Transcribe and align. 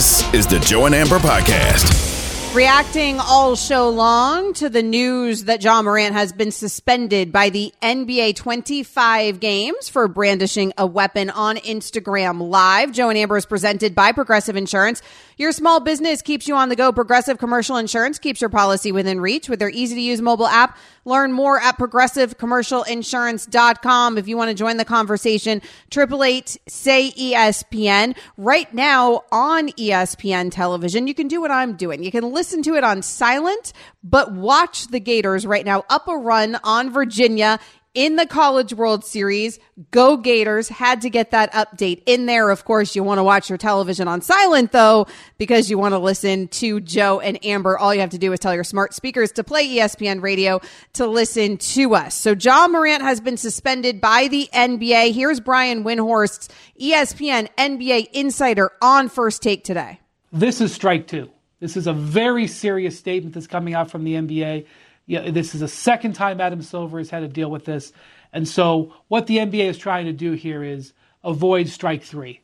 This 0.00 0.32
is 0.32 0.46
the 0.46 0.58
Joe 0.58 0.86
and 0.86 0.94
Amber 0.94 1.18
Podcast. 1.18 2.19
Reacting 2.54 3.18
all 3.20 3.54
show 3.54 3.90
long 3.90 4.54
to 4.54 4.68
the 4.68 4.82
news 4.82 5.44
that 5.44 5.62
Ja 5.62 5.82
Morant 5.82 6.14
has 6.14 6.32
been 6.32 6.50
suspended 6.50 7.30
by 7.30 7.48
the 7.48 7.72
NBA 7.80 8.34
25 8.34 9.38
games 9.38 9.88
for 9.88 10.08
brandishing 10.08 10.72
a 10.76 10.84
weapon 10.84 11.30
on 11.30 11.58
Instagram 11.58 12.50
Live. 12.50 12.90
Joe 12.90 13.08
and 13.08 13.16
Amber 13.16 13.36
is 13.36 13.46
presented 13.46 13.94
by 13.94 14.10
Progressive 14.10 14.56
Insurance. 14.56 15.00
Your 15.36 15.52
small 15.52 15.78
business 15.78 16.22
keeps 16.22 16.48
you 16.48 16.56
on 16.56 16.70
the 16.70 16.76
go. 16.76 16.90
Progressive 16.92 17.38
Commercial 17.38 17.76
Insurance 17.76 18.18
keeps 18.18 18.40
your 18.40 18.50
policy 18.50 18.90
within 18.90 19.20
reach 19.20 19.48
with 19.48 19.60
their 19.60 19.70
easy 19.70 19.94
to 19.94 20.00
use 20.00 20.20
mobile 20.20 20.48
app. 20.48 20.76
Learn 21.04 21.32
more 21.32 21.60
at 21.60 21.78
progressivecommercialinsurance.com. 21.78 24.18
If 24.18 24.26
you 24.28 24.36
want 24.36 24.50
to 24.50 24.54
join 24.54 24.76
the 24.76 24.84
conversation, 24.84 25.62
888 25.96 26.58
say 26.66 27.12
ESPN. 27.12 28.16
Right 28.36 28.74
now 28.74 29.22
on 29.32 29.68
ESPN 29.70 30.50
television, 30.50 31.06
you 31.06 31.14
can 31.14 31.28
do 31.28 31.40
what 31.40 31.52
I'm 31.52 31.74
doing. 31.74 32.02
You 32.02 32.10
can 32.10 32.24
listen 32.24 32.39
to 32.40 32.74
it 32.74 32.84
on 32.84 33.02
silent, 33.02 33.72
but 34.02 34.32
watch 34.32 34.88
the 34.88 35.00
Gators 35.00 35.46
right 35.46 35.64
now 35.64 35.84
up 35.88 36.08
a 36.08 36.16
run 36.16 36.58
on 36.64 36.90
Virginia 36.90 37.58
in 37.92 38.16
the 38.16 38.26
College 38.26 38.72
World 38.72 39.04
Series. 39.04 39.58
Go 39.90 40.16
Gators 40.16 40.68
had 40.68 41.00
to 41.00 41.10
get 41.10 41.32
that 41.32 41.52
update 41.52 42.02
in 42.06 42.26
there. 42.26 42.50
Of 42.50 42.64
course, 42.64 42.94
you 42.94 43.02
want 43.02 43.18
to 43.18 43.24
watch 43.24 43.48
your 43.48 43.58
television 43.58 44.06
on 44.06 44.20
silent 44.20 44.72
though, 44.72 45.06
because 45.38 45.68
you 45.68 45.76
want 45.76 45.92
to 45.92 45.98
listen 45.98 46.48
to 46.48 46.80
Joe 46.80 47.20
and 47.20 47.44
Amber. 47.44 47.76
All 47.76 47.92
you 47.92 48.00
have 48.00 48.10
to 48.10 48.18
do 48.18 48.32
is 48.32 48.38
tell 48.38 48.54
your 48.54 48.64
smart 48.64 48.94
speakers 48.94 49.32
to 49.32 49.44
play 49.44 49.66
ESPN 49.68 50.22
radio 50.22 50.60
to 50.94 51.06
listen 51.06 51.56
to 51.58 51.94
us. 51.94 52.14
So 52.14 52.34
Ja 52.38 52.68
Morant 52.68 53.02
has 53.02 53.20
been 53.20 53.36
suspended 53.36 54.00
by 54.00 54.28
the 54.28 54.48
NBA. 54.54 55.12
Here's 55.12 55.40
Brian 55.40 55.82
Windhorst's 55.82 56.48
ESPN 56.80 57.48
NBA 57.58 58.10
insider 58.12 58.70
on 58.80 59.08
first 59.08 59.42
take 59.42 59.64
today. 59.64 60.00
This 60.32 60.60
is 60.60 60.72
strike 60.72 61.08
two. 61.08 61.28
This 61.60 61.76
is 61.76 61.86
a 61.86 61.92
very 61.92 62.46
serious 62.46 62.98
statement 62.98 63.34
that's 63.34 63.46
coming 63.46 63.74
out 63.74 63.90
from 63.90 64.04
the 64.04 64.14
NBA 64.14 64.66
this 65.10 65.54
is 65.54 65.60
the 65.60 65.68
second 65.68 66.12
time 66.14 66.40
Adam 66.40 66.62
Silver 66.62 66.98
has 66.98 67.10
had 67.10 67.20
to 67.20 67.28
deal 67.28 67.50
with 67.50 67.64
this. 67.64 67.92
And 68.32 68.46
so 68.46 68.94
what 69.08 69.26
the 69.26 69.38
NBA 69.38 69.64
is 69.64 69.78
trying 69.78 70.06
to 70.06 70.12
do 70.12 70.32
here 70.32 70.62
is 70.62 70.92
avoid 71.24 71.68
strike 71.68 72.02
three. 72.02 72.40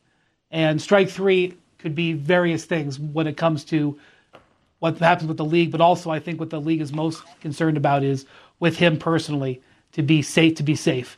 And 0.51 0.81
strike 0.81 1.09
three 1.09 1.55
could 1.79 1.95
be 1.95 2.13
various 2.13 2.65
things 2.65 2.99
when 2.99 3.27
it 3.27 3.37
comes 3.37 3.63
to 3.65 3.97
what 4.79 4.97
happens 4.97 5.27
with 5.27 5.37
the 5.37 5.45
league, 5.45 5.71
but 5.71 5.81
also 5.81 6.11
I 6.11 6.19
think 6.19 6.39
what 6.39 6.49
the 6.49 6.61
league 6.61 6.81
is 6.81 6.91
most 6.91 7.23
concerned 7.41 7.77
about 7.77 8.03
is 8.03 8.25
with 8.59 8.77
him 8.77 8.97
personally 8.97 9.61
to 9.93 10.03
be 10.03 10.21
safe 10.21 10.55
to 10.55 10.63
be 10.63 10.75
safe. 10.75 11.17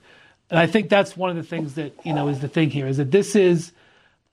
And 0.50 0.60
I 0.60 0.68
think 0.68 0.90
that's 0.90 1.18
one 1.18 1.30
of 1.30 1.36
the 1.36 1.44
things 1.44 1.76
that, 1.76 1.94
you 2.06 2.14
know, 2.14 2.28
is 2.28 2.40
the 2.40 2.48
thing 2.48 2.70
here 2.70 2.88
is 2.88 2.98
that 2.98 3.12
this 3.12 3.36
is 3.36 3.72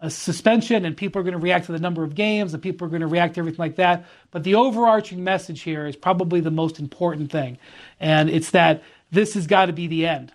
a 0.06 0.10
suspension 0.10 0.84
and 0.84 0.96
people 0.96 1.20
are 1.20 1.24
going 1.24 1.32
to 1.32 1.38
react 1.38 1.66
to 1.66 1.72
the 1.72 1.80
number 1.80 2.04
of 2.04 2.14
games 2.14 2.54
and 2.54 2.62
people 2.62 2.86
are 2.86 2.90
going 2.90 3.00
to 3.00 3.08
react 3.08 3.34
to 3.34 3.40
everything 3.40 3.58
like 3.58 3.76
that. 3.76 4.06
But 4.30 4.44
the 4.44 4.54
overarching 4.54 5.24
message 5.24 5.62
here 5.62 5.86
is 5.86 5.96
probably 5.96 6.40
the 6.40 6.50
most 6.50 6.78
important 6.78 7.32
thing. 7.32 7.58
And 7.98 8.30
it's 8.30 8.50
that 8.52 8.84
this 9.10 9.34
has 9.34 9.46
got 9.46 9.66
to 9.66 9.72
be 9.72 9.88
the 9.88 10.06
end. 10.06 10.32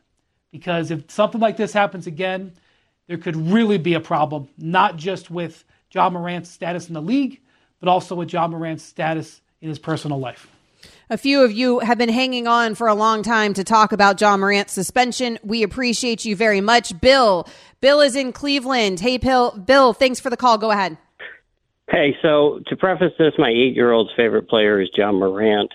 Because 0.52 0.92
if 0.92 1.09
something 1.09 1.39
like 1.39 1.55
this 1.55 1.72
happens 1.72 2.05
again, 2.05 2.52
there 3.08 3.17
could 3.17 3.38
really 3.38 3.77
be 3.77 3.94
a 3.94 4.02
problem, 4.02 4.49
not 4.58 4.97
just 4.97 5.31
with 5.31 5.64
Ja 5.94 6.09
Morant's 6.09 6.49
status 6.49 6.89
in 6.89 6.94
the 6.94 7.02
league, 7.02 7.39
but 7.80 7.88
also 7.88 8.16
with 8.16 8.33
Ja 8.33 8.47
Morant's 8.47 8.83
status 8.83 9.39
in 9.61 9.69
his 9.69 9.80
personal 9.80 10.19
life. 10.19 10.50
A 11.09 11.17
few 11.17 11.43
of 11.43 11.51
you 11.51 11.79
have 11.79 11.97
been 11.97 12.09
hanging 12.09 12.47
on 12.47 12.75
for 12.75 12.87
a 12.87 12.93
long 12.93 13.23
time 13.23 13.53
to 13.55 13.63
talk 13.63 13.91
about 13.91 14.19
Ja 14.21 14.37
Morant's 14.37 14.73
suspension. 14.73 15.37
We 15.43 15.63
appreciate 15.63 16.23
you 16.23 16.35
very 16.35 16.61
much. 16.61 16.99
Bill, 17.01 17.47
Bill 17.81 17.99
is 18.01 18.15
in 18.15 18.31
Cleveland. 18.31 18.99
Hey, 18.99 19.17
Bill, 19.17 19.52
Bill, 19.52 19.93
thanks 19.93 20.19
for 20.19 20.29
the 20.29 20.37
call. 20.37 20.57
Go 20.57 20.71
ahead. 20.71 20.97
Hey, 21.89 22.15
so 22.21 22.61
to 22.67 22.77
preface 22.77 23.11
this, 23.19 23.33
my 23.37 23.49
eight 23.49 23.75
year 23.75 23.91
old's 23.91 24.11
favorite 24.15 24.47
player 24.47 24.79
is 24.79 24.89
John 24.95 25.15
Morant, 25.15 25.73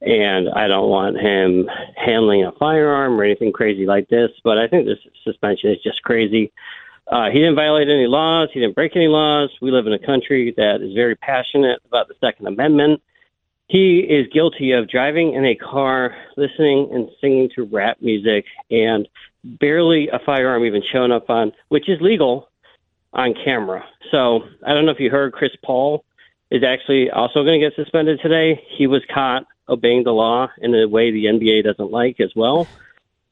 and 0.00 0.48
I 0.48 0.66
don't 0.66 0.90
want 0.90 1.20
him 1.20 1.70
handling 1.94 2.44
a 2.44 2.50
firearm 2.50 3.20
or 3.20 3.22
anything 3.22 3.52
crazy 3.52 3.86
like 3.86 4.08
this, 4.08 4.32
but 4.42 4.58
I 4.58 4.66
think 4.66 4.86
this 4.86 4.98
suspension 5.22 5.70
is 5.70 5.78
just 5.84 6.02
crazy. 6.02 6.52
Uh, 7.06 7.30
he 7.30 7.38
didn't 7.38 7.54
violate 7.54 7.88
any 7.88 8.08
laws, 8.08 8.48
he 8.52 8.58
didn't 8.58 8.74
break 8.74 8.96
any 8.96 9.06
laws. 9.06 9.50
We 9.62 9.70
live 9.70 9.86
in 9.86 9.92
a 9.92 10.04
country 10.04 10.52
that 10.56 10.82
is 10.82 10.92
very 10.94 11.14
passionate 11.14 11.80
about 11.86 12.08
the 12.08 12.14
Second 12.20 12.48
Amendment 12.48 13.00
he 13.68 13.98
is 13.98 14.26
guilty 14.32 14.72
of 14.72 14.88
driving 14.88 15.34
in 15.34 15.44
a 15.44 15.56
car, 15.56 16.16
listening 16.36 16.90
and 16.92 17.08
singing 17.20 17.50
to 17.56 17.64
rap 17.64 17.98
music, 18.00 18.44
and 18.70 19.08
barely 19.44 20.08
a 20.08 20.18
firearm 20.24 20.64
even 20.64 20.82
showing 20.92 21.12
up 21.12 21.28
on, 21.30 21.52
which 21.68 21.88
is 21.88 22.00
legal, 22.00 22.48
on 23.12 23.34
camera. 23.44 23.84
So 24.10 24.42
I 24.64 24.74
don't 24.74 24.84
know 24.84 24.92
if 24.92 25.00
you 25.00 25.10
heard 25.10 25.32
Chris 25.32 25.52
Paul 25.64 26.04
is 26.50 26.62
actually 26.62 27.10
also 27.10 27.42
going 27.42 27.60
to 27.60 27.66
get 27.66 27.74
suspended 27.74 28.20
today. 28.22 28.62
He 28.76 28.86
was 28.86 29.02
caught 29.12 29.46
obeying 29.68 30.04
the 30.04 30.12
law 30.12 30.48
in 30.58 30.74
a 30.74 30.86
way 30.86 31.10
the 31.10 31.24
NBA 31.24 31.64
doesn't 31.64 31.90
like 31.90 32.20
as 32.20 32.32
well. 32.36 32.68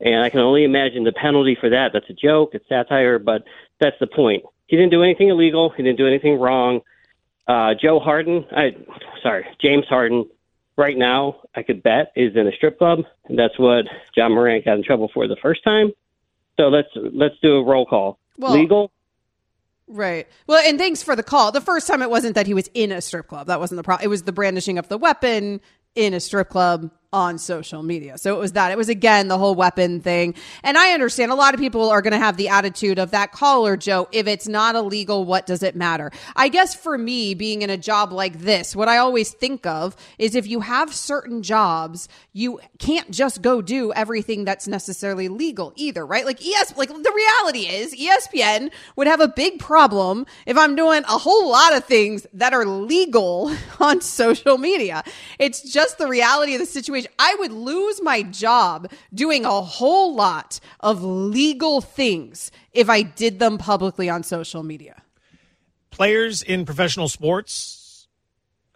And 0.00 0.22
I 0.22 0.30
can 0.30 0.40
only 0.40 0.64
imagine 0.64 1.04
the 1.04 1.12
penalty 1.12 1.56
for 1.58 1.70
that. 1.70 1.92
That's 1.92 2.10
a 2.10 2.14
joke, 2.14 2.50
it's 2.54 2.68
satire, 2.68 3.18
but 3.18 3.44
that's 3.78 3.96
the 4.00 4.08
point. 4.08 4.44
He 4.66 4.76
didn't 4.76 4.90
do 4.90 5.02
anything 5.02 5.28
illegal, 5.28 5.70
he 5.70 5.82
didn't 5.82 5.98
do 5.98 6.08
anything 6.08 6.40
wrong. 6.40 6.80
Uh, 7.46 7.74
Joe 7.80 8.00
Harden, 8.00 8.46
I 8.50 8.76
sorry, 9.22 9.46
James 9.60 9.86
Harden, 9.86 10.28
right 10.76 10.96
now 10.96 11.40
I 11.54 11.62
could 11.62 11.82
bet 11.82 12.12
is 12.16 12.34
in 12.36 12.46
a 12.46 12.52
strip 12.52 12.78
club, 12.78 13.00
and 13.26 13.38
that's 13.38 13.58
what 13.58 13.84
Ja 14.16 14.28
Morant 14.28 14.64
got 14.64 14.76
in 14.76 14.84
trouble 14.84 15.10
for 15.12 15.28
the 15.28 15.36
first 15.36 15.62
time. 15.62 15.92
So 16.58 16.68
let's 16.68 16.88
let's 16.94 17.34
do 17.42 17.56
a 17.56 17.64
roll 17.64 17.86
call. 17.86 18.18
Well, 18.38 18.52
Legal. 18.52 18.90
Right. 19.86 20.26
Well, 20.46 20.62
and 20.66 20.78
thanks 20.78 21.02
for 21.02 21.14
the 21.14 21.22
call. 21.22 21.52
The 21.52 21.60
first 21.60 21.86
time 21.86 22.00
it 22.00 22.08
wasn't 22.08 22.36
that 22.36 22.46
he 22.46 22.54
was 22.54 22.70
in 22.72 22.90
a 22.90 23.02
strip 23.02 23.28
club. 23.28 23.48
That 23.48 23.60
wasn't 23.60 23.76
the 23.76 23.82
problem. 23.82 24.04
It 24.04 24.08
was 24.08 24.22
the 24.22 24.32
brandishing 24.32 24.78
of 24.78 24.88
the 24.88 24.96
weapon 24.96 25.60
in 25.94 26.14
a 26.14 26.20
strip 26.20 26.48
club 26.48 26.90
on 27.14 27.38
social 27.38 27.84
media. 27.84 28.18
So 28.18 28.34
it 28.34 28.40
was 28.40 28.52
that. 28.52 28.72
It 28.72 28.76
was 28.76 28.88
again 28.88 29.28
the 29.28 29.38
whole 29.38 29.54
weapon 29.54 30.00
thing. 30.00 30.34
And 30.64 30.76
I 30.76 30.90
understand 30.90 31.30
a 31.30 31.36
lot 31.36 31.54
of 31.54 31.60
people 31.60 31.88
are 31.88 32.02
going 32.02 32.12
to 32.12 32.18
have 32.18 32.36
the 32.36 32.48
attitude 32.48 32.98
of 32.98 33.12
that 33.12 33.30
caller, 33.30 33.76
Joe, 33.76 34.08
if 34.10 34.26
it's 34.26 34.48
not 34.48 34.74
illegal, 34.74 35.24
what 35.24 35.46
does 35.46 35.62
it 35.62 35.76
matter? 35.76 36.10
I 36.34 36.48
guess 36.48 36.74
for 36.74 36.98
me, 36.98 37.34
being 37.34 37.62
in 37.62 37.70
a 37.70 37.76
job 37.76 38.12
like 38.12 38.40
this, 38.40 38.74
what 38.74 38.88
I 38.88 38.98
always 38.98 39.30
think 39.30 39.64
of 39.64 39.94
is 40.18 40.34
if 40.34 40.48
you 40.48 40.58
have 40.58 40.92
certain 40.92 41.44
jobs, 41.44 42.08
you 42.32 42.58
can't 42.80 43.08
just 43.12 43.40
go 43.40 43.62
do 43.62 43.92
everything 43.92 44.44
that's 44.44 44.66
necessarily 44.66 45.28
legal 45.28 45.72
either, 45.76 46.04
right? 46.04 46.26
Like 46.26 46.44
ES, 46.44 46.76
like 46.76 46.88
the 46.88 47.12
reality 47.14 47.68
is 47.68 47.94
ESPN 47.94 48.72
would 48.96 49.06
have 49.06 49.20
a 49.20 49.28
big 49.28 49.60
problem 49.60 50.26
if 50.46 50.58
I'm 50.58 50.74
doing 50.74 51.04
a 51.04 51.16
whole 51.18 51.48
lot 51.48 51.76
of 51.76 51.84
things 51.84 52.26
that 52.32 52.52
are 52.52 52.66
legal 52.66 53.54
on 53.78 54.00
social 54.00 54.58
media. 54.58 55.04
It's 55.38 55.62
just 55.62 55.98
the 55.98 56.08
reality 56.08 56.54
of 56.54 56.60
the 56.60 56.66
situation 56.66 57.03
I 57.18 57.36
would 57.38 57.52
lose 57.52 58.02
my 58.02 58.22
job 58.22 58.90
doing 59.12 59.44
a 59.44 59.60
whole 59.60 60.14
lot 60.14 60.60
of 60.80 61.02
legal 61.02 61.80
things 61.80 62.50
if 62.72 62.88
I 62.88 63.02
did 63.02 63.38
them 63.38 63.58
publicly 63.58 64.08
on 64.08 64.22
social 64.22 64.62
media. 64.62 65.02
Players 65.90 66.42
in 66.42 66.64
professional 66.64 67.08
sports, 67.08 68.08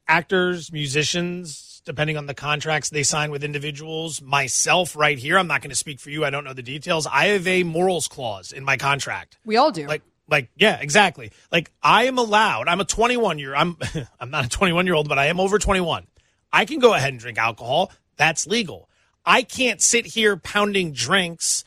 actors, 0.06 0.72
musicians, 0.72 1.82
depending 1.84 2.16
on 2.16 2.26
the 2.26 2.34
contracts 2.34 2.90
they 2.90 3.02
sign 3.02 3.30
with 3.30 3.42
individuals, 3.42 4.20
myself 4.22 4.94
right 4.94 5.18
here, 5.18 5.38
I'm 5.38 5.46
not 5.46 5.62
going 5.62 5.70
to 5.70 5.76
speak 5.76 6.00
for 6.00 6.10
you. 6.10 6.24
I 6.24 6.30
don't 6.30 6.44
know 6.44 6.52
the 6.52 6.62
details. 6.62 7.06
I 7.06 7.26
have 7.28 7.46
a 7.46 7.62
morals 7.64 8.08
clause 8.08 8.52
in 8.52 8.64
my 8.64 8.76
contract. 8.76 9.38
We 9.44 9.56
all 9.56 9.70
do. 9.70 9.86
Like 9.86 10.02
like 10.28 10.50
yeah 10.56 10.78
exactly 10.80 11.32
like 11.50 11.70
i 11.82 12.04
am 12.04 12.18
allowed 12.18 12.68
i'm 12.68 12.80
a 12.80 12.84
21 12.84 13.38
year 13.38 13.56
i'm 13.56 13.76
i'm 14.20 14.30
not 14.30 14.44
a 14.44 14.48
21 14.48 14.86
year 14.86 14.94
old 14.94 15.08
but 15.08 15.18
i 15.18 15.26
am 15.26 15.40
over 15.40 15.58
21 15.58 16.06
i 16.52 16.64
can 16.64 16.78
go 16.78 16.94
ahead 16.94 17.10
and 17.10 17.18
drink 17.18 17.38
alcohol 17.38 17.90
that's 18.18 18.46
legal. 18.46 18.88
I 19.24 19.42
can't 19.42 19.80
sit 19.80 20.06
here 20.06 20.36
pounding 20.36 20.92
drinks 20.92 21.64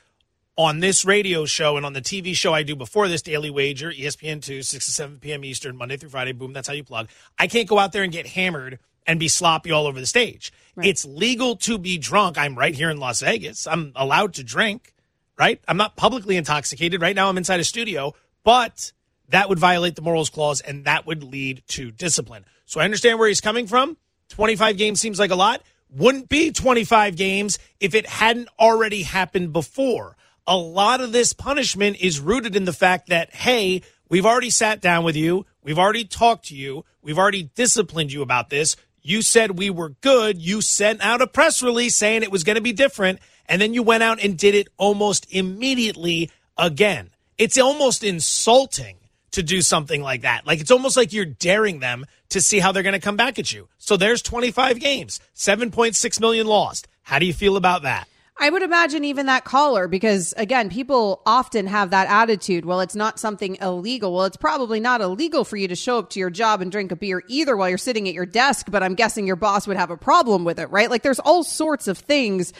on 0.57 0.79
this 0.79 1.05
radio 1.05 1.45
show 1.45 1.77
and 1.77 1.85
on 1.85 1.93
the 1.93 2.01
TV 2.01 2.35
show 2.35 2.53
I 2.53 2.63
do 2.63 2.75
before 2.75 3.07
this, 3.07 3.21
Daily 3.21 3.49
Wager, 3.49 3.91
ESPN2, 3.91 4.63
6 4.63 4.85
to 4.85 4.91
7 4.91 5.19
p.m. 5.19 5.43
Eastern, 5.43 5.75
Monday 5.75 5.97
through 5.97 6.09
Friday. 6.09 6.33
Boom, 6.33 6.53
that's 6.53 6.67
how 6.67 6.73
you 6.73 6.83
plug. 6.83 7.09
I 7.39 7.47
can't 7.47 7.67
go 7.67 7.79
out 7.79 7.93
there 7.93 8.03
and 8.03 8.11
get 8.11 8.27
hammered 8.27 8.79
and 9.07 9.19
be 9.19 9.27
sloppy 9.27 9.71
all 9.71 9.87
over 9.87 9.99
the 9.99 10.05
stage. 10.05 10.51
Right. 10.75 10.87
It's 10.87 11.05
legal 11.05 11.55
to 11.57 11.77
be 11.77 11.97
drunk. 11.97 12.37
I'm 12.37 12.57
right 12.57 12.75
here 12.75 12.89
in 12.89 12.97
Las 12.97 13.21
Vegas. 13.21 13.65
I'm 13.65 13.93
allowed 13.95 14.35
to 14.35 14.43
drink, 14.43 14.93
right? 15.37 15.59
I'm 15.67 15.77
not 15.77 15.95
publicly 15.95 16.37
intoxicated. 16.37 17.01
Right 17.01 17.15
now, 17.15 17.29
I'm 17.29 17.37
inside 17.37 17.59
a 17.59 17.63
studio, 17.63 18.13
but 18.43 18.91
that 19.29 19.49
would 19.49 19.59
violate 19.59 19.95
the 19.95 20.01
morals 20.01 20.29
clause 20.29 20.61
and 20.61 20.85
that 20.85 21.07
would 21.07 21.23
lead 21.23 21.63
to 21.69 21.91
discipline. 21.91 22.45
So 22.65 22.79
I 22.79 22.85
understand 22.85 23.17
where 23.17 23.27
he's 23.27 23.41
coming 23.41 23.67
from. 23.67 23.97
25 24.29 24.77
games 24.77 25.01
seems 25.01 25.19
like 25.19 25.31
a 25.31 25.35
lot 25.35 25.61
wouldn't 25.91 26.29
be 26.29 26.51
25 26.51 27.15
games 27.15 27.59
if 27.79 27.93
it 27.93 28.07
hadn't 28.07 28.49
already 28.59 29.03
happened 29.03 29.53
before. 29.53 30.15
A 30.47 30.57
lot 30.57 31.01
of 31.01 31.11
this 31.11 31.33
punishment 31.33 31.97
is 31.99 32.19
rooted 32.19 32.55
in 32.55 32.65
the 32.65 32.73
fact 32.73 33.09
that, 33.09 33.33
hey, 33.33 33.81
we've 34.09 34.25
already 34.25 34.49
sat 34.49 34.81
down 34.81 35.03
with 35.03 35.15
you. 35.15 35.45
We've 35.63 35.79
already 35.79 36.05
talked 36.05 36.47
to 36.47 36.55
you. 36.55 36.85
We've 37.01 37.19
already 37.19 37.43
disciplined 37.43 38.11
you 38.11 38.21
about 38.21 38.49
this. 38.49 38.75
You 39.01 39.21
said 39.21 39.57
we 39.57 39.69
were 39.69 39.89
good. 39.89 40.41
You 40.41 40.61
sent 40.61 41.01
out 41.01 41.21
a 41.21 41.27
press 41.27 41.61
release 41.61 41.95
saying 41.95 42.23
it 42.23 42.31
was 42.31 42.43
going 42.43 42.55
to 42.55 42.61
be 42.61 42.73
different. 42.73 43.19
And 43.47 43.61
then 43.61 43.73
you 43.73 43.83
went 43.83 44.03
out 44.03 44.23
and 44.23 44.37
did 44.37 44.55
it 44.55 44.69
almost 44.77 45.31
immediately 45.31 46.31
again. 46.57 47.09
It's 47.37 47.57
almost 47.57 48.03
insulting 48.03 48.97
to 49.31 49.43
do 49.43 49.61
something 49.61 50.01
like 50.01 50.21
that. 50.21 50.45
Like 50.45 50.59
it's 50.59 50.71
almost 50.71 50.97
like 50.97 51.13
you're 51.13 51.25
daring 51.25 51.79
them 51.79 52.05
to 52.29 52.41
see 52.41 52.59
how 52.59 52.71
they're 52.71 52.83
going 52.83 52.93
to 52.93 52.99
come 52.99 53.17
back 53.17 53.39
at 53.39 53.51
you. 53.51 53.67
So 53.77 53.97
there's 53.97 54.21
25 54.21 54.79
games, 54.79 55.19
7.6 55.35 56.19
million 56.19 56.47
lost. 56.47 56.87
How 57.03 57.19
do 57.19 57.25
you 57.25 57.33
feel 57.33 57.57
about 57.57 57.83
that? 57.83 58.07
I 58.37 58.49
would 58.49 58.63
imagine 58.63 59.03
even 59.03 59.27
that 59.27 59.43
caller, 59.45 59.87
because 59.87 60.33
again, 60.35 60.69
people 60.69 61.21
often 61.27 61.67
have 61.67 61.91
that 61.91 62.07
attitude. 62.09 62.65
Well, 62.65 62.79
it's 62.79 62.95
not 62.95 63.19
something 63.19 63.55
illegal. 63.61 64.15
Well, 64.15 64.25
it's 64.25 64.37
probably 64.37 64.79
not 64.79 64.99
illegal 64.99 65.43
for 65.43 65.57
you 65.57 65.67
to 65.67 65.75
show 65.75 65.99
up 65.99 66.09
to 66.11 66.19
your 66.19 66.31
job 66.31 66.59
and 66.59 66.71
drink 66.71 66.91
a 66.91 66.95
beer 66.95 67.21
either 67.27 67.55
while 67.55 67.69
you're 67.69 67.77
sitting 67.77 68.07
at 68.07 68.15
your 68.15 68.25
desk, 68.25 68.71
but 68.71 68.81
I'm 68.81 68.95
guessing 68.95 69.27
your 69.27 69.35
boss 69.35 69.67
would 69.67 69.77
have 69.77 69.91
a 69.91 69.97
problem 69.97 70.43
with 70.43 70.59
it, 70.59 70.71
right? 70.71 70.89
Like 70.89 71.03
there's 71.03 71.19
all 71.19 71.43
sorts 71.43 71.87
of 71.87 71.99
things 71.99 72.51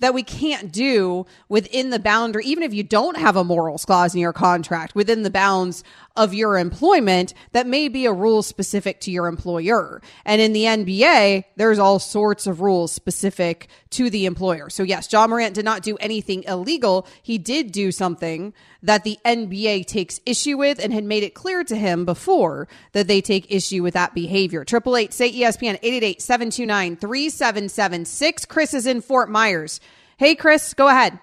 that 0.00 0.14
we 0.14 0.22
can't 0.22 0.72
do 0.72 1.26
within 1.48 1.90
the 1.90 1.98
boundary, 1.98 2.44
even 2.44 2.64
if 2.64 2.74
you 2.74 2.82
don't 2.82 3.16
have 3.16 3.36
a 3.36 3.44
morals 3.44 3.84
clause 3.84 4.14
in 4.14 4.20
your 4.20 4.32
contract 4.32 4.94
within 4.94 5.22
the 5.22 5.30
bounds 5.30 5.84
of 6.18 6.34
your 6.34 6.58
employment, 6.58 7.32
that 7.52 7.66
may 7.66 7.88
be 7.88 8.04
a 8.04 8.12
rule 8.12 8.42
specific 8.42 9.00
to 9.02 9.10
your 9.10 9.28
employer. 9.28 10.02
And 10.24 10.40
in 10.40 10.52
the 10.52 10.64
NBA, 10.64 11.44
there's 11.56 11.78
all 11.78 11.98
sorts 11.98 12.46
of 12.46 12.60
rules 12.60 12.92
specific 12.92 13.68
to 13.90 14.10
the 14.10 14.26
employer. 14.26 14.68
So 14.68 14.82
yes, 14.82 15.10
Ja 15.10 15.26
Morant 15.26 15.54
did 15.54 15.64
not 15.64 15.82
do 15.82 15.96
anything 15.98 16.42
illegal. 16.42 17.06
He 17.22 17.38
did 17.38 17.72
do 17.72 17.92
something 17.92 18.52
that 18.82 19.04
the 19.04 19.18
NBA 19.24 19.86
takes 19.86 20.20
issue 20.26 20.58
with 20.58 20.78
and 20.78 20.92
had 20.92 21.04
made 21.04 21.22
it 21.22 21.34
clear 21.34 21.64
to 21.64 21.76
him 21.76 22.04
before 22.04 22.68
that 22.92 23.06
they 23.06 23.20
take 23.20 23.50
issue 23.50 23.82
with 23.82 23.94
that 23.94 24.14
behavior. 24.14 24.64
Triple 24.64 24.96
eight 24.96 25.12
say 25.12 25.32
ESPN 25.32 25.80
888-729-3776. 25.80 28.48
Chris 28.48 28.74
is 28.74 28.86
in 28.86 29.00
Fort 29.00 29.30
Myers. 29.30 29.80
Hey 30.16 30.34
Chris, 30.34 30.74
go 30.74 30.88
ahead. 30.88 31.20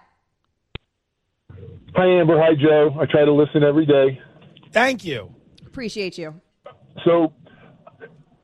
Hi 1.95 2.07
Amber, 2.07 2.38
hi 2.38 2.56
Joe. 2.56 2.95
I 3.00 3.06
try 3.06 3.25
to 3.25 3.33
listen 3.33 3.63
every 3.63 3.86
day. 3.86 4.19
Thank 4.75 5.06
you. 5.06 5.33
Appreciate 5.66 6.18
you. 6.18 6.42
So 7.06 7.31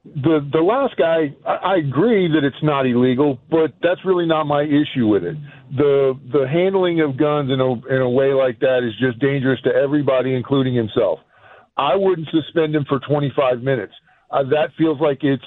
the 0.05 0.39
the 0.49 0.61
last 0.61 0.95
guy, 0.95 1.35
I, 1.45 1.73
I 1.73 1.75
agree 1.75 2.29
that 2.29 2.45
it's 2.45 2.63
not 2.63 2.85
illegal, 2.85 3.37
but 3.49 3.73
that's 3.83 3.99
really 4.05 4.25
not 4.25 4.45
my 4.45 4.63
issue 4.63 5.07
with 5.07 5.25
it. 5.25 5.35
The 5.75 6.17
the 6.31 6.47
handling 6.47 7.01
of 7.01 7.17
guns 7.17 7.51
in 7.51 7.59
a 7.59 7.71
in 7.93 8.01
a 8.01 8.09
way 8.09 8.31
like 8.33 8.61
that 8.61 8.79
is 8.87 8.93
just 8.97 9.19
dangerous 9.19 9.59
to 9.63 9.75
everybody, 9.75 10.33
including 10.33 10.73
himself. 10.73 11.19
I 11.75 11.97
wouldn't 11.97 12.29
suspend 12.31 12.75
him 12.75 12.85
for 12.87 12.99
25 12.99 13.61
minutes. 13.61 13.93
Uh, 14.29 14.43
that 14.43 14.69
feels 14.77 15.01
like 15.01 15.23
it's 15.23 15.43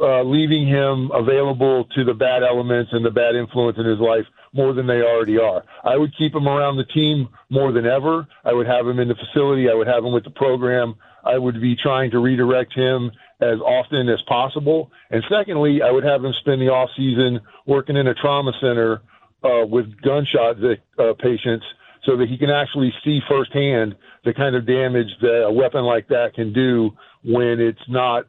uh, 0.00 0.22
leaving 0.22 0.66
him 0.66 1.10
available 1.12 1.84
to 1.96 2.04
the 2.04 2.14
bad 2.14 2.42
elements 2.42 2.92
and 2.94 3.04
the 3.04 3.10
bad 3.10 3.34
influence 3.34 3.76
in 3.78 3.84
his 3.84 3.98
life 3.98 4.24
more 4.54 4.72
than 4.72 4.86
they 4.86 5.02
already 5.02 5.38
are. 5.38 5.64
I 5.82 5.96
would 5.96 6.16
keep 6.16 6.34
him 6.34 6.48
around 6.48 6.76
the 6.76 6.84
team 6.84 7.28
more 7.50 7.72
than 7.72 7.86
ever. 7.86 8.26
I 8.44 8.52
would 8.52 8.66
have 8.66 8.86
him 8.86 9.00
in 9.00 9.08
the 9.08 9.16
facility. 9.16 9.68
I 9.68 9.74
would 9.74 9.88
have 9.88 10.04
him 10.04 10.12
with 10.12 10.24
the 10.24 10.30
program. 10.30 10.94
I 11.24 11.36
would 11.36 11.60
be 11.60 11.74
trying 11.76 12.10
to 12.12 12.20
redirect 12.20 12.72
him 12.74 13.10
as 13.40 13.58
often 13.60 14.08
as 14.08 14.22
possible. 14.28 14.90
And 15.10 15.22
secondly, 15.28 15.82
I 15.82 15.90
would 15.90 16.04
have 16.04 16.24
him 16.24 16.32
spend 16.40 16.62
the 16.62 16.68
off 16.68 16.90
season 16.96 17.40
working 17.66 17.96
in 17.96 18.06
a 18.06 18.14
trauma 18.14 18.52
center 18.60 19.02
uh, 19.42 19.66
with 19.66 20.00
gunshot 20.00 20.56
uh, 20.98 21.14
patients 21.18 21.64
so 22.04 22.16
that 22.16 22.28
he 22.28 22.38
can 22.38 22.50
actually 22.50 22.92
see 23.04 23.20
firsthand 23.28 23.96
the 24.24 24.32
kind 24.32 24.54
of 24.54 24.66
damage 24.66 25.08
that 25.20 25.44
a 25.46 25.52
weapon 25.52 25.82
like 25.82 26.08
that 26.08 26.34
can 26.34 26.52
do 26.52 26.90
when 27.24 27.60
it's 27.60 27.88
not 27.88 28.26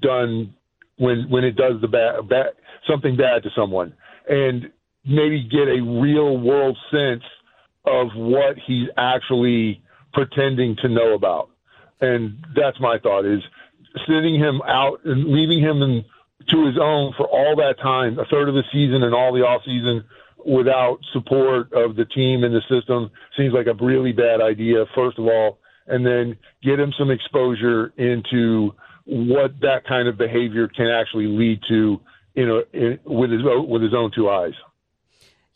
done 0.00 0.54
when 0.96 1.28
when 1.30 1.44
it 1.44 1.56
does 1.56 1.80
the 1.80 1.88
bad, 1.88 2.28
bad 2.28 2.48
something 2.86 3.16
bad 3.16 3.42
to 3.42 3.50
someone 3.56 3.92
and 4.28 4.70
maybe 5.04 5.42
get 5.42 5.68
a 5.68 5.80
real 5.82 6.38
world 6.38 6.76
sense 6.90 7.22
of 7.84 8.08
what 8.14 8.56
he's 8.66 8.88
actually 8.96 9.82
pretending 10.12 10.76
to 10.82 10.88
know 10.88 11.14
about 11.14 11.50
and 12.00 12.44
that's 12.54 12.78
my 12.80 12.98
thought 12.98 13.24
is 13.24 13.42
sending 14.06 14.34
him 14.34 14.60
out 14.66 15.00
and 15.04 15.28
leaving 15.28 15.60
him 15.60 15.82
in, 15.82 16.04
to 16.48 16.66
his 16.66 16.76
own 16.80 17.12
for 17.16 17.26
all 17.26 17.56
that 17.56 17.78
time 17.80 18.18
a 18.18 18.24
third 18.26 18.48
of 18.48 18.54
the 18.54 18.64
season 18.72 19.02
and 19.02 19.14
all 19.14 19.32
the 19.32 19.40
off 19.40 19.62
season 19.64 20.04
without 20.44 20.98
support 21.12 21.72
of 21.72 21.96
the 21.96 22.04
team 22.04 22.44
and 22.44 22.54
the 22.54 22.62
system 22.68 23.10
seems 23.36 23.52
like 23.52 23.66
a 23.66 23.84
really 23.84 24.12
bad 24.12 24.40
idea, 24.40 24.84
first 24.94 25.18
of 25.18 25.26
all, 25.26 25.58
and 25.86 26.06
then 26.06 26.36
get 26.62 26.78
him 26.78 26.92
some 26.98 27.10
exposure 27.10 27.92
into 27.96 28.74
what 29.04 29.52
that 29.60 29.84
kind 29.86 30.08
of 30.08 30.16
behavior 30.16 30.68
can 30.68 30.86
actually 30.86 31.26
lead 31.26 31.60
to 31.68 32.00
you 32.34 32.46
know 32.46 32.62
in, 32.72 32.98
with 33.04 33.30
his 33.30 33.42
with 33.44 33.82
his 33.82 33.94
own 33.94 34.10
two 34.14 34.28
eyes. 34.28 34.52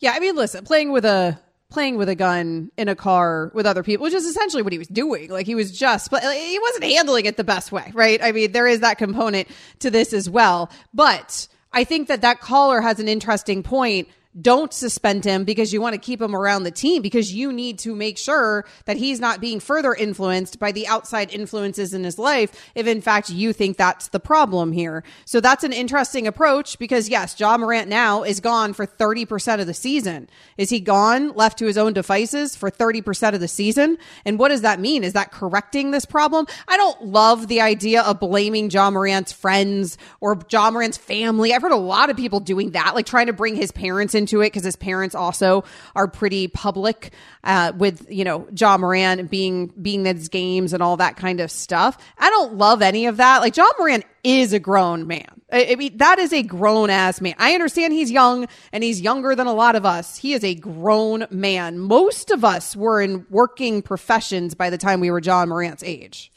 Yeah, 0.00 0.12
I 0.12 0.20
mean, 0.20 0.36
listen, 0.36 0.64
playing 0.64 0.92
with 0.92 1.04
a 1.04 1.38
playing 1.70 1.96
with 1.96 2.08
a 2.08 2.14
gun 2.14 2.70
in 2.76 2.88
a 2.88 2.94
car 2.94 3.50
with 3.52 3.66
other 3.66 3.82
people, 3.82 4.04
which 4.04 4.14
is 4.14 4.24
essentially 4.24 4.62
what 4.62 4.72
he 4.72 4.78
was 4.78 4.88
doing. 4.88 5.28
Like 5.28 5.44
he 5.44 5.56
was 5.56 5.76
just, 5.76 6.10
but 6.10 6.22
he 6.22 6.58
wasn't 6.60 6.84
handling 6.84 7.26
it 7.26 7.36
the 7.36 7.44
best 7.44 7.72
way, 7.72 7.90
right? 7.94 8.22
I 8.22 8.30
mean, 8.30 8.52
there 8.52 8.66
is 8.66 8.80
that 8.80 8.96
component 8.96 9.48
to 9.80 9.90
this 9.90 10.12
as 10.12 10.30
well. 10.30 10.70
But 10.94 11.48
I 11.72 11.82
think 11.84 12.08
that 12.08 12.20
that 12.20 12.40
caller 12.40 12.80
has 12.80 13.00
an 13.00 13.08
interesting 13.08 13.64
point 13.64 14.08
don't 14.40 14.72
suspend 14.72 15.24
him 15.24 15.44
because 15.44 15.72
you 15.72 15.80
want 15.80 15.94
to 15.94 16.00
keep 16.00 16.20
him 16.20 16.34
around 16.34 16.64
the 16.64 16.70
team 16.70 17.02
because 17.02 17.32
you 17.32 17.52
need 17.52 17.78
to 17.78 17.94
make 17.94 18.18
sure 18.18 18.64
that 18.84 18.96
he's 18.96 19.20
not 19.20 19.40
being 19.40 19.60
further 19.60 19.94
influenced 19.94 20.58
by 20.58 20.72
the 20.72 20.86
outside 20.86 21.32
influences 21.32 21.94
in 21.94 22.02
his 22.02 22.18
life 22.18 22.70
if 22.74 22.86
in 22.86 23.00
fact 23.00 23.30
you 23.30 23.52
think 23.52 23.76
that's 23.76 24.08
the 24.08 24.18
problem 24.18 24.72
here. 24.72 25.04
So 25.24 25.40
that's 25.40 25.62
an 25.62 25.72
interesting 25.72 26.26
approach 26.26 26.78
because 26.78 27.08
yes, 27.08 27.38
Ja 27.38 27.56
Morant 27.56 27.88
now 27.88 28.24
is 28.24 28.40
gone 28.40 28.72
for 28.72 28.86
30% 28.86 29.60
of 29.60 29.66
the 29.66 29.74
season. 29.74 30.28
Is 30.56 30.70
he 30.70 30.80
gone 30.80 31.32
left 31.34 31.58
to 31.58 31.66
his 31.66 31.78
own 31.78 31.92
devices 31.92 32.56
for 32.56 32.70
30% 32.70 33.34
of 33.34 33.40
the 33.40 33.48
season? 33.48 33.98
And 34.24 34.38
what 34.38 34.48
does 34.48 34.62
that 34.62 34.80
mean? 34.80 35.04
Is 35.04 35.12
that 35.12 35.30
correcting 35.30 35.92
this 35.92 36.04
problem? 36.04 36.46
I 36.66 36.76
don't 36.76 37.06
love 37.06 37.46
the 37.46 37.60
idea 37.60 38.02
of 38.02 38.18
blaming 38.18 38.70
Ja 38.70 38.90
Morant's 38.90 39.32
friends 39.32 39.96
or 40.20 40.38
Ja 40.50 40.70
Morant's 40.70 40.98
family. 40.98 41.52
I've 41.52 41.62
heard 41.62 41.72
a 41.72 41.76
lot 41.76 42.10
of 42.10 42.16
people 42.16 42.40
doing 42.40 42.72
that, 42.72 42.94
like 42.96 43.06
trying 43.06 43.26
to 43.26 43.32
bring 43.32 43.54
his 43.54 43.70
parents 43.70 44.14
in 44.14 44.23
into 44.24 44.40
it 44.40 44.46
because 44.46 44.64
his 44.64 44.76
parents 44.76 45.14
also 45.14 45.64
are 45.94 46.08
pretty 46.08 46.48
public 46.48 47.12
uh, 47.44 47.72
with 47.76 48.10
you 48.10 48.24
know 48.24 48.48
Ja 48.56 48.78
Morant 48.78 49.30
being 49.30 49.66
being 49.80 50.06
his 50.06 50.28
games 50.28 50.72
and 50.72 50.82
all 50.82 50.96
that 50.96 51.16
kind 51.16 51.40
of 51.40 51.50
stuff. 51.50 51.98
I 52.16 52.30
don't 52.30 52.54
love 52.54 52.80
any 52.80 53.06
of 53.06 53.18
that. 53.18 53.42
Like 53.42 53.56
Ja 53.56 53.66
Morant 53.78 54.04
is 54.22 54.54
a 54.54 54.58
grown 54.58 55.06
man. 55.06 55.26
I, 55.52 55.76
mean 55.76 55.98
that 55.98 56.18
is 56.18 56.32
a 56.32 56.42
grown 56.42 56.88
ass 56.88 57.20
man. 57.20 57.34
I 57.38 57.52
understand 57.52 57.92
he's 57.92 58.10
young 58.10 58.48
and 58.72 58.82
he's 58.82 59.00
younger 59.00 59.34
than 59.34 59.46
a 59.46 59.52
lot 59.52 59.76
of 59.76 59.84
us. 59.84 60.16
He 60.16 60.32
is 60.32 60.42
a 60.42 60.54
grown 60.54 61.26
man. 61.30 61.78
Most 61.78 62.30
of 62.30 62.44
us 62.44 62.74
were 62.74 63.02
in 63.02 63.26
working 63.28 63.82
professions 63.82 64.54
by 64.54 64.70
the 64.70 64.78
time 64.78 65.00
we 65.00 65.10
were 65.10 65.20
Ja 65.20 65.44
Morant's 65.44 65.82
age. 65.82 66.32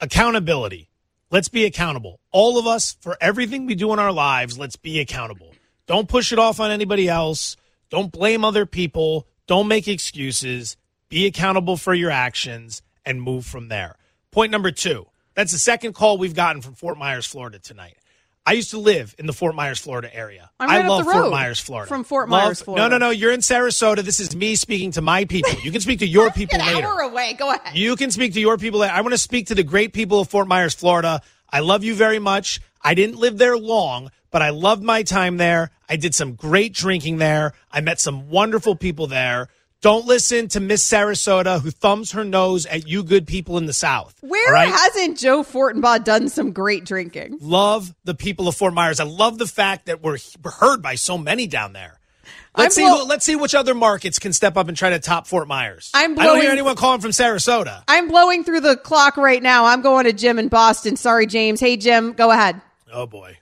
Accountability. 0.00 0.88
Let's 1.32 1.48
be 1.48 1.64
accountable. 1.64 2.20
All 2.30 2.58
of 2.58 2.66
us 2.66 2.96
for 3.00 3.16
everything 3.20 3.66
we 3.66 3.74
do 3.74 3.92
in 3.92 3.98
our 3.98 4.12
lives. 4.12 4.58
Let's 4.58 4.76
be 4.76 5.00
accountable. 5.00 5.51
Don't 5.86 6.08
push 6.08 6.32
it 6.32 6.38
off 6.38 6.60
on 6.60 6.70
anybody 6.70 7.08
else. 7.08 7.56
Don't 7.90 8.10
blame 8.12 8.44
other 8.44 8.66
people. 8.66 9.26
Don't 9.46 9.68
make 9.68 9.88
excuses. 9.88 10.76
Be 11.08 11.26
accountable 11.26 11.76
for 11.76 11.92
your 11.92 12.10
actions 12.10 12.82
and 13.04 13.20
move 13.20 13.44
from 13.44 13.68
there. 13.68 13.96
Point 14.30 14.50
number 14.52 14.70
two. 14.70 15.06
That's 15.34 15.52
the 15.52 15.58
second 15.58 15.94
call 15.94 16.18
we've 16.18 16.34
gotten 16.34 16.62
from 16.62 16.74
Fort 16.74 16.98
Myers, 16.98 17.26
Florida 17.26 17.58
tonight. 17.58 17.96
I 18.44 18.52
used 18.54 18.70
to 18.70 18.78
live 18.78 19.14
in 19.18 19.26
the 19.26 19.32
Fort 19.32 19.54
Myers, 19.54 19.78
Florida 19.78 20.12
area. 20.14 20.50
I'm 20.58 20.68
right 20.68 20.84
I 20.84 20.88
love 20.88 21.04
Fort 21.04 21.30
Myers, 21.30 21.60
Florida. 21.60 21.88
From 21.88 22.02
Fort 22.02 22.28
love, 22.28 22.44
Myers, 22.44 22.60
Florida. 22.62 22.88
No, 22.88 22.98
no, 22.98 22.98
no. 23.06 23.10
You're 23.10 23.30
in 23.32 23.40
Sarasota. 23.40 24.02
This 24.02 24.18
is 24.18 24.34
me 24.34 24.56
speaking 24.56 24.90
to 24.92 25.00
my 25.00 25.24
people. 25.26 25.52
You 25.62 25.70
can 25.70 25.80
speak 25.80 26.00
to 26.00 26.06
your 26.06 26.30
people 26.32 26.60
An 26.60 26.66
later. 26.74 26.86
hour 26.88 27.00
away. 27.00 27.34
Go 27.34 27.52
ahead. 27.52 27.76
You 27.76 27.94
can 27.94 28.10
speak 28.10 28.34
to 28.34 28.40
your 28.40 28.58
people. 28.58 28.80
Later. 28.80 28.94
I 28.94 29.00
want 29.02 29.12
to 29.12 29.18
speak 29.18 29.46
to 29.48 29.54
the 29.54 29.62
great 29.62 29.92
people 29.92 30.20
of 30.20 30.28
Fort 30.28 30.48
Myers, 30.48 30.74
Florida. 30.74 31.22
I 31.48 31.60
love 31.60 31.84
you 31.84 31.94
very 31.94 32.18
much. 32.18 32.60
I 32.82 32.94
didn't 32.94 33.16
live 33.16 33.38
there 33.38 33.56
long, 33.56 34.10
but 34.32 34.42
I 34.42 34.50
loved 34.50 34.82
my 34.82 35.04
time 35.04 35.36
there. 35.36 35.70
I 35.88 35.94
did 35.96 36.14
some 36.14 36.34
great 36.34 36.72
drinking 36.74 37.18
there. 37.18 37.52
I 37.70 37.80
met 37.80 38.00
some 38.00 38.28
wonderful 38.30 38.74
people 38.74 39.06
there. 39.06 39.48
Don't 39.82 40.06
listen 40.06 40.46
to 40.48 40.60
Miss 40.60 40.88
Sarasota 40.88 41.60
who 41.60 41.70
thumbs 41.72 42.12
her 42.12 42.24
nose 42.24 42.66
at 42.66 42.86
you 42.88 43.02
good 43.02 43.26
people 43.26 43.58
in 43.58 43.66
the 43.66 43.72
South. 43.72 44.14
Where 44.20 44.52
right? 44.52 44.68
hasn't 44.68 45.18
Joe 45.18 45.42
Fortenbaugh 45.42 46.04
done 46.04 46.28
some 46.28 46.52
great 46.52 46.84
drinking? 46.84 47.38
Love 47.40 47.92
the 48.04 48.14
people 48.14 48.46
of 48.46 48.54
Fort 48.56 48.74
Myers. 48.74 49.00
I 49.00 49.04
love 49.04 49.38
the 49.38 49.46
fact 49.46 49.86
that 49.86 50.00
we're, 50.00 50.18
heard 50.60 50.82
by 50.82 50.94
so 50.94 51.18
many 51.18 51.46
down 51.48 51.72
there. 51.72 51.98
Let's 52.56 52.78
I'm 52.78 52.84
see. 52.84 52.88
blow- 52.88 53.04
let's 53.06 53.24
see 53.24 53.34
which 53.34 53.54
other 53.56 53.74
markets 53.74 54.18
can 54.20 54.32
step 54.32 54.56
up 54.56 54.68
and 54.68 54.76
try 54.76 54.90
to 54.90 54.98
top 55.00 55.26
Fort 55.26 55.48
Myers. 55.48 55.90
I'm 55.94 56.12
I 56.18 56.24
don't 56.26 56.36
hear 56.36 56.42
blowing- 56.44 56.52
anyone 56.52 56.76
calling 56.76 57.00
from 57.00 57.10
Sarasota. 57.10 57.82
I'm 57.88 58.06
blowing 58.08 58.44
through 58.44 58.60
the 58.60 58.76
clock 58.76 59.16
right 59.16 59.42
now. 59.42 59.64
I'm 59.64 59.82
going 59.82 60.04
to 60.04 60.12
Jim 60.12 60.38
in 60.38 60.46
Boston. 60.48 60.96
Sorry, 60.96 61.26
James. 61.26 61.58
Hey, 61.60 61.76
Jim, 61.76 62.12
go 62.12 62.30
ahead. 62.30 62.60
Oh 62.92 63.06
boy. 63.06 63.38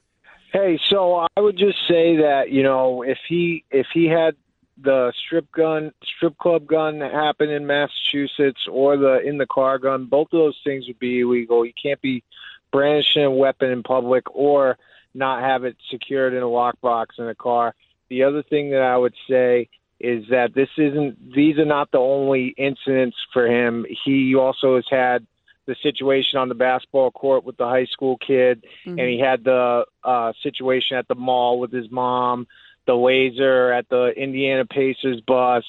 Hey, 0.52 0.80
so 0.88 1.26
I 1.36 1.40
would 1.40 1.56
just 1.56 1.78
say 1.86 2.16
that 2.16 2.50
you 2.50 2.62
know 2.64 3.02
if 3.02 3.18
he 3.28 3.64
if 3.70 3.86
he 3.94 4.06
had 4.06 4.34
the 4.82 5.12
strip 5.24 5.50
gun 5.52 5.92
strip 6.16 6.36
club 6.38 6.66
gun 6.66 6.98
that 7.00 7.12
happened 7.12 7.52
in 7.52 7.66
Massachusetts 7.66 8.66
or 8.68 8.96
the 8.96 9.20
in 9.20 9.38
the 9.38 9.46
car 9.46 9.78
gun, 9.78 10.06
both 10.06 10.28
of 10.32 10.38
those 10.38 10.58
things 10.64 10.86
would 10.88 10.98
be 10.98 11.20
illegal. 11.20 11.64
You 11.64 11.72
can't 11.80 12.00
be 12.00 12.24
brandishing 12.72 13.24
a 13.24 13.30
weapon 13.30 13.70
in 13.70 13.82
public 13.82 14.24
or 14.34 14.76
not 15.14 15.42
have 15.42 15.64
it 15.64 15.76
secured 15.90 16.34
in 16.34 16.42
a 16.42 16.46
lockbox 16.46 17.06
in 17.18 17.28
a 17.28 17.34
car. 17.34 17.74
The 18.08 18.24
other 18.24 18.42
thing 18.42 18.70
that 18.70 18.82
I 18.82 18.96
would 18.96 19.14
say 19.28 19.68
is 20.00 20.24
that 20.30 20.54
this 20.54 20.70
isn't 20.76 21.32
these 21.32 21.58
are 21.58 21.64
not 21.64 21.92
the 21.92 21.98
only 21.98 22.54
incidents 22.56 23.16
for 23.32 23.46
him. 23.46 23.86
He 24.04 24.34
also 24.34 24.76
has 24.76 24.86
had 24.90 25.26
the 25.66 25.76
situation 25.82 26.38
on 26.38 26.48
the 26.48 26.54
basketball 26.54 27.10
court 27.10 27.44
with 27.44 27.56
the 27.56 27.66
high 27.66 27.86
school 27.86 28.16
kid, 28.16 28.64
Mm-hmm. 28.86 28.98
and 28.98 29.08
he 29.08 29.18
had 29.18 29.44
the 29.44 29.84
uh, 30.04 30.32
situation 30.42 30.96
at 30.96 31.06
the 31.08 31.14
mall 31.14 31.58
with 31.60 31.72
his 31.72 31.90
mom, 31.90 32.46
the 32.86 32.94
laser 32.94 33.72
at 33.72 33.88
the 33.88 34.08
Indiana 34.16 34.64
Pacers 34.64 35.20
bus. 35.20 35.64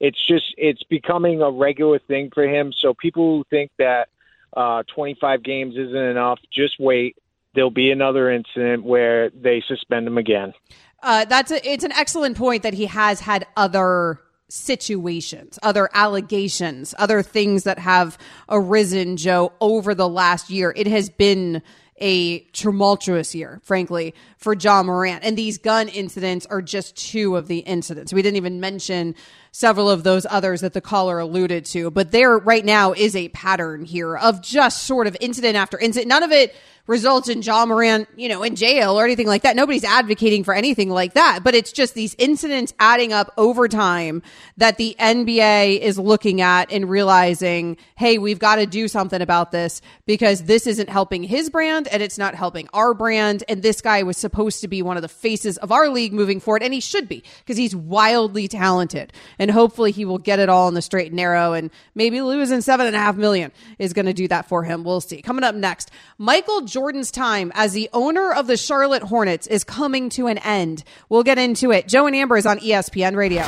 It's 0.00 0.24
just 0.26 0.54
it's 0.56 0.82
becoming 0.84 1.42
a 1.42 1.50
regular 1.50 1.98
thing 1.98 2.30
for 2.32 2.44
him. 2.44 2.72
So 2.72 2.94
people 2.94 3.38
who 3.38 3.44
think 3.50 3.70
that 3.78 4.08
uh, 4.56 4.82
25 4.94 5.42
games 5.42 5.76
isn't 5.76 5.96
enough, 5.96 6.38
just 6.52 6.78
wait. 6.78 7.16
There'll 7.54 7.70
be 7.70 7.90
another 7.90 8.30
incident 8.30 8.84
where 8.84 9.30
they 9.30 9.62
suspend 9.66 10.06
him 10.06 10.18
again. 10.18 10.54
Uh, 11.02 11.24
that's 11.24 11.50
a, 11.50 11.68
it's 11.68 11.84
an 11.84 11.92
excellent 11.92 12.36
point 12.36 12.62
that 12.62 12.74
he 12.74 12.86
has 12.86 13.20
had 13.20 13.46
other 13.56 14.20
situations, 14.52 15.58
other 15.62 15.88
allegations, 15.94 16.94
other 16.98 17.22
things 17.22 17.64
that 17.64 17.78
have 17.78 18.18
arisen, 18.50 19.16
Joe, 19.16 19.52
over 19.62 19.94
the 19.94 20.08
last 20.08 20.50
year. 20.50 20.74
It 20.76 20.86
has 20.86 21.08
been 21.08 21.62
a 21.98 22.40
tumultuous 22.52 23.34
year, 23.34 23.60
frankly, 23.64 24.14
for 24.42 24.54
Ja 24.54 24.82
Morant. 24.82 25.24
And 25.24 25.36
these 25.36 25.58
gun 25.58 25.88
incidents 25.88 26.46
are 26.46 26.62
just 26.62 26.96
two 26.96 27.36
of 27.36 27.48
the 27.48 27.58
incidents. 27.58 28.12
We 28.12 28.22
didn't 28.22 28.36
even 28.36 28.60
mention 28.60 29.14
several 29.52 29.90
of 29.90 30.02
those 30.02 30.26
others 30.30 30.62
that 30.62 30.72
the 30.72 30.80
caller 30.80 31.18
alluded 31.18 31.64
to, 31.66 31.90
but 31.90 32.10
there 32.10 32.38
right 32.38 32.64
now 32.64 32.92
is 32.92 33.14
a 33.14 33.28
pattern 33.28 33.84
here 33.84 34.16
of 34.16 34.40
just 34.40 34.84
sort 34.84 35.06
of 35.06 35.16
incident 35.20 35.56
after 35.56 35.78
incident. 35.78 36.08
None 36.08 36.22
of 36.22 36.32
it 36.32 36.54
results 36.86 37.28
in 37.28 37.42
Ja 37.42 37.64
Morant, 37.64 38.08
you 38.16 38.28
know, 38.28 38.42
in 38.42 38.56
jail 38.56 38.98
or 38.98 39.04
anything 39.04 39.26
like 39.26 39.42
that. 39.42 39.54
Nobody's 39.54 39.84
advocating 39.84 40.42
for 40.42 40.52
anything 40.52 40.90
like 40.90 41.14
that, 41.14 41.40
but 41.44 41.54
it's 41.54 41.70
just 41.70 41.94
these 41.94 42.16
incidents 42.18 42.74
adding 42.80 43.12
up 43.12 43.32
over 43.36 43.68
time 43.68 44.22
that 44.56 44.78
the 44.78 44.96
NBA 44.98 45.78
is 45.78 45.96
looking 45.98 46.40
at 46.40 46.72
and 46.72 46.90
realizing, 46.90 47.76
hey, 47.94 48.18
we've 48.18 48.40
got 48.40 48.56
to 48.56 48.66
do 48.66 48.88
something 48.88 49.22
about 49.22 49.52
this 49.52 49.80
because 50.06 50.44
this 50.44 50.66
isn't 50.66 50.88
helping 50.88 51.22
his 51.22 51.50
brand 51.50 51.86
and 51.86 52.02
it's 52.02 52.18
not 52.18 52.34
helping 52.34 52.68
our 52.72 52.94
brand. 52.94 53.44
And 53.48 53.62
this 53.62 53.80
guy 53.80 54.02
was 54.02 54.16
supposed 54.16 54.31
to 54.32 54.68
be 54.68 54.82
one 54.82 54.96
of 54.96 55.02
the 55.02 55.08
faces 55.08 55.56
of 55.58 55.70
our 55.70 55.88
league 55.88 56.12
moving 56.12 56.40
forward, 56.40 56.62
and 56.62 56.74
he 56.74 56.80
should 56.80 57.08
be 57.08 57.22
because 57.40 57.56
he's 57.56 57.76
wildly 57.76 58.48
talented. 58.48 59.12
And 59.38 59.50
hopefully 59.50 59.92
he 59.92 60.04
will 60.04 60.18
get 60.18 60.38
it 60.38 60.48
all 60.48 60.68
in 60.68 60.74
the 60.74 60.82
straight 60.82 61.08
and 61.08 61.16
narrow 61.16 61.52
and 61.52 61.70
maybe 61.94 62.20
losing 62.20 62.60
seven 62.60 62.86
and 62.86 62.96
a 62.96 62.98
half 62.98 63.16
million 63.16 63.52
is 63.78 63.92
going 63.92 64.06
to 64.06 64.12
do 64.12 64.26
that 64.28 64.48
for 64.48 64.64
him. 64.64 64.84
We'll 64.84 65.00
see. 65.00 65.22
Coming 65.22 65.44
up 65.44 65.54
next, 65.54 65.90
Michael 66.18 66.62
Jordan's 66.62 67.10
time 67.10 67.52
as 67.54 67.72
the 67.72 67.88
owner 67.92 68.32
of 68.32 68.46
the 68.46 68.56
Charlotte 68.56 69.02
Hornets 69.02 69.46
is 69.46 69.64
coming 69.64 70.08
to 70.10 70.26
an 70.26 70.38
end. 70.38 70.84
We'll 71.08 71.22
get 71.22 71.38
into 71.38 71.70
it. 71.70 71.86
Joe 71.88 72.06
and 72.06 72.16
Amber 72.16 72.36
is 72.36 72.46
on 72.46 72.58
ESPN 72.58 73.16
Radio. 73.16 73.42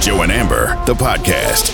Joe 0.00 0.22
and 0.22 0.32
Amber, 0.32 0.82
the 0.84 0.94
podcast. 0.94 1.73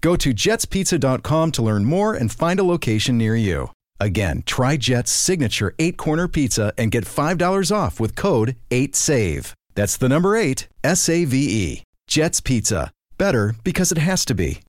Go 0.00 0.16
to 0.16 0.32
jetspizza.com 0.32 1.52
to 1.52 1.62
learn 1.62 1.84
more 1.84 2.14
and 2.14 2.30
find 2.32 2.60
a 2.60 2.64
location 2.64 3.18
near 3.18 3.34
you. 3.36 3.70
Again, 3.98 4.42
try 4.46 4.76
Jet's 4.76 5.10
signature 5.10 5.74
eight 5.78 5.96
corner 5.96 6.28
pizza 6.28 6.72
and 6.76 6.90
get 6.90 7.04
$5 7.04 7.74
off 7.74 7.98
with 7.98 8.14
code 8.14 8.56
8SAVE. 8.70 9.52
That's 9.74 9.96
the 9.96 10.08
number 10.08 10.36
eight, 10.36 10.68
S 10.84 11.08
A 11.08 11.24
V 11.24 11.36
E. 11.38 11.82
Jet's 12.08 12.40
Pizza. 12.40 12.90
Better 13.18 13.54
because 13.64 13.92
it 13.92 13.98
has 13.98 14.24
to 14.26 14.34
be. 14.34 14.60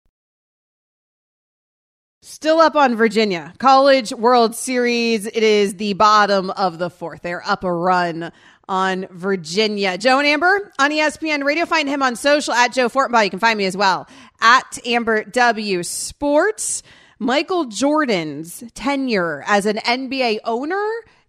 Still 2.23 2.59
up 2.59 2.75
on 2.75 2.95
Virginia. 2.95 3.53
College 3.57 4.11
World 4.11 4.55
Series. 4.55 5.27
It 5.27 5.43
is 5.43 5.75
the 5.75 5.93
bottom 5.93 6.49
of 6.51 6.77
the 6.77 6.89
fourth. 6.89 7.21
They're 7.21 7.47
up 7.47 7.63
a 7.63 7.71
run 7.71 8.31
on 8.67 9.07
Virginia. 9.11 9.97
Joe 9.97 10.19
and 10.19 10.27
Amber 10.27 10.71
on 10.79 10.91
ESPN 10.91 11.43
Radio. 11.43 11.65
Find 11.65 11.87
him 11.87 12.03
on 12.03 12.15
social 12.15 12.53
at 12.53 12.73
Joe 12.73 12.89
Fortenbaugh. 12.89 13.23
You 13.23 13.29
can 13.29 13.39
find 13.39 13.57
me 13.57 13.65
as 13.65 13.77
well 13.77 14.07
at 14.41 14.79
Amber 14.85 15.23
W 15.23 15.83
Sports. 15.83 16.83
Michael 17.19 17.65
Jordan's 17.65 18.63
tenure 18.75 19.43
as 19.47 19.65
an 19.65 19.77
NBA 19.77 20.39
owner 20.43 20.87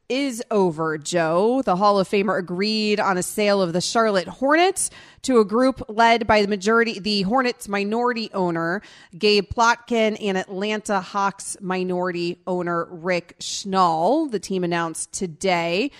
is 0.09 0.43
over, 0.51 0.97
Joe. 0.97 1.63
The 1.63 1.77
Hall 1.77 1.99
of 1.99 2.09
Famer 2.09 2.39
agreed 2.39 2.99
on 2.99 3.19
a 3.19 3.23
sale 3.23 3.61
of 3.61 3.73
the 3.73 3.81
Charlotte 3.81 4.29
Hornets 4.29 4.91
to 5.23 5.39
a 5.39 5.45
group 5.45 5.83
led 5.89 6.27
by 6.27 6.41
the 6.43 6.49
majority, 6.49 6.99
the 6.99 7.23
Hornets 7.23 7.69
minority 7.69 8.31
owner, 8.33 8.81
Gabe 9.17 9.45
Plotkin, 9.51 10.17
and 10.21 10.39
Atlanta 10.39 11.01
Hawks 11.01 11.59
minority 11.61 12.39
owner, 12.47 12.87
Rick 12.87 13.37
Schnall. 13.41 14.31
The 14.31 14.41
team 14.41 14.65
announced 14.65 15.13
today. 15.13 15.91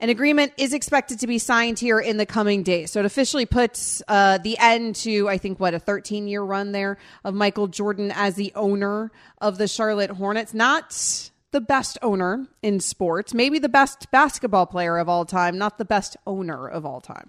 An 0.00 0.08
agreement 0.08 0.54
is 0.56 0.72
expected 0.72 1.20
to 1.20 1.26
be 1.26 1.38
signed 1.38 1.78
here 1.78 2.00
in 2.00 2.16
the 2.16 2.24
coming 2.24 2.62
days. 2.62 2.90
So 2.90 3.00
it 3.00 3.06
officially 3.06 3.44
puts 3.44 4.02
uh, 4.08 4.38
the 4.38 4.56
end 4.58 4.94
to, 4.96 5.28
I 5.28 5.36
think, 5.36 5.60
what, 5.60 5.74
a 5.74 5.78
13 5.78 6.26
year 6.26 6.42
run 6.42 6.72
there 6.72 6.96
of 7.22 7.34
Michael 7.34 7.66
Jordan 7.66 8.10
as 8.14 8.34
the 8.34 8.50
owner 8.54 9.12
of 9.42 9.58
the 9.58 9.68
Charlotte 9.68 10.10
Hornets. 10.10 10.54
Not 10.54 11.30
the 11.50 11.60
best 11.60 11.98
owner 12.00 12.46
in 12.62 12.80
sports, 12.80 13.34
maybe 13.34 13.58
the 13.58 13.68
best 13.68 14.10
basketball 14.10 14.64
player 14.64 14.96
of 14.96 15.08
all 15.08 15.26
time, 15.26 15.58
not 15.58 15.76
the 15.76 15.84
best 15.84 16.16
owner 16.26 16.66
of 16.66 16.86
all 16.86 17.02
time. 17.02 17.28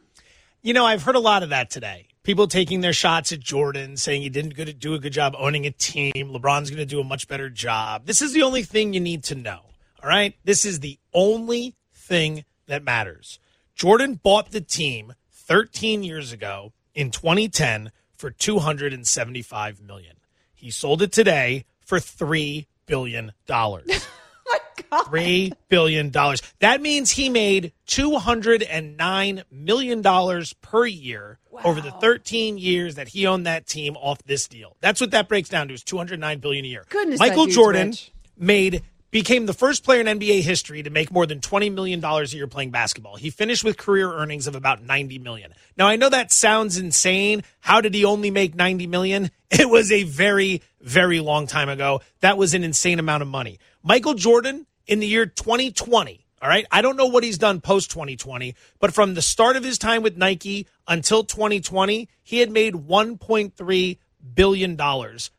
You 0.62 0.74
know, 0.74 0.86
I've 0.86 1.04
heard 1.04 1.16
a 1.16 1.20
lot 1.20 1.44
of 1.44 1.50
that 1.50 1.72
today. 1.72 2.08
People 2.24 2.48
taking 2.48 2.80
their 2.82 2.94
shots 2.94 3.34
at 3.34 3.40
Jordan, 3.42 3.98
saying 3.98 4.22
he 4.22 4.30
didn't 4.30 4.80
do 4.80 4.94
a 4.94 5.00
good 5.00 5.12
job 5.12 5.34
owning 5.38 5.66
a 5.66 5.72
team. 5.72 6.14
LeBron's 6.16 6.70
going 6.70 6.78
to 6.78 6.86
do 6.86 7.02
a 7.02 7.04
much 7.04 7.28
better 7.28 7.50
job. 7.50 8.06
This 8.06 8.22
is 8.22 8.32
the 8.32 8.44
only 8.44 8.64
thing 8.64 8.94
you 8.94 9.00
need 9.00 9.24
to 9.26 9.36
know. 9.36 9.60
All 10.02 10.10
right. 10.10 10.36
This 10.46 10.64
is 10.64 10.80
the 10.80 11.00
only 11.14 11.76
thing 11.96 12.46
that 12.72 12.84
matters. 12.84 13.40
Jordan 13.76 14.16
bought 14.22 14.52
the 14.52 14.62
team 14.62 15.14
13 15.32 16.04
years 16.04 16.32
ago 16.32 16.74
in 16.96 17.12
2010 17.12 17.92
for 18.16 18.32
275 18.32 19.82
million. 19.82 20.18
He 20.54 20.72
sold 20.72 21.02
it 21.02 21.12
today 21.12 21.66
for 21.86 22.00
3 22.00 22.68
billion 22.86 23.34
dollars. 23.46 23.88
Oh 24.54 24.60
God. 24.90 25.04
Three 25.06 25.54
billion 25.70 26.10
dollars. 26.10 26.42
That 26.60 26.82
means 26.82 27.12
he 27.12 27.30
made 27.30 27.72
two 27.86 28.18
hundred 28.18 28.64
and 28.64 28.98
nine 28.98 29.44
million 29.50 30.02
dollars 30.02 30.52
per 30.54 30.86
year 30.86 31.40
over 31.64 31.80
the 31.80 31.92
thirteen 31.92 32.58
years 32.58 32.96
that 32.96 33.08
he 33.08 33.28
owned 33.28 33.46
that 33.46 33.66
team 33.66 33.96
off 33.96 34.22
this 34.24 34.48
deal. 34.50 34.76
That's 34.82 35.00
what 35.00 35.12
that 35.12 35.30
breaks 35.30 35.48
down 35.48 35.70
to 35.70 35.74
is 35.74 35.84
two 35.84 35.96
hundred 35.96 36.20
nine 36.20 36.40
billion 36.40 36.66
a 36.66 36.68
year. 36.68 36.86
Goodness, 36.90 37.20
Michael 37.20 37.46
Jordan 37.46 37.90
rich. 37.90 38.12
made 38.38 38.84
became 39.12 39.46
the 39.46 39.54
first 39.54 39.84
player 39.84 40.02
in 40.02 40.08
NBA 40.08 40.42
history 40.42 40.82
to 40.84 40.90
make 40.90 41.12
more 41.12 41.26
than 41.26 41.42
twenty 41.42 41.70
million 41.70 42.00
dollars 42.00 42.34
a 42.34 42.38
year 42.38 42.48
playing 42.48 42.72
basketball. 42.72 43.18
He 43.18 43.30
finished 43.30 43.64
with 43.64 43.78
career 43.78 44.12
earnings 44.12 44.48
of 44.48 44.56
about 44.56 44.82
ninety 44.82 45.20
million. 45.20 45.54
Now 45.78 45.88
I 45.88 45.98
know 45.98 46.10
that 46.10 46.32
sounds 46.32 46.78
insane. 46.78 47.44
How 47.60 47.82
did 47.82 47.94
he 47.94 48.06
only 48.06 48.32
make 48.32 48.56
ninety 48.56 48.88
million? 48.88 49.30
It 49.54 49.70
was 49.70 49.92
a 49.92 50.04
very, 50.04 50.62
very 50.80 51.20
long 51.20 51.46
time 51.46 51.68
ago. 51.68 52.00
That 52.22 52.38
was 52.38 52.54
an 52.54 52.64
insane 52.64 53.00
amount 53.00 53.22
of 53.22 53.28
money. 53.28 53.60
Michael 53.84 54.14
Jordan 54.14 54.66
in 54.88 55.00
the 55.00 55.08
year 55.08 55.26
2020. 55.26 56.26
All 56.42 56.48
right. 56.50 56.66
I 56.72 56.82
don't 56.82 56.96
know 56.96 57.08
what 57.08 57.26
he's 57.26 57.38
done 57.38 57.60
post 57.60 57.92
2020, 57.92 58.56
but 58.80 58.94
from 58.94 59.14
the 59.14 59.22
start 59.22 59.58
of 59.58 59.64
his 59.64 59.78
time 59.78 60.04
with 60.04 60.16
Nike 60.16 60.68
until 60.88 61.26
2020, 61.26 62.08
he 62.24 62.40
had 62.40 62.50
made 62.50 62.74
$1.3 62.74 63.98
billion 64.34 64.78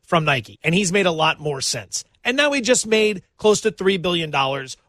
from 0.03 0.25
Nike, 0.25 0.59
and 0.63 0.75
he's 0.75 0.93
made 0.93 1.07
a 1.07 1.13
lot 1.13 1.41
more 1.41 1.61
since. 1.61 2.05
And 2.25 2.37
now 2.37 2.53
he 2.53 2.61
just 2.61 2.87
made 2.87 3.23
close 3.37 3.61
to 3.63 3.71
$3 3.71 4.01
billion 4.01 4.35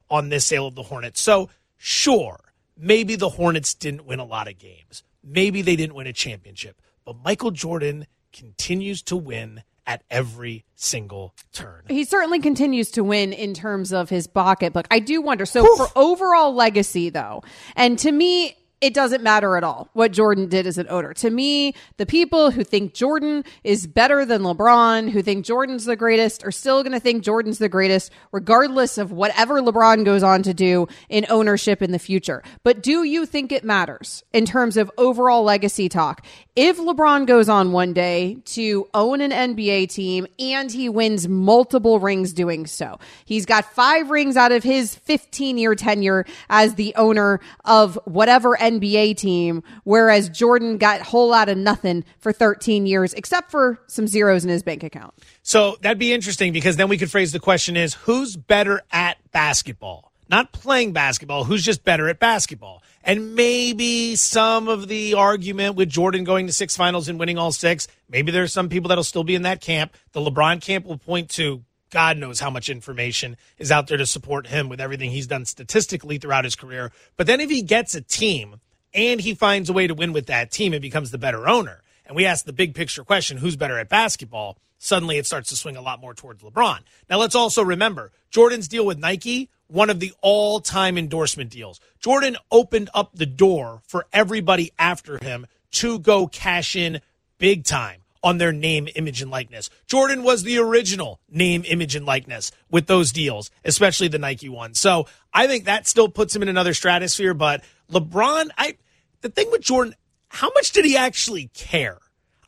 on 0.09 0.29
this 0.29 0.45
sale 0.45 0.67
of 0.67 0.75
the 0.75 0.83
Hornets. 0.83 1.19
So, 1.19 1.49
sure, 1.77 2.39
maybe 2.77 3.15
the 3.15 3.29
Hornets 3.29 3.73
didn't 3.73 4.05
win 4.05 4.19
a 4.19 4.25
lot 4.25 4.47
of 4.47 4.57
games. 4.57 5.03
Maybe 5.23 5.61
they 5.61 5.75
didn't 5.75 5.95
win 5.95 6.07
a 6.07 6.13
championship, 6.13 6.81
but 7.05 7.15
Michael 7.23 7.51
Jordan 7.51 8.07
continues 8.31 9.01
to 9.03 9.15
win 9.15 9.63
at 9.85 10.03
every 10.09 10.65
single 10.75 11.33
turn. 11.51 11.83
He 11.89 12.05
certainly 12.05 12.39
continues 12.39 12.91
to 12.91 13.03
win 13.03 13.33
in 13.33 13.53
terms 13.53 13.91
of 13.91 14.09
his 14.09 14.27
pocketbook. 14.27 14.87
I 14.89 14.99
do 14.99 15.21
wonder. 15.21 15.45
So 15.45 15.65
for 15.75 15.87
overall 15.95 16.53
legacy, 16.53 17.09
though, 17.09 17.43
and 17.75 17.99
to 17.99 18.11
me, 18.11 18.57
it 18.83 18.93
doesn't 18.93 19.23
matter 19.23 19.55
at 19.55 19.63
all 19.63 19.87
what 19.93 20.11
Jordan 20.11 20.49
did 20.49 20.67
as 20.67 20.77
an 20.77 20.87
owner. 20.89 21.13
To 21.13 21.29
me, 21.29 21.73
the 21.95 22.05
people 22.05 22.51
who 22.51 22.65
think 22.65 22.93
Jordan 22.93 23.45
is 23.63 23.87
better 23.87 24.25
than 24.25 24.41
LeBron, 24.41 25.09
who 25.09 25.21
think 25.21 25.45
Jordan's 25.45 25.85
the 25.85 25.95
greatest, 25.95 26.43
are 26.43 26.51
still 26.51 26.83
going 26.83 26.91
to 26.91 26.99
think 26.99 27.23
Jordan's 27.23 27.59
the 27.59 27.69
greatest, 27.69 28.11
regardless 28.33 28.97
of 28.97 29.13
whatever 29.13 29.61
LeBron 29.61 30.03
goes 30.03 30.21
on 30.21 30.43
to 30.43 30.53
do 30.53 30.89
in 31.07 31.25
ownership 31.29 31.81
in 31.81 31.93
the 31.93 31.99
future. 31.99 32.43
But 32.63 32.83
do 32.83 33.03
you 33.03 33.25
think 33.25 33.53
it 33.53 33.63
matters 33.63 34.21
in 34.33 34.45
terms 34.45 34.75
of 34.75 34.91
overall 34.97 35.43
legacy 35.43 35.87
talk? 35.87 36.25
If 36.57 36.77
LeBron 36.77 37.25
goes 37.25 37.47
on 37.47 37.71
one 37.71 37.93
day 37.93 38.37
to 38.45 38.89
own 38.93 39.21
an 39.21 39.31
NBA 39.31 39.89
team 39.89 40.27
and 40.37 40.69
he 40.69 40.89
wins 40.89 41.25
multiple 41.27 42.01
rings 42.01 42.33
doing 42.33 42.67
so, 42.67 42.99
he's 43.23 43.45
got 43.45 43.63
five 43.73 44.09
rings 44.09 44.35
out 44.35 44.51
of 44.51 44.61
his 44.61 44.93
15 44.93 45.57
year 45.57 45.73
tenure 45.73 46.25
as 46.49 46.75
the 46.75 46.93
owner 46.95 47.39
of 47.63 47.97
whatever 48.05 48.57
NBA 48.57 48.72
team, 48.79 49.63
whereas 49.83 50.29
Jordan 50.29 50.77
got 50.77 51.01
a 51.01 51.03
whole 51.03 51.29
lot 51.29 51.49
of 51.49 51.57
nothing 51.57 52.03
for 52.19 52.31
13 52.31 52.85
years, 52.85 53.13
except 53.13 53.51
for 53.51 53.79
some 53.87 54.07
zeros 54.07 54.43
in 54.43 54.49
his 54.49 54.63
bank 54.63 54.83
account. 54.83 55.13
So 55.41 55.77
that'd 55.81 55.99
be 55.99 56.13
interesting 56.13 56.53
because 56.53 56.77
then 56.77 56.89
we 56.89 56.97
could 56.97 57.11
phrase 57.11 57.31
the 57.31 57.39
question 57.39 57.77
is 57.77 57.93
who's 57.93 58.35
better 58.35 58.81
at 58.91 59.17
basketball? 59.31 60.11
Not 60.29 60.51
playing 60.51 60.93
basketball, 60.93 61.43
who's 61.43 61.63
just 61.63 61.83
better 61.83 62.07
at 62.07 62.19
basketball? 62.19 62.81
And 63.03 63.35
maybe 63.35 64.15
some 64.15 64.67
of 64.67 64.87
the 64.87 65.15
argument 65.15 65.75
with 65.75 65.89
Jordan 65.89 66.23
going 66.23 66.47
to 66.47 66.53
six 66.53 66.77
finals 66.77 67.09
and 67.09 67.19
winning 67.19 67.37
all 67.37 67.51
six, 67.51 67.87
maybe 68.09 68.31
there's 68.31 68.53
some 68.53 68.69
people 68.69 68.87
that'll 68.89 69.03
still 69.03 69.25
be 69.25 69.35
in 69.35 69.41
that 69.41 69.59
camp. 69.59 69.93
The 70.13 70.21
LeBron 70.21 70.61
camp 70.61 70.85
will 70.85 70.97
point 70.97 71.29
to 71.31 71.63
God 71.93 72.17
knows 72.17 72.39
how 72.39 72.49
much 72.49 72.69
information 72.69 73.37
is 73.59 73.71
out 73.71 73.85
there 73.85 73.99
to 73.99 74.07
support 74.07 74.47
him 74.47 74.67
with 74.67 74.81
everything 74.81 75.11
he's 75.11 75.27
done 75.27 75.45
statistically 75.45 76.17
throughout 76.17 76.43
his 76.43 76.55
career. 76.55 76.91
But 77.17 77.27
then 77.27 77.39
if 77.39 77.51
he 77.51 77.61
gets 77.61 77.93
a 77.93 78.01
team 78.01 78.59
and 78.95 79.21
he 79.21 79.35
finds 79.35 79.69
a 79.69 79.73
way 79.73 79.85
to 79.85 79.93
win 79.93 80.11
with 80.11 80.25
that 80.25 80.49
team 80.49 80.73
and 80.73 80.81
becomes 80.81 81.11
the 81.11 81.19
better 81.19 81.47
owner, 81.47 81.83
and 82.07 82.15
we 82.15 82.25
ask 82.25 82.45
the 82.45 82.51
big 82.51 82.73
picture 82.73 83.03
question 83.03 83.37
who's 83.37 83.55
better 83.55 83.77
at 83.77 83.89
basketball? 83.89 84.57
Suddenly 84.79 85.19
it 85.19 85.27
starts 85.27 85.49
to 85.49 85.55
swing 85.55 85.77
a 85.77 85.81
lot 85.81 86.01
more 86.01 86.15
towards 86.15 86.41
LeBron. 86.41 86.79
Now 87.11 87.19
let's 87.19 87.35
also 87.35 87.63
remember 87.63 88.11
Jordan's 88.31 88.67
deal 88.67 88.87
with 88.87 88.97
Nike, 88.97 89.51
one 89.67 89.91
of 89.91 89.99
the 89.99 90.13
all 90.21 90.61
time 90.61 90.97
endorsement 90.97 91.51
deals. 91.51 91.79
Jordan 91.99 92.37
opened 92.51 92.89
up 92.95 93.11
the 93.13 93.27
door 93.27 93.83
for 93.87 94.07
everybody 94.11 94.71
after 94.79 95.19
him 95.19 95.45
to 95.73 95.99
go 95.99 96.25
cash 96.25 96.75
in 96.75 97.01
big 97.37 97.63
time 97.63 98.02
on 98.23 98.37
their 98.37 98.51
name, 98.53 98.87
image, 98.95 99.21
and 99.21 99.29
likeness. 99.29 99.69
Jordan 99.87 100.23
was 100.23 100.43
the 100.43 100.57
original 100.57 101.19
name, 101.29 101.63
image, 101.67 101.95
and 101.95 102.05
likeness 102.05 102.51
with 102.71 102.87
those 102.87 103.11
deals, 103.11 103.51
especially 103.65 104.07
the 104.07 104.17
Nike 104.19 104.49
one. 104.49 104.73
So 104.73 105.07
I 105.33 105.47
think 105.47 105.65
that 105.65 105.87
still 105.87 106.07
puts 106.09 106.35
him 106.35 106.41
in 106.41 106.47
another 106.47 106.73
stratosphere. 106.73 107.33
But 107.33 107.63
LeBron, 107.91 108.49
I 108.57 108.77
the 109.21 109.29
thing 109.29 109.51
with 109.51 109.61
Jordan, 109.61 109.95
how 110.29 110.49
much 110.55 110.71
did 110.71 110.85
he 110.85 110.95
actually 110.97 111.49
care? 111.53 111.97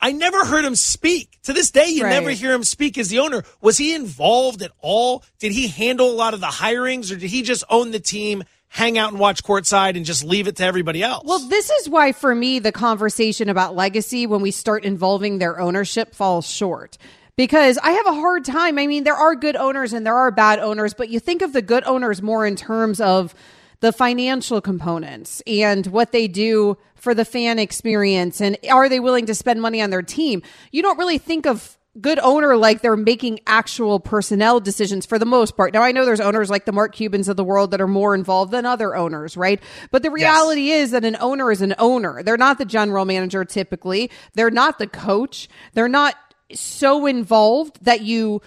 I 0.00 0.12
never 0.12 0.44
heard 0.44 0.64
him 0.64 0.74
speak. 0.74 1.38
To 1.44 1.52
this 1.54 1.70
day, 1.70 1.86
you 1.88 2.02
Right. 2.04 2.10
never 2.10 2.30
hear 2.30 2.52
him 2.52 2.64
speak 2.64 2.98
as 2.98 3.08
the 3.08 3.18
owner. 3.18 3.44
Was 3.62 3.78
he 3.78 3.94
involved 3.94 4.60
at 4.62 4.72
all? 4.80 5.24
Did 5.38 5.52
he 5.52 5.68
handle 5.68 6.10
a 6.10 6.12
lot 6.12 6.34
of 6.34 6.40
the 6.40 6.46
hirings 6.48 7.10
or 7.10 7.16
did 7.16 7.30
he 7.30 7.42
just 7.42 7.64
own 7.70 7.92
the 7.92 8.00
team, 8.00 8.44
hang 8.68 8.98
out 8.98 9.10
and 9.10 9.20
watch 9.20 9.42
courtside 9.42 9.96
and 9.96 10.04
just 10.04 10.24
leave 10.24 10.48
it 10.48 10.56
to 10.56 10.64
everybody 10.64 11.02
else? 11.02 11.24
Well, 11.24 11.38
this 11.38 11.70
is 11.70 11.88
why, 11.88 12.12
for 12.12 12.34
me, 12.34 12.58
the 12.58 12.72
conversation 12.72 13.48
about 13.48 13.74
legacy, 13.74 14.26
when 14.26 14.42
we 14.42 14.50
start 14.50 14.84
involving 14.84 15.38
their 15.38 15.60
ownership, 15.60 16.14
falls 16.14 16.48
short. 16.48 16.98
Because 17.36 17.76
I 17.78 17.90
have 17.90 18.06
a 18.06 18.14
hard 18.14 18.44
time. 18.46 18.78
I 18.78 18.86
mean, 18.86 19.04
there 19.04 19.14
are 19.14 19.34
good 19.34 19.56
owners 19.56 19.92
and 19.92 20.06
there 20.06 20.16
are 20.16 20.30
bad 20.30 20.58
owners, 20.58 20.94
but 20.94 21.10
you 21.10 21.20
think 21.20 21.42
of 21.42 21.52
the 21.52 21.60
good 21.60 21.84
owners 21.84 22.22
more 22.22 22.46
in 22.46 22.56
terms 22.56 22.98
of 22.98 23.34
the 23.80 23.92
financial 23.92 24.62
components 24.62 25.42
and 25.46 25.86
what 25.88 26.12
they 26.12 26.28
do 26.28 26.78
for 26.94 27.14
the 27.14 27.26
fan 27.26 27.58
experience 27.58 28.40
and 28.40 28.56
are 28.70 28.88
they 28.88 29.00
willing 29.00 29.26
to 29.26 29.34
spend 29.34 29.60
money 29.60 29.82
on 29.82 29.90
their 29.90 30.02
team. 30.02 30.42
You 30.72 30.82
don't 30.82 30.98
really 30.98 31.18
think 31.18 31.46
of 31.46 31.75
good 32.00 32.18
owner 32.18 32.56
like 32.56 32.82
they're 32.82 32.96
making 32.96 33.40
actual 33.46 34.00
personnel 34.00 34.60
decisions 34.60 35.06
for 35.06 35.18
the 35.18 35.26
most 35.26 35.56
part. 35.56 35.72
Now 35.72 35.82
I 35.82 35.92
know 35.92 36.04
there's 36.04 36.20
owners 36.20 36.50
like 36.50 36.64
the 36.64 36.72
Mark 36.72 36.94
Cubans 36.94 37.28
of 37.28 37.36
the 37.36 37.44
world 37.44 37.70
that 37.70 37.80
are 37.80 37.86
more 37.86 38.14
involved 38.14 38.52
than 38.52 38.66
other 38.66 38.94
owners, 38.94 39.36
right? 39.36 39.62
But 39.90 40.02
the 40.02 40.10
reality 40.10 40.70
is 40.70 40.90
that 40.90 41.04
an 41.04 41.16
owner 41.20 41.50
is 41.50 41.62
an 41.62 41.74
owner. 41.78 42.22
They're 42.22 42.36
not 42.36 42.58
the 42.58 42.64
general 42.64 43.04
manager 43.04 43.44
typically. 43.44 44.10
They're 44.34 44.50
not 44.50 44.78
the 44.78 44.86
coach. 44.86 45.48
They're 45.72 45.88
not 45.88 46.14
so 46.52 47.06
involved 47.06 47.84
that 47.84 48.02
you 48.02 48.42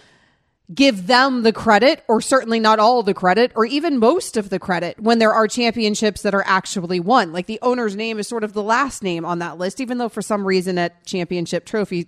give 0.74 1.08
them 1.08 1.42
the 1.42 1.52
credit, 1.52 2.04
or 2.08 2.22
certainly 2.22 2.60
not 2.60 2.78
all 2.78 3.02
the 3.02 3.14
credit, 3.14 3.52
or 3.56 3.66
even 3.66 3.98
most 3.98 4.38
of 4.38 4.52
the 4.52 4.60
credit 4.60 5.00
when 5.00 5.18
there 5.18 5.34
are 5.34 5.48
championships 5.48 6.22
that 6.22 6.36
are 6.36 6.44
actually 6.46 7.00
won. 7.00 7.34
Like 7.34 7.48
the 7.48 7.58
owner's 7.64 7.96
name 7.96 8.20
is 8.20 8.28
sort 8.28 8.44
of 8.44 8.54
the 8.54 8.62
last 8.62 9.02
name 9.02 9.26
on 9.26 9.40
that 9.40 9.58
list, 9.58 9.82
even 9.82 9.98
though 9.98 10.10
for 10.10 10.22
some 10.22 10.46
reason 10.46 10.78
at 10.78 11.04
championship 11.06 11.66
trophy 11.66 12.08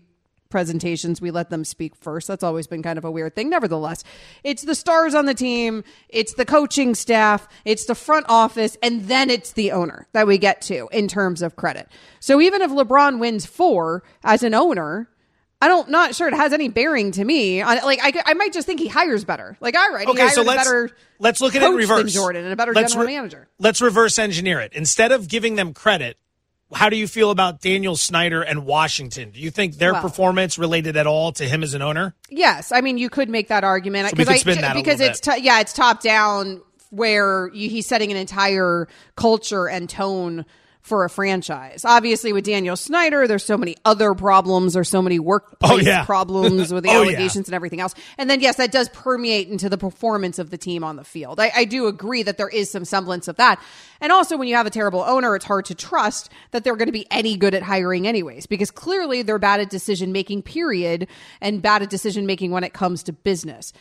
presentations 0.52 1.20
we 1.22 1.32
let 1.32 1.50
them 1.50 1.64
speak 1.66 1.96
first. 1.96 2.28
That's 2.28 2.44
always 2.44 2.68
been 2.68 2.84
kind 2.84 2.98
of 3.00 3.06
a 3.06 3.10
weird 3.12 3.36
thing. 3.36 3.50
Nevertheless, 3.50 4.04
it's 4.44 4.62
the 4.64 4.76
stars 4.76 5.16
on 5.16 5.26
the 5.26 5.34
team, 5.34 5.84
it's 6.10 6.36
the 6.36 6.46
coaching 6.46 6.94
staff, 6.94 7.48
it's 7.66 7.86
the 7.86 7.96
front 7.96 8.28
office, 8.30 8.78
and 8.84 9.06
then 9.06 9.30
it's 9.30 9.54
the 9.54 9.72
owner 9.72 10.08
that 10.12 10.28
we 10.28 10.38
get 10.38 10.62
to 10.64 10.88
in 10.92 11.08
terms 11.08 11.42
of 11.42 11.56
credit. 11.56 11.88
So 12.20 12.40
even 12.42 12.62
if 12.62 12.70
LeBron 12.70 13.20
wins 13.20 13.46
four 13.46 14.04
as 14.24 14.44
an 14.44 14.54
owner, 14.54 15.10
I 15.62 15.68
don't 15.68 15.90
not 15.90 16.16
sure 16.16 16.28
it 16.28 16.34
has 16.34 16.54
any 16.54 16.70
bearing 16.70 17.12
to 17.12 17.24
me. 17.24 17.62
On, 17.62 17.78
like 17.84 18.00
I, 18.02 18.12
I 18.26 18.34
might 18.34 18.52
just 18.52 18.66
think 18.66 18.80
he 18.80 18.88
hires 18.88 19.24
better. 19.24 19.58
Like 19.62 19.78
all 19.78 19.92
right, 19.92 20.08
Okay, 20.08 20.30
so 20.30 20.42
let's 20.42 20.64
better 20.64 20.90
let's 21.20 21.40
look 21.40 21.56
at 21.56 21.62
it 21.62 21.66
in 21.68 21.76
reverse. 21.76 22.12
Jordan 22.12 22.44
and 22.44 22.54
a 22.54 22.56
better 22.56 22.74
Let's 22.74 22.94
general 22.94 23.08
re- 23.08 23.16
manager. 23.16 23.48
Let's 23.60 23.80
reverse 23.80 24.18
engineer 24.18 24.60
it. 24.60 24.74
Instead 24.74 25.12
of 25.12 25.28
giving 25.28 25.56
them 25.56 25.74
credit, 25.76 26.18
how 26.74 26.90
do 26.90 26.96
you 26.96 27.08
feel 27.08 27.32
about 27.32 27.62
Daniel 27.62 27.96
Snyder 27.96 28.42
and 28.42 28.66
Washington? 28.66 29.32
Do 29.32 29.40
you 29.40 29.52
think 29.52 29.76
their 29.76 29.94
Well- 29.94 30.02
performance 30.02 30.58
related 30.58 30.98
at 30.98 31.08
all 31.08 31.32
to 31.34 31.48
him 31.48 31.64
as 31.64 31.74
an 31.74 31.82
owner? 31.82 32.14
Yes, 32.30 32.72
I 32.72 32.82
mean 32.82 32.98
you 32.98 33.10
could 33.10 33.30
make 33.30 33.50
that 33.50 33.64
argument 33.64 34.10
So 34.10 34.14
we 34.18 34.26
could 34.26 34.48
I 34.48 34.62
that 34.62 34.76
because 34.76 35.00
it's 35.00 35.20
to, 35.22 35.40
yeah 35.40 35.60
it's 35.60 35.74
top 35.74 36.02
down 36.02 36.62
where 36.90 37.50
you, 37.54 37.70
he's 37.70 37.88
setting 37.88 38.12
an 38.12 38.18
entire 38.18 38.88
culture 39.16 39.68
and 39.68 39.90
tone 39.90 40.46
for 40.82 41.06
a 41.06 41.10
franchise. 41.10 41.86
Obviously, 41.86 42.34
with 42.34 42.44
Daniel 42.44 42.76
Snyder, 42.76 43.28
there's 43.28 43.44
so 43.46 43.58
many 43.58 43.76
other 43.86 44.14
problems. 44.16 44.74
There's 44.74 44.90
so 44.90 45.02
many 45.02 45.20
workplace 45.20 45.72
Oh, 45.72 45.78
yeah. 45.78 46.06
problems 46.06 46.74
with 46.74 46.84
the 46.84 46.90
Oh, 46.92 46.94
yeah. 47.04 47.10
allegations 47.10 47.48
and 47.48 47.54
everything 47.56 47.80
else. 47.80 47.94
And 48.18 48.30
then 48.30 48.42
yes, 48.42 48.56
that 48.56 48.72
does 48.72 48.90
permeate 48.90 49.48
into 49.48 49.70
the 49.70 49.78
performance 49.78 50.40
of 50.40 50.50
the 50.50 50.58
team 50.58 50.84
on 50.84 50.96
the 50.96 51.04
field. 51.04 51.40
I, 51.40 51.52
I 51.56 51.66
do 51.66 51.88
agree 51.88 52.24
that 52.24 52.38
there 52.38 52.50
is 52.50 52.72
some 52.72 52.84
semblance 52.86 53.28
of 53.28 53.36
that. 53.38 53.62
And 54.02 54.12
also, 54.12 54.38
when 54.38 54.48
you 54.48 54.56
have 54.56 54.66
a 54.66 54.72
terrible 54.72 55.02
owner, 55.02 55.36
it's 55.36 55.46
hard 55.46 55.66
to 55.66 55.76
trust 55.76 56.32
that 56.50 56.64
they're 56.64 56.76
going 56.76 56.88
to 56.88 56.92
be 56.92 57.06
any 57.12 57.38
good 57.38 57.54
at 57.54 57.62
hiring, 57.62 58.08
anyways, 58.08 58.48
because 58.48 58.72
clearly 58.72 59.22
they're 59.22 59.38
bad 59.38 59.60
at 59.60 59.70
decision 59.70 60.12
making. 60.12 60.42
Period, 60.42 61.08
and 61.40 61.62
bad 61.62 61.84
at 61.84 61.92
decision 61.92 62.26
making 62.26 62.50
when 62.50 62.64
it 62.64 62.74
comes 62.74 63.04
to 63.04 63.14
business. 63.14 63.72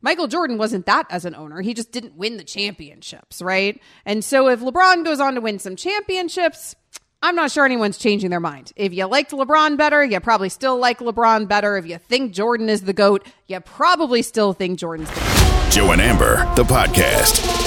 Michael 0.00 0.28
Jordan 0.28 0.58
wasn't 0.58 0.86
that 0.86 1.06
as 1.10 1.24
an 1.24 1.34
owner. 1.34 1.60
He 1.60 1.74
just 1.74 1.92
didn't 1.92 2.16
win 2.16 2.36
the 2.36 2.44
championships, 2.44 3.42
right? 3.42 3.80
And 4.04 4.24
so 4.24 4.48
if 4.48 4.60
LeBron 4.60 5.04
goes 5.04 5.20
on 5.20 5.34
to 5.34 5.40
win 5.40 5.58
some 5.58 5.76
championships, 5.76 6.74
I'm 7.20 7.34
not 7.34 7.50
sure 7.50 7.64
anyone's 7.64 7.98
changing 7.98 8.30
their 8.30 8.40
mind. 8.40 8.72
If 8.76 8.92
you 8.92 9.06
liked 9.06 9.32
LeBron 9.32 9.76
better, 9.76 10.04
you 10.04 10.20
probably 10.20 10.50
still 10.50 10.78
like 10.78 11.00
LeBron 11.00 11.48
better. 11.48 11.76
If 11.76 11.86
you 11.86 11.98
think 11.98 12.32
Jordan 12.32 12.68
is 12.68 12.82
the 12.82 12.92
GOAT, 12.92 13.26
you 13.48 13.58
probably 13.60 14.22
still 14.22 14.52
think 14.52 14.78
Jordan's 14.78 15.10
the 15.10 15.20
GOAT. 15.20 15.72
Joe 15.72 15.92
and 15.92 16.00
Amber, 16.00 16.36
the 16.54 16.64
podcast. 16.64 17.58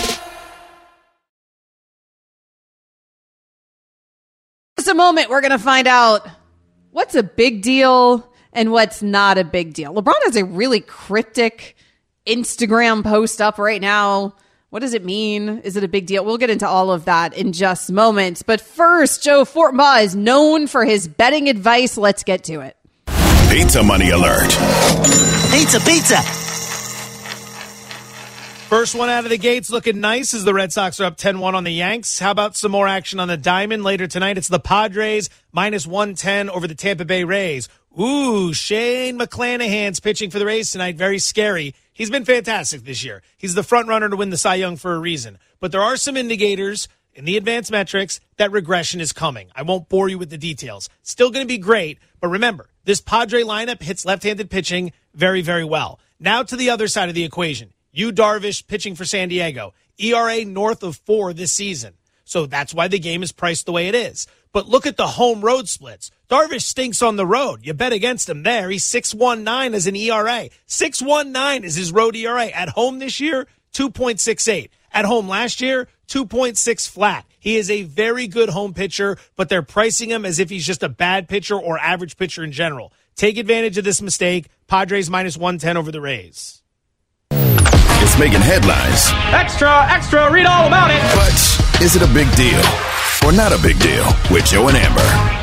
just 4.81 4.89
a 4.89 4.95
moment, 4.95 5.29
we're 5.29 5.41
going 5.41 5.51
to 5.51 5.59
find 5.59 5.87
out 5.87 6.27
what's 6.89 7.13
a 7.13 7.21
big 7.21 7.61
deal 7.61 8.27
and 8.51 8.71
what's 8.71 9.03
not 9.03 9.37
a 9.37 9.43
big 9.43 9.75
deal. 9.75 9.93
LeBron 9.93 10.15
has 10.23 10.35
a 10.35 10.43
really 10.43 10.79
cryptic 10.79 11.75
Instagram 12.25 13.03
post 13.03 13.41
up 13.41 13.57
right 13.57 13.81
now. 13.81 14.35
What 14.69 14.79
does 14.79 14.93
it 14.93 15.03
mean? 15.03 15.59
Is 15.63 15.75
it 15.75 15.83
a 15.83 15.87
big 15.87 16.05
deal? 16.05 16.23
We'll 16.23 16.37
get 16.37 16.49
into 16.49 16.67
all 16.67 16.91
of 16.91 17.05
that 17.05 17.33
in 17.33 17.51
just 17.51 17.91
moments. 17.91 18.41
But 18.43 18.61
first, 18.61 19.23
Joe 19.23 19.43
Fortenbaugh 19.43 20.03
is 20.03 20.15
known 20.15 20.67
for 20.67 20.85
his 20.85 21.07
betting 21.07 21.49
advice. 21.49 21.97
Let's 21.97 22.23
get 22.23 22.43
to 22.45 22.61
it. 22.61 22.77
Pizza 23.49 23.83
money 23.83 24.11
alert. 24.11 24.49
Pizza, 25.51 25.79
pizza. 25.81 26.21
First 28.69 28.95
one 28.95 29.09
out 29.09 29.25
of 29.25 29.29
the 29.29 29.37
gates 29.37 29.69
looking 29.69 29.99
nice 29.99 30.33
as 30.33 30.45
the 30.45 30.53
Red 30.53 30.71
Sox 30.71 31.01
are 31.01 31.05
up 31.05 31.17
10 31.17 31.39
1 31.39 31.55
on 31.55 31.65
the 31.65 31.73
Yanks. 31.73 32.19
How 32.19 32.31
about 32.31 32.55
some 32.55 32.71
more 32.71 32.87
action 32.87 33.19
on 33.19 33.27
the 33.27 33.35
Diamond 33.35 33.83
later 33.83 34.07
tonight? 34.07 34.37
It's 34.37 34.47
the 34.47 34.61
Padres 34.61 35.29
minus 35.51 35.85
110 35.85 36.49
over 36.49 36.67
the 36.67 36.75
Tampa 36.75 37.03
Bay 37.03 37.25
Rays. 37.25 37.67
Ooh, 37.99 38.53
Shane 38.53 39.19
McClanahan's 39.19 39.99
pitching 39.99 40.29
for 40.29 40.39
the 40.39 40.45
Rays 40.45 40.71
tonight. 40.71 40.95
Very 40.95 41.19
scary. 41.19 41.75
He's 41.91 42.09
been 42.09 42.23
fantastic 42.23 42.85
this 42.85 43.03
year. 43.03 43.21
He's 43.37 43.53
the 43.53 43.63
front 43.63 43.89
runner 43.89 44.07
to 44.07 44.15
win 44.15 44.29
the 44.29 44.37
Cy 44.37 44.55
Young 44.55 44.77
for 44.77 44.93
a 44.93 44.99
reason. 44.99 45.37
But 45.59 45.73
there 45.73 45.81
are 45.81 45.97
some 45.97 46.15
indicators 46.15 46.87
in 47.13 47.25
the 47.25 47.35
advanced 47.35 47.69
metrics 47.69 48.21
that 48.37 48.53
regression 48.53 49.01
is 49.01 49.11
coming. 49.11 49.51
I 49.53 49.63
won't 49.63 49.89
bore 49.89 50.07
you 50.07 50.17
with 50.17 50.29
the 50.29 50.37
details. 50.37 50.87
Still 51.03 51.31
going 51.31 51.45
to 51.45 51.53
be 51.53 51.57
great, 51.57 51.99
but 52.21 52.29
remember, 52.29 52.69
This 52.85 53.01
Padre 53.01 53.43
lineup 53.43 53.81
hits 53.81 54.05
left 54.05 54.23
handed 54.23 54.49
pitching 54.49 54.93
very, 55.13 55.41
very 55.41 55.65
well. 55.65 55.99
Now 56.19 56.43
to 56.43 56.55
the 56.55 56.69
other 56.69 56.87
side 56.87 57.09
of 57.09 57.15
the 57.15 57.25
equation. 57.25 57.73
Yu 57.91 58.11
Darvish 58.11 58.65
pitching 58.65 58.95
for 58.95 59.05
San 59.05 59.27
Diego. 59.29 59.73
ERA 59.97 60.45
north 60.45 60.81
of 60.81 60.95
four 61.05 61.33
this 61.33 61.51
season. 61.51 61.93
So 62.23 62.45
that's 62.45 62.73
why 62.73 62.87
the 62.87 62.99
game 62.99 63.21
is 63.21 63.33
priced 63.33 63.65
the 63.65 63.73
way 63.73 63.87
it 63.87 63.95
is. 63.95 64.27
But 64.53 64.67
look 64.67 64.85
at 64.85 64.97
the 64.97 65.07
home 65.07 65.41
road 65.41 65.67
splits. 65.67 66.11
Darvish 66.31 66.61
stinks 66.61 67.01
on 67.01 67.17
the 67.17 67.25
road. 67.25 67.59
You 67.65 67.73
bet 67.73 67.91
against 67.91 68.29
him 68.29 68.43
there. 68.43 68.69
He's 68.69 68.85
619 68.85 69.75
as 69.75 69.85
an 69.85 69.97
ERA. 69.97 70.47
619 70.65 71.65
is 71.65 71.75
his 71.75 71.91
road 71.91 72.15
ERA. 72.15 72.45
At 72.45 72.69
home 72.69 72.99
this 72.99 73.19
year, 73.19 73.47
2.68. 73.73 74.69
At 74.93 75.03
home 75.03 75.27
last 75.27 75.59
year, 75.59 75.89
2.6 76.07 76.87
flat. 76.87 77.25
He 77.37 77.57
is 77.57 77.69
a 77.69 77.83
very 77.83 78.27
good 78.27 78.47
home 78.47 78.73
pitcher, 78.73 79.17
but 79.35 79.49
they're 79.49 79.61
pricing 79.61 80.09
him 80.09 80.23
as 80.23 80.39
if 80.39 80.49
he's 80.49 80.65
just 80.65 80.83
a 80.83 80.89
bad 80.89 81.27
pitcher 81.27 81.59
or 81.59 81.77
average 81.77 82.15
pitcher 82.15 82.45
in 82.45 82.53
general. 82.53 82.93
Take 83.17 83.37
advantage 83.37 83.77
of 83.77 83.83
this 83.83 84.01
mistake. 84.01 84.47
Padres 84.67 85.09
minus 85.09 85.35
110 85.35 85.75
over 85.75 85.91
the 85.91 85.99
Rays. 85.99 86.61
It's 87.31 88.17
making 88.17 88.39
headlines. 88.39 89.09
Extra, 89.33 89.85
extra, 89.91 90.31
read 90.31 90.45
all 90.45 90.65
about 90.67 90.91
it. 90.91 91.01
But 91.13 91.81
is 91.81 91.97
it 91.97 92.01
a 92.01 92.13
big 92.13 92.33
deal 92.37 92.63
or 93.25 93.33
not 93.33 93.51
a 93.51 93.61
big 93.61 93.79
deal 93.79 94.05
with 94.31 94.45
Joe 94.45 94.69
and 94.69 94.77
Amber? 94.77 95.40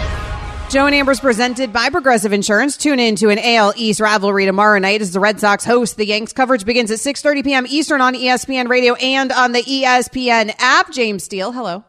Joe 0.68 0.85
and 0.85 0.94
Amber's 0.94 1.18
presented 1.18 1.72
by 1.72 1.88
Progressive 1.88 2.35
Insurance. 2.35 2.76
Tune 2.76 3.00
in 3.00 3.16
to 3.16 3.31
an 3.31 3.38
AL 3.38 3.72
East 3.76 4.00
rivalry 4.00 4.44
tomorrow 4.44 4.78
night 4.78 5.00
as 5.00 5.12
the 5.12 5.20
Red 5.20 5.40
Sox 5.40 5.64
host 5.64 5.96
the 5.96 6.04
Yanks. 6.04 6.35
Coverage 6.35 6.66
begins 6.66 6.90
at 6.90 6.98
6.30 6.98 7.42
p.m. 7.42 7.66
Eastern 7.66 8.02
on 8.02 8.12
ESPN 8.12 8.68
Radio 8.68 8.92
and 8.96 9.33
on 9.33 9.52
the 9.52 9.62
ESPN 9.62 10.54
app. 10.59 10.92
James 10.92 11.24
Steele, 11.24 11.52
hello. 11.52 11.85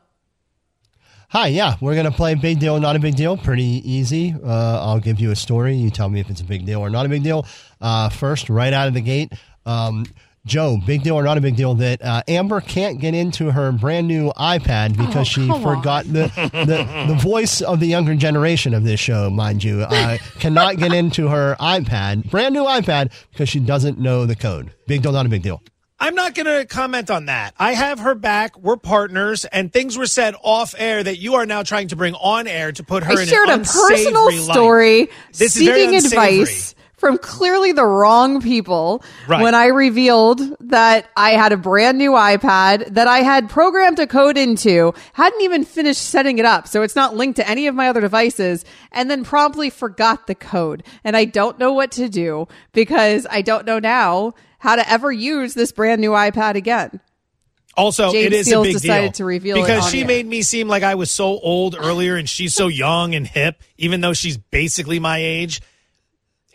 Hi, 1.27 1.47
yeah, 1.47 1.75
we're 1.81 1.93
going 1.93 2.05
to 2.05 2.11
play 2.11 2.35
big 2.35 2.59
deal, 2.59 2.79
not 2.79 2.95
a 2.95 2.99
big 2.99 3.17
deal. 3.17 3.35
Pretty 3.35 3.81
easy. 3.83 4.33
Uh, 4.33 4.79
I'll 4.81 5.01
give 5.01 5.19
you 5.19 5.31
a 5.31 5.35
story. 5.35 5.75
You 5.75 5.89
tell 5.89 6.07
me 6.07 6.21
if 6.21 6.29
it's 6.29 6.39
a 6.39 6.45
big 6.45 6.65
deal 6.65 6.79
or 6.79 6.89
not 6.89 7.05
a 7.05 7.09
big 7.09 7.21
deal. 7.21 7.45
Uh, 7.81 8.07
first, 8.07 8.49
right 8.49 8.71
out 8.71 8.87
of 8.87 8.93
the 8.93 9.01
gate, 9.01 9.33
um, 9.65 10.05
Joe, 10.45 10.77
big 10.85 11.03
deal 11.03 11.15
or 11.15 11.23
not 11.23 11.37
a 11.37 11.41
big 11.41 11.55
deal 11.55 11.75
that 11.75 12.01
uh, 12.03 12.23
Amber 12.27 12.61
can't 12.61 12.99
get 12.99 13.13
into 13.13 13.51
her 13.51 13.71
brand 13.71 14.07
new 14.07 14.31
iPad 14.31 14.97
because 14.97 15.17
Oh, 15.17 15.23
she 15.23 15.47
forgot 15.47 16.05
the, 16.05 16.31
the 16.53 17.05
the 17.13 17.19
voice 17.21 17.61
of 17.61 17.79
the 17.79 17.87
younger 17.87 18.15
generation 18.15 18.73
of 18.73 18.83
this 18.83 18.99
show, 18.99 19.29
mind 19.29 19.63
you, 19.63 19.81
uh, 19.81 20.17
cannot 20.39 20.77
get 20.77 20.93
into 20.93 21.27
her 21.27 21.55
iPad, 21.59 22.29
brand 22.31 22.53
new 22.53 22.63
iPad, 22.63 23.11
because 23.31 23.49
she 23.49 23.59
doesn't 23.59 23.99
know 23.99 24.25
the 24.25 24.35
code. 24.35 24.71
Big 24.87 25.01
deal, 25.01 25.11
not 25.11 25.25
a 25.25 25.29
big 25.29 25.43
deal. 25.43 25.61
I'm 26.01 26.15
not 26.15 26.33
going 26.33 26.45
to 26.45 26.65
comment 26.65 27.11
on 27.11 27.25
that. 27.25 27.53
I 27.59 27.73
have 27.73 27.99
her 27.99 28.15
back. 28.15 28.57
We're 28.57 28.77
partners, 28.77 29.43
and 29.43 29.71
things 29.73 29.97
were 29.97 30.05
said 30.07 30.33
off 30.41 30.73
air 30.77 31.03
that 31.03 31.17
you 31.17 31.35
are 31.35 31.45
now 31.45 31.61
trying 31.61 31.89
to 31.89 31.97
bring 31.97 32.13
on 32.15 32.47
air 32.47 32.71
to 32.71 32.83
put 32.83 33.03
her 33.03 33.17
I 33.17 33.21
in 33.23 33.27
shared 33.27 33.49
an 33.49 33.61
a 33.61 33.63
personal 33.65 34.27
unsavory 34.27 34.39
light. 34.39 34.53
story 34.53 35.09
This 35.33 35.57
is 35.57 35.63
very 35.63 35.79
seeking 35.81 35.95
unsavory. 35.95 36.39
advice 36.39 36.75
from 36.99 37.17
clearly 37.17 37.71
the 37.71 37.85
wrong 37.85 38.41
people 38.41 39.03
Right. 39.27 39.41
when 39.41 39.55
I 39.55 39.67
revealed 39.67 40.41
that 40.59 41.07
I 41.15 41.31
had 41.31 41.51
a 41.51 41.57
brand 41.57 41.97
new 41.97 42.11
iPad 42.11 42.93
that 42.93 43.07
I 43.07 43.19
had 43.19 43.49
programmed 43.49 43.99
a 43.99 44.05
code 44.07 44.37
into, 44.37 44.93
hadn't 45.13 45.41
even 45.41 45.63
finished 45.63 46.01
setting 46.01 46.37
it 46.39 46.45
up. 46.45 46.67
So 46.67 46.81
it's 46.81 46.95
not 46.95 47.15
linked 47.15 47.37
to 47.37 47.49
any 47.49 47.67
of 47.67 47.75
my 47.75 47.87
other 47.89 48.01
devices 48.01 48.65
and 48.91 49.09
then 49.09 49.23
promptly 49.23 49.69
forgot 49.69 50.27
the 50.27 50.35
code. 50.35 50.83
And 51.03 51.15
I 51.17 51.25
don't 51.25 51.57
know 51.57 51.73
what 51.73 51.91
to 51.93 52.09
do 52.09 52.47
because 52.73 53.25
I 53.29 53.41
don't 53.41 53.65
know 53.65 53.79
now 53.79 54.33
how 54.59 54.75
to 54.75 54.87
ever 54.91 55.11
use 55.11 55.53
this 55.53 55.71
brand 55.71 56.01
new 56.01 56.11
iPad 56.11 56.55
again. 56.55 56.99
Also, 57.77 58.11
James 58.11 58.25
it 58.25 58.33
is 58.33 58.47
Steele's 58.47 58.67
a 58.67 58.69
big 58.73 58.81
decided 58.81 59.01
deal 59.05 59.11
to 59.13 59.25
reveal 59.25 59.55
because 59.55 59.89
she 59.89 60.01
air. 60.01 60.07
made 60.07 60.25
me 60.25 60.41
seem 60.41 60.67
like 60.67 60.83
I 60.83 60.95
was 60.95 61.09
so 61.09 61.39
old 61.39 61.77
earlier, 61.79 62.17
and 62.17 62.27
she's 62.27 62.53
so 62.53 62.67
young 62.67 63.15
and 63.15 63.25
hip, 63.25 63.61
even 63.77 64.01
though 64.01 64.11
she's 64.11 64.35
basically 64.37 64.99
my 64.99 65.19
age. 65.19 65.61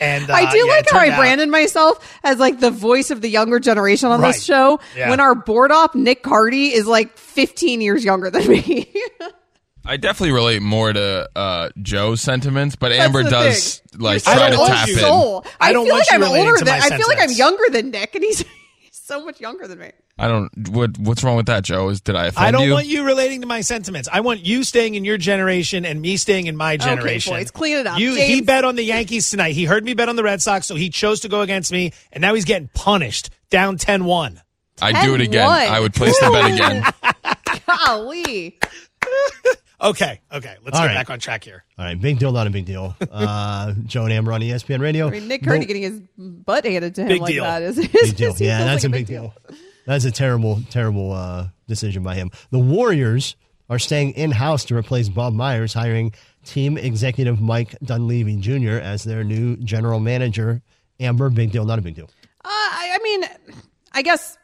And 0.00 0.28
uh, 0.28 0.34
I 0.34 0.50
do 0.50 0.58
yeah, 0.58 0.64
like 0.64 0.90
how 0.90 0.98
I 0.98 1.02
turned 1.04 1.14
out- 1.14 1.18
branded 1.20 1.48
myself 1.48 2.18
as 2.24 2.38
like 2.38 2.58
the 2.60 2.70
voice 2.70 3.10
of 3.10 3.20
the 3.20 3.28
younger 3.28 3.60
generation 3.60 4.08
on 4.10 4.20
Right. 4.20 4.34
this 4.34 4.44
show. 4.44 4.80
Yeah. 4.96 5.10
When 5.10 5.20
our 5.20 5.34
board 5.34 5.70
op, 5.70 5.94
Nick 5.94 6.22
Cardy, 6.24 6.72
is 6.72 6.86
like 6.86 7.16
15 7.16 7.80
years 7.80 8.04
younger 8.04 8.28
than 8.30 8.46
me. 8.48 8.92
I 9.86 9.98
definitely 9.98 10.32
relate 10.32 10.62
more 10.62 10.92
to 10.92 11.28
uh, 11.36 11.68
Joe's 11.82 12.22
sentiments, 12.22 12.74
but 12.74 12.90
Amber 12.90 13.22
does 13.22 13.80
thing. 13.80 14.00
like 14.00 14.24
You're 14.26 14.34
try 14.34 14.50
to 14.50 14.56
tap 14.56 14.88
old 15.04 15.44
in. 15.44 15.50
I, 15.60 15.68
I 15.68 15.72
don't 15.74 15.84
feel 15.84 15.94
want 15.94 16.06
like 16.10 16.18
you 16.18 16.26
I'm 16.26 16.38
older 16.38 16.64
than 16.64 16.68
I 16.68 16.96
feel 16.96 17.06
like 17.06 17.20
I'm 17.20 17.32
younger 17.32 17.64
than 17.70 17.90
Nick, 17.90 18.14
and 18.14 18.24
he's, 18.24 18.38
he's 18.80 18.90
so 18.92 19.22
much 19.24 19.40
younger 19.42 19.68
than 19.68 19.78
me. 19.78 19.92
I 20.16 20.28
don't. 20.28 20.68
What 20.68 20.96
What's 20.98 21.24
wrong 21.24 21.36
with 21.36 21.46
that, 21.46 21.64
Joe? 21.64 21.88
Is 21.88 22.00
did 22.00 22.14
I 22.14 22.26
offend 22.26 22.46
I 22.46 22.50
don't 22.52 22.66
you? 22.68 22.72
want 22.72 22.86
you 22.86 23.04
relating 23.04 23.40
to 23.40 23.48
my 23.48 23.62
sentiments. 23.62 24.08
I 24.12 24.20
want 24.20 24.46
you 24.46 24.62
staying 24.62 24.94
in 24.94 25.04
your 25.04 25.18
generation 25.18 25.84
and 25.84 26.00
me 26.00 26.16
staying 26.16 26.46
in 26.46 26.56
my 26.56 26.76
generation. 26.76 27.32
boys, 27.32 27.50
clean 27.50 27.78
it 27.78 27.86
up. 27.88 27.98
You, 27.98 28.14
he 28.14 28.40
bet 28.40 28.64
on 28.64 28.76
the 28.76 28.84
Yankees 28.84 29.28
tonight. 29.30 29.52
He 29.56 29.64
heard 29.64 29.84
me 29.84 29.94
bet 29.94 30.08
on 30.08 30.14
the 30.14 30.22
Red 30.22 30.40
Sox, 30.40 30.66
so 30.66 30.76
he 30.76 30.88
chose 30.88 31.20
to 31.20 31.28
go 31.28 31.40
against 31.40 31.72
me, 31.72 31.92
and 32.12 32.22
now 32.22 32.32
he's 32.34 32.44
getting 32.44 32.68
punished, 32.74 33.30
down 33.50 33.76
10-1. 33.76 34.40
I 34.80 35.04
do 35.04 35.14
it 35.16 35.20
again. 35.20 35.48
10-1. 35.48 35.50
I 35.50 35.80
would 35.80 35.94
place 35.94 36.16
the 36.20 36.30
bet 36.30 36.52
again. 36.54 37.64
Golly. 37.86 38.58
Okay, 39.80 40.20
okay, 40.32 40.54
let's 40.62 40.78
All 40.78 40.84
get 40.84 40.86
right. 40.86 40.94
back 40.94 41.10
on 41.10 41.18
track 41.18 41.44
here. 41.44 41.62
All 41.78 41.84
right, 41.84 42.00
big 42.00 42.18
deal, 42.18 42.32
not 42.32 42.46
a 42.46 42.50
big 42.50 42.64
deal. 42.64 42.96
Uh, 43.10 43.74
Joe 43.84 44.04
and 44.04 44.12
Amber 44.14 44.32
on 44.32 44.40
ESPN 44.40 44.80
Radio. 44.80 45.08
I 45.08 45.10
mean, 45.10 45.28
Nick 45.28 45.42
Cardy 45.42 45.60
The- 45.60 45.66
getting 45.66 45.82
his 45.82 46.00
butt 46.16 46.64
handed 46.64 46.94
to 46.94 47.02
him 47.02 47.08
Big 47.08 47.20
like 47.20 47.34
deal. 47.34 47.44
that 47.44 47.60
is, 47.60 47.76
big 47.76 48.16
deal. 48.16 48.30
seems 48.30 48.40
Yeah, 48.40 48.58
like 48.60 48.66
that's 48.66 48.84
a 48.84 48.88
big 48.88 49.06
deal. 49.06 49.34
That's 49.86 50.04
a 50.04 50.10
terrible, 50.10 50.62
terrible 50.70 51.12
uh, 51.12 51.48
decision 51.68 52.02
by 52.02 52.14
him. 52.14 52.30
The 52.50 52.58
Warriors 52.58 53.36
are 53.68 53.78
staying 53.78 54.12
in 54.12 54.30
house 54.30 54.64
to 54.66 54.76
replace 54.76 55.08
Bob 55.08 55.32
Myers, 55.32 55.72
hiring 55.72 56.12
team 56.44 56.76
executive 56.76 57.40
Mike 57.40 57.76
Dunleavy 57.82 58.36
Jr. 58.36 58.78
as 58.82 59.04
their 59.04 59.24
new 59.24 59.56
general 59.56 60.00
manager. 60.00 60.62
Amber, 61.00 61.30
big 61.30 61.50
deal, 61.50 61.64
not 61.64 61.78
a 61.78 61.82
big 61.82 61.94
deal. 61.94 62.10
Uh, 62.44 62.48
I, 62.48 62.98
I 63.00 63.02
mean, 63.02 63.24
I 63.92 64.02
guess 64.02 64.36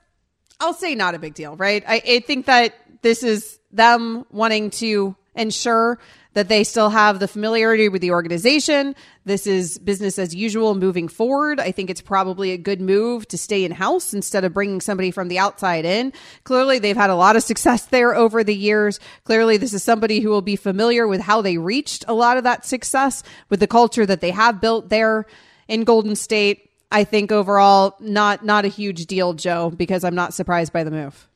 I'll 0.59 0.75
say 0.75 0.95
not 0.95 1.15
a 1.15 1.19
big 1.19 1.35
deal, 1.35 1.57
right? 1.57 1.85
I, 1.87 2.03
I 2.07 2.21
think 2.21 2.47
that 2.47 2.75
this 3.03 3.23
is 3.23 3.59
them 3.71 4.25
wanting 4.31 4.71
to 4.71 5.15
ensure 5.35 5.99
that 6.35 6.49
they 6.49 6.63
still 6.63 6.91
have 6.91 7.19
the 7.19 7.27
familiarity 7.27 7.89
with 7.89 8.03
the 8.03 8.13
organization. 8.13 8.95
This 9.25 9.47
is 9.47 9.79
business 9.79 10.19
as 10.19 10.35
usual 10.35 10.75
moving 10.75 11.09
forward. 11.09 11.59
I 11.59 11.73
think 11.73 11.91
it's 11.91 12.01
probably 12.01 12.53
a 12.53 12.59
good 12.59 12.81
move 12.81 13.27
to 13.29 13.39
stay 13.39 13.65
in 13.65 13.73
house 13.73 14.15
instead 14.15 14.45
of 14.45 14.55
bringing 14.55 14.81
somebody 14.81 15.11
from 15.11 15.29
the 15.29 15.39
outside 15.39 15.85
in. 15.85 16.13
Clearly, 16.45 16.79
they've 16.79 16.97
had 16.97 17.11
a 17.11 17.17
lot 17.17 17.37
of 17.37 17.43
success 17.51 17.87
there 17.87 18.15
over 18.15 18.45
the 18.45 18.55
years. 18.55 19.01
Clearly, 19.25 19.57
this 19.57 19.75
is 19.75 19.83
somebody 19.83 20.21
who 20.21 20.31
will 20.31 20.43
be 20.43 20.57
familiar 20.57 21.09
with 21.09 21.21
how 21.21 21.43
they 21.43 21.59
reached 21.59 22.05
a 22.07 22.15
lot 22.15 22.37
of 22.37 22.45
that 22.45 22.65
success 22.65 23.23
with 23.49 23.61
the 23.61 23.67
culture 23.67 24.07
that 24.07 24.21
they 24.21 24.31
have 24.31 24.61
built 24.61 24.89
there 24.89 25.27
in 25.67 25.85
Golden 25.85 26.15
State. 26.15 26.71
I 26.93 27.05
think 27.05 27.31
overall 27.31 27.97
not 28.01 28.45
not 28.45 28.65
a 28.65 28.69
huge 28.69 29.07
deal, 29.07 29.33
Joe, 29.33 29.71
because 29.71 30.03
I'm 30.03 30.15
not 30.15 30.35
surprised 30.35 30.73
by 30.73 30.83
the 30.83 30.91
move. 30.91 31.29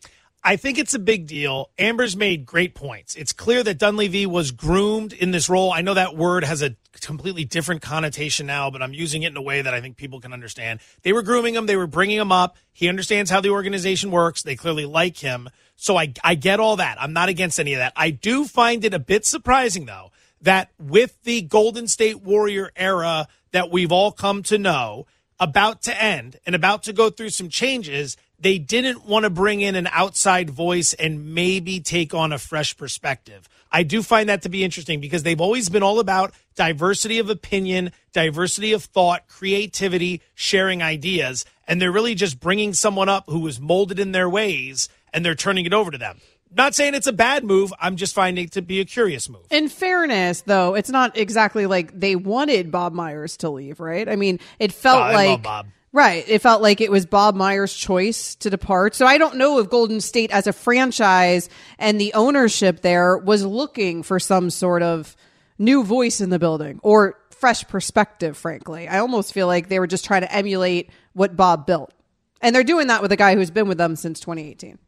I 0.47 0.57
think 0.57 0.79
it's 0.79 0.93
a 0.93 0.99
big 0.99 1.27
deal. 1.27 1.71
Amber's 1.79 2.15
made 2.15 2.45
great 2.45 2.75
points. 2.75 3.15
It's 3.15 3.33
clear 3.33 3.63
that 3.63 3.79
Dunleavy 3.79 4.27
was 4.27 4.51
groomed 4.51 5.15
in 5.15 5.31
this 5.31 5.49
role. 5.49 5.73
I 5.73 5.81
know 5.81 5.95
that 5.95 6.17
word 6.17 6.45
has 6.45 6.61
a 6.61 6.77
completely 7.01 7.47
different 7.47 7.81
connotation 7.81 8.47
now, 8.47 8.71
but 8.71 8.83
I'm 8.83 8.93
using 8.93 9.23
it 9.23 9.29
in 9.29 9.39
a 9.39 9.43
way 9.43 9.63
that 9.63 9.73
I 9.73 9.81
think 9.81 9.97
people 9.97 10.21
can 10.21 10.35
understand. 10.35 10.81
They 11.03 11.15
were 11.15 11.23
grooming 11.23 11.55
him. 11.55 11.65
They 11.65 11.77
were 11.77 11.87
bringing 11.87 12.19
him 12.19 12.31
up. 12.31 12.57
He 12.75 12.91
understands 12.91 13.31
how 13.31 13.41
the 13.41 13.49
organization 13.49 14.11
works. 14.11 14.43
They 14.43 14.55
clearly 14.55 14.85
like 14.85 15.17
him. 15.17 15.49
So 15.77 15.97
I, 15.97 16.13
I 16.23 16.35
get 16.35 16.61
all 16.61 16.77
that. 16.77 17.01
I'm 17.01 17.15
not 17.15 17.31
against 17.31 17.59
any 17.59 17.73
of 17.73 17.79
that. 17.79 17.95
I 17.97 18.11
do 18.11 18.45
find 18.45 18.85
it 18.85 18.93
a 18.93 18.99
bit 18.99 19.25
surprising, 19.25 19.87
though, 19.87 20.13
that 20.43 20.73
with 20.79 21.23
the 21.23 21.41
Golden 21.41 21.89
State 21.89 22.21
Warrior 22.21 22.71
era 22.77 23.29
that 23.53 23.71
we've 23.71 23.93
all 23.93 24.13
come 24.13 24.43
to 24.45 24.59
know 24.59 25.07
about 25.41 25.81
to 25.83 26.03
end 26.03 26.39
and 26.45 26.55
about 26.55 26.83
to 26.83 26.93
go 26.93 27.09
through 27.09 27.31
some 27.31 27.49
changes, 27.49 28.19
they 28.45 28.59
didn't 28.59 29.07
want 29.07 29.23
to 29.25 29.31
bring 29.31 29.63
in 29.63 29.75
an 29.75 29.89
outside 29.91 30.51
voice 30.51 30.93
and 30.93 31.35
maybe 31.35 31.81
take 31.81 32.13
on 32.13 32.31
a 32.31 32.39
fresh 32.39 32.77
perspective. 32.77 33.49
I 33.73 33.85
do 33.85 34.03
find 34.03 34.29
that 34.29 34.43
to 34.43 34.51
be 34.51 34.63
interesting 34.63 35.01
because 35.01 35.23
they've 35.23 35.41
always 35.41 35.71
been 35.71 35.83
all 35.83 35.99
about 35.99 36.35
diversity 36.55 37.19
of 37.19 37.31
opinion, 37.31 37.91
diversity 38.13 38.75
of 38.75 38.85
thought, 38.85 39.27
creativity, 39.29 40.21
sharing 40.35 40.83
ideas, 40.83 41.47
and 41.67 41.81
they're 41.81 41.91
really 41.91 42.15
just 42.15 42.39
bringing 42.39 42.75
someone 42.75 43.09
up 43.09 43.25
who 43.31 43.41
was 43.41 43.59
molded 43.59 43.99
in 43.99 44.13
their 44.13 44.29
ways 44.29 44.91
and 45.15 45.25
they're 45.25 45.35
turning 45.35 45.65
it 45.65 45.73
over 45.73 45.91
to 45.91 45.97
them. 45.97 46.21
Not 46.55 46.75
saying 46.75 46.95
it's 46.95 47.07
a 47.07 47.15
bad 47.15 47.45
move, 47.45 47.73
I'm 47.81 47.97
just 47.97 48.15
finding 48.15 48.45
it 48.45 48.53
to 48.53 48.63
be 48.63 48.79
a 48.79 48.85
curious 48.85 49.31
move. 49.31 49.47
In 49.51 49.71
fairness, 49.71 50.43
though, 50.43 50.75
it's 50.75 50.91
not 50.91 51.17
exactly 51.17 51.65
like 51.65 51.99
they 51.99 52.15
wanted 52.15 52.71
Bob 52.71 52.93
Myers 52.93 53.39
to 53.39 53.49
leave, 53.49 53.81
right? 53.81 54.07
I 54.07 54.17
mean, 54.17 54.39
it 54.59 54.71
felt 54.71 54.99
Oh, 54.99 55.03
I 55.03 55.15
like 55.15 55.29
love 55.31 55.43
Bob. 55.43 55.67
Right. 55.95 56.29
It 56.29 56.43
felt 56.43 56.61
like 56.61 56.81
it 56.81 56.91
was 56.91 57.07
Bob 57.07 57.37
Myers' 57.37 57.73
choice 57.73 58.35
to 58.37 58.51
depart. 58.51 58.97
So 58.97 59.07
I 59.07 59.17
don't 59.17 59.37
know 59.37 59.61
if 59.61 59.71
Golden 59.71 60.01
State 60.01 60.33
as 60.33 60.49
a 60.49 60.53
franchise 60.53 61.49
and 61.79 62.01
the 62.01 62.15
ownership 62.15 62.81
there 62.81 63.17
was 63.17 63.45
looking 63.47 64.03
for 64.03 64.19
some 64.19 64.51
sort 64.51 64.83
of 64.83 65.15
new 65.57 65.85
voice 65.85 66.21
in 66.21 66.31
the 66.31 66.41
building 66.41 66.81
or 66.83 67.17
fresh 67.31 67.65
perspective, 67.69 68.37
frankly. 68.37 68.89
I 68.89 68.99
almost 68.99 69.33
feel 69.33 69.47
like 69.47 69.69
they 69.69 69.79
were 69.79 69.87
just 69.87 70.05
trying 70.05 70.23
to 70.23 70.35
emulate 70.35 70.91
what 71.13 71.37
Bob 71.37 71.65
built. 71.65 71.95
And 72.41 72.53
they're 72.57 72.65
doing 72.65 72.89
that 72.89 73.01
with 73.01 73.13
a 73.13 73.17
guy 73.17 73.37
who's 73.37 73.53
been 73.53 73.69
with 73.69 73.79
them 73.79 73.95
since 73.95 74.19
2018. 74.19 74.81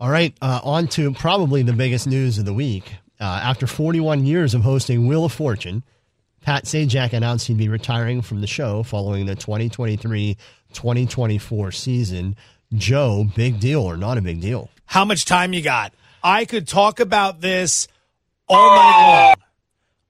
All 0.00 0.10
right, 0.10 0.36
uh, 0.42 0.62
on 0.64 0.88
to 0.88 1.12
probably 1.14 1.62
the 1.62 1.72
biggest 1.72 2.08
news 2.08 2.38
of 2.38 2.44
the 2.44 2.52
week. 2.52 2.92
Uh, 3.20 3.22
after 3.22 3.68
41 3.68 4.26
years 4.26 4.52
of 4.52 4.62
hosting 4.62 5.06
Wheel 5.06 5.24
of 5.24 5.32
Fortune, 5.32 5.84
Pat 6.44 6.64
Sajak 6.64 7.12
announced 7.14 7.46
he'd 7.46 7.56
be 7.56 7.68
retiring 7.70 8.20
from 8.22 8.40
the 8.42 8.46
show 8.46 8.82
following 8.82 9.24
the 9.26 9.34
2023 9.34 10.36
2024 10.74 11.72
season. 11.72 12.36
Joe, 12.74 13.26
big 13.34 13.60
deal 13.60 13.80
or 13.82 13.96
not 13.96 14.18
a 14.18 14.22
big 14.22 14.40
deal? 14.40 14.68
How 14.86 15.04
much 15.04 15.24
time 15.24 15.52
you 15.52 15.62
got? 15.62 15.94
I 16.22 16.44
could 16.44 16.68
talk 16.68 17.00
about 17.00 17.40
this 17.40 17.88
all 18.48 18.76
night 18.76 19.26
long. 19.26 19.34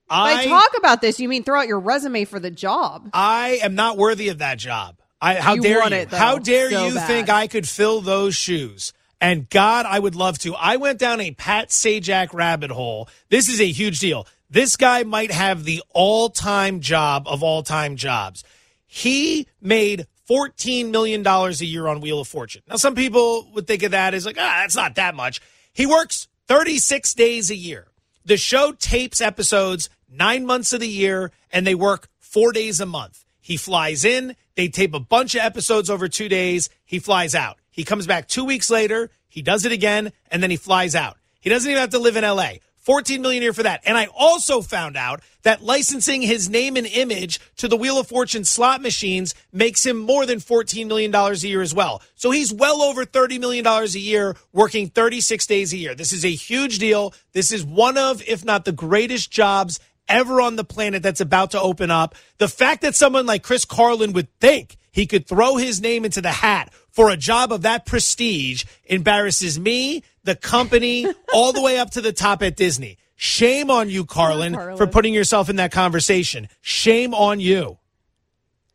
By 0.09 0.45
talk 0.45 0.77
about 0.77 1.01
this, 1.01 1.19
you 1.19 1.29
mean 1.29 1.43
throw 1.43 1.61
out 1.61 1.67
your 1.67 1.79
resume 1.79 2.25
for 2.25 2.39
the 2.39 2.51
job? 2.51 3.09
I 3.13 3.59
am 3.63 3.75
not 3.75 3.97
worthy 3.97 4.29
of 4.29 4.39
that 4.39 4.57
job. 4.59 4.97
I, 5.21 5.35
how 5.35 5.55
You 5.55 5.61
dare 5.61 5.79
want 5.79 5.91
you? 5.93 5.99
it, 5.99 6.09
though, 6.09 6.17
how 6.17 6.37
dare 6.37 6.69
so 6.69 6.87
you 6.87 6.95
bad. 6.95 7.07
think 7.07 7.29
I 7.29 7.47
could 7.47 7.67
fill 7.67 8.01
those 8.01 8.35
shoes? 8.35 8.93
And 9.21 9.49
God, 9.49 9.85
I 9.87 9.97
would 9.97 10.13
love 10.15 10.37
to. 10.39 10.53
I 10.55 10.75
went 10.75 10.99
down 10.99 11.21
a 11.21 11.31
Pat 11.31 11.69
Sajak 11.69 12.33
rabbit 12.33 12.69
hole. 12.69 13.07
This 13.29 13.47
is 13.49 13.61
a 13.61 13.65
huge 13.71 13.99
deal. 13.99 14.27
This 14.49 14.75
guy 14.75 15.03
might 15.03 15.31
have 15.31 15.63
the 15.63 15.81
all-time 15.93 16.79
job 16.79 17.27
of 17.27 17.43
all-time 17.43 17.95
jobs. 17.95 18.43
He 18.85 19.47
made 19.61 20.07
$14 20.29 20.91
million 20.91 21.25
a 21.25 21.51
year 21.51 21.87
on 21.87 22.01
Wheel 22.01 22.19
of 22.19 22.27
Fortune. 22.27 22.61
Now, 22.67 22.75
some 22.75 22.95
people 22.95 23.49
would 23.53 23.67
think 23.67 23.83
of 23.83 23.91
that 23.91 24.13
as 24.13 24.25
like, 24.25 24.37
ah, 24.39 24.59
that's 24.61 24.75
not 24.75 24.95
that 24.95 25.15
much. 25.15 25.41
He 25.73 25.85
works 25.85 26.27
36 26.47 27.13
days 27.13 27.51
a 27.51 27.55
year. 27.55 27.87
The 28.23 28.37
show 28.37 28.71
tapes 28.71 29.21
episodes 29.21 29.89
nine 30.09 30.45
months 30.45 30.73
of 30.73 30.79
the 30.79 30.87
year, 30.87 31.31
and 31.51 31.65
they 31.65 31.75
work 31.75 32.07
four 32.19 32.51
days 32.51 32.79
a 32.79 32.85
month. 32.85 33.23
He 33.39 33.57
flies 33.57 34.03
in, 34.03 34.35
they 34.55 34.67
tape 34.67 34.95
a 34.95 34.99
bunch 34.99 35.35
of 35.35 35.41
episodes 35.41 35.89
over 35.89 36.07
two 36.07 36.29
days, 36.29 36.69
he 36.83 36.97
flies 36.97 37.35
out. 37.35 37.57
He 37.69 37.83
comes 37.83 38.07
back 38.07 38.27
two 38.27 38.45
weeks 38.45 38.69
later, 38.69 39.11
he 39.27 39.41
does 39.41 39.65
it 39.65 39.71
again, 39.71 40.11
and 40.31 40.41
then 40.41 40.49
he 40.49 40.57
flies 40.57 40.95
out. 40.95 41.17
He 41.39 41.49
doesn't 41.49 41.69
even 41.69 41.81
have 41.81 41.91
to 41.91 41.99
live 41.99 42.15
in 42.15 42.23
LA. 42.23 42.53
14 42.85 43.21
million 43.21 43.41
a 43.41 43.45
year 43.45 43.53
for 43.53 43.63
that. 43.63 43.81
And 43.85 43.97
I 43.97 44.07
also 44.15 44.61
found 44.61 44.95
out 44.95 45.21
that 45.41 45.63
licensing 45.63 46.21
his 46.21 46.49
name 46.49 46.77
and 46.77 46.87
image 46.87 47.39
to 47.57 47.67
the 47.67 47.75
Wheel 47.75 47.99
of 47.99 48.07
Fortune 48.07 48.45
slot 48.45 48.81
machines 48.81 49.35
makes 49.51 49.85
him 49.85 49.97
more 49.97 50.25
than 50.25 50.39
$14 50.39 50.87
million 50.87 51.13
a 51.13 51.33
year 51.33 51.61
as 51.61 51.73
well. 51.73 52.01
So 52.15 52.31
he's 52.31 52.53
well 52.53 52.81
over 52.81 53.03
$30 53.05 53.39
million 53.39 53.65
a 53.65 53.85
year 53.85 54.35
working 54.53 54.89
36 54.89 55.45
days 55.47 55.73
a 55.73 55.77
year. 55.77 55.95
This 55.95 56.13
is 56.13 56.23
a 56.23 56.31
huge 56.31 56.79
deal. 56.79 57.13
This 57.33 57.51
is 57.51 57.65
one 57.65 57.97
of, 57.97 58.21
if 58.27 58.45
not 58.45 58.65
the 58.65 58.71
greatest 58.71 59.31
jobs 59.31 59.79
ever 60.07 60.39
on 60.39 60.55
the 60.55 60.63
planet 60.63 61.01
that's 61.01 61.21
about 61.21 61.51
to 61.51 61.61
open 61.61 61.89
up. 61.89 62.15
The 62.37 62.47
fact 62.47 62.83
that 62.83 62.95
someone 62.95 63.25
like 63.25 63.43
Chris 63.43 63.65
Carlin 63.65 64.13
would 64.13 64.31
think 64.39 64.77
he 64.91 65.07
could 65.07 65.27
throw 65.27 65.57
his 65.57 65.81
name 65.81 66.05
into 66.05 66.21
the 66.21 66.31
hat 66.31 66.71
for 66.89 67.09
a 67.09 67.17
job 67.17 67.51
of 67.51 67.63
that 67.63 67.85
prestige 67.85 68.63
embarrasses 68.85 69.59
me, 69.59 70.03
the 70.25 70.35
company, 70.35 71.07
all 71.33 71.53
the 71.53 71.61
way 71.61 71.77
up 71.79 71.91
to 71.91 72.01
the 72.01 72.11
top 72.11 72.43
at 72.43 72.55
Disney. 72.55 72.97
Shame 73.15 73.71
on 73.71 73.89
you, 73.89 74.05
Carlin, 74.05 74.53
Carlin. 74.55 74.77
for 74.77 74.87
putting 74.87 75.13
yourself 75.13 75.49
in 75.49 75.55
that 75.55 75.71
conversation. 75.71 76.49
Shame 76.61 77.13
on 77.13 77.39
you. 77.39 77.77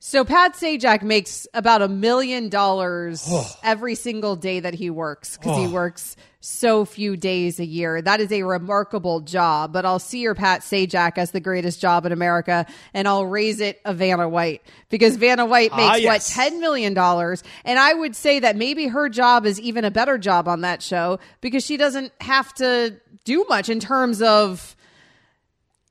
So 0.03 0.25
Pat 0.25 0.55
Sajak 0.55 1.03
makes 1.03 1.47
about 1.53 1.83
a 1.83 1.89
million 1.89 2.49
dollars 2.49 3.31
every 3.63 3.95
single 3.95 4.35
day 4.35 4.61
that 4.61 4.73
he 4.73 4.89
works 4.89 5.37
because 5.37 5.59
he 5.59 5.67
Oh. 5.67 5.71
works 5.71 6.17
so 6.41 6.87
few 6.87 7.19
days 7.19 7.61
a 7.61 7.67
year. 7.67 8.01
That 8.01 8.19
is 8.19 8.33
a 8.33 8.43
remarkable 8.45 9.21
job. 9.21 9.75
But 9.75 9.85
I'll 9.85 9.99
see 9.99 10.21
your 10.21 10.35
Pat 10.35 10.63
Sajak 10.63 11.19
as 11.19 11.33
the 11.33 11.41
greatest 11.41 11.83
job 11.83 12.07
in 12.07 12.13
America, 12.13 12.65
and 12.95 13.07
I'll 13.07 13.27
raise 13.27 13.61
it 13.61 13.79
a 13.85 13.93
Vanna 13.93 14.27
White 14.27 14.63
because 14.89 15.17
Vanna 15.17 15.45
White 15.45 15.69
Ah, 15.75 15.77
makes 15.77 16.07
what 16.07 16.23
ten 16.23 16.61
million 16.61 16.95
dollars, 16.95 17.43
and 17.67 17.79
I 17.79 17.93
would 17.93 18.17
say 18.17 18.39
that 18.39 18.57
maybe 18.57 18.87
her 18.87 19.11
job 19.11 19.45
is 19.45 19.61
even 19.61 19.85
a 19.85 19.91
better 19.91 20.17
job 20.17 20.49
on 20.49 20.63
that 20.63 20.81
show 20.83 21.19
because 21.43 21.63
she 21.63 21.77
doesn't 21.77 22.11
have 22.23 22.55
to 22.55 22.97
do 23.27 23.45
much 23.51 23.69
in 23.69 23.81
terms 23.81 24.23
of 24.23 24.75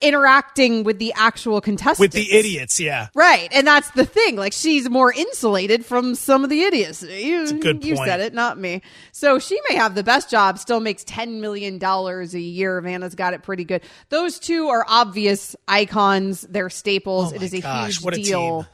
interacting 0.01 0.83
with 0.83 0.97
the 0.99 1.13
actual 1.15 1.59
contestants 1.59 1.99
With 1.99 2.11
the 2.13 2.31
idiots, 2.31 2.79
yeah. 2.79 3.09
Right. 3.13 3.49
And 3.51 3.67
that's 3.67 3.89
the 3.91 4.05
thing. 4.05 4.35
Like 4.35 4.53
she's 4.53 4.89
more 4.89 5.11
insulated 5.11 5.85
from 5.85 6.15
some 6.15 6.43
of 6.43 6.49
the 6.49 6.61
idiots. 6.61 7.03
You, 7.03 7.47
a 7.47 7.53
good 7.53 7.83
you 7.83 7.97
said 7.97 8.21
it, 8.21 8.33
not 8.33 8.57
me. 8.57 8.81
So 9.11 9.39
she 9.39 9.59
may 9.69 9.75
have 9.75 9.95
the 9.95 10.03
best 10.03 10.29
job, 10.29 10.57
still 10.57 10.79
makes 10.79 11.03
$10 11.03 11.39
million 11.39 11.83
a 11.83 12.39
year. 12.39 12.79
Vanna's 12.81 13.15
got 13.15 13.33
it 13.33 13.43
pretty 13.43 13.65
good. 13.65 13.83
Those 14.09 14.39
two 14.39 14.69
are 14.69 14.85
obvious 14.87 15.55
icons. 15.67 16.41
They're 16.41 16.69
staples. 16.69 17.33
Oh 17.33 17.35
it 17.35 17.43
is 17.43 17.53
a 17.53 17.61
gosh, 17.61 17.99
huge 17.99 18.13
a 18.13 18.21
deal. 18.23 18.67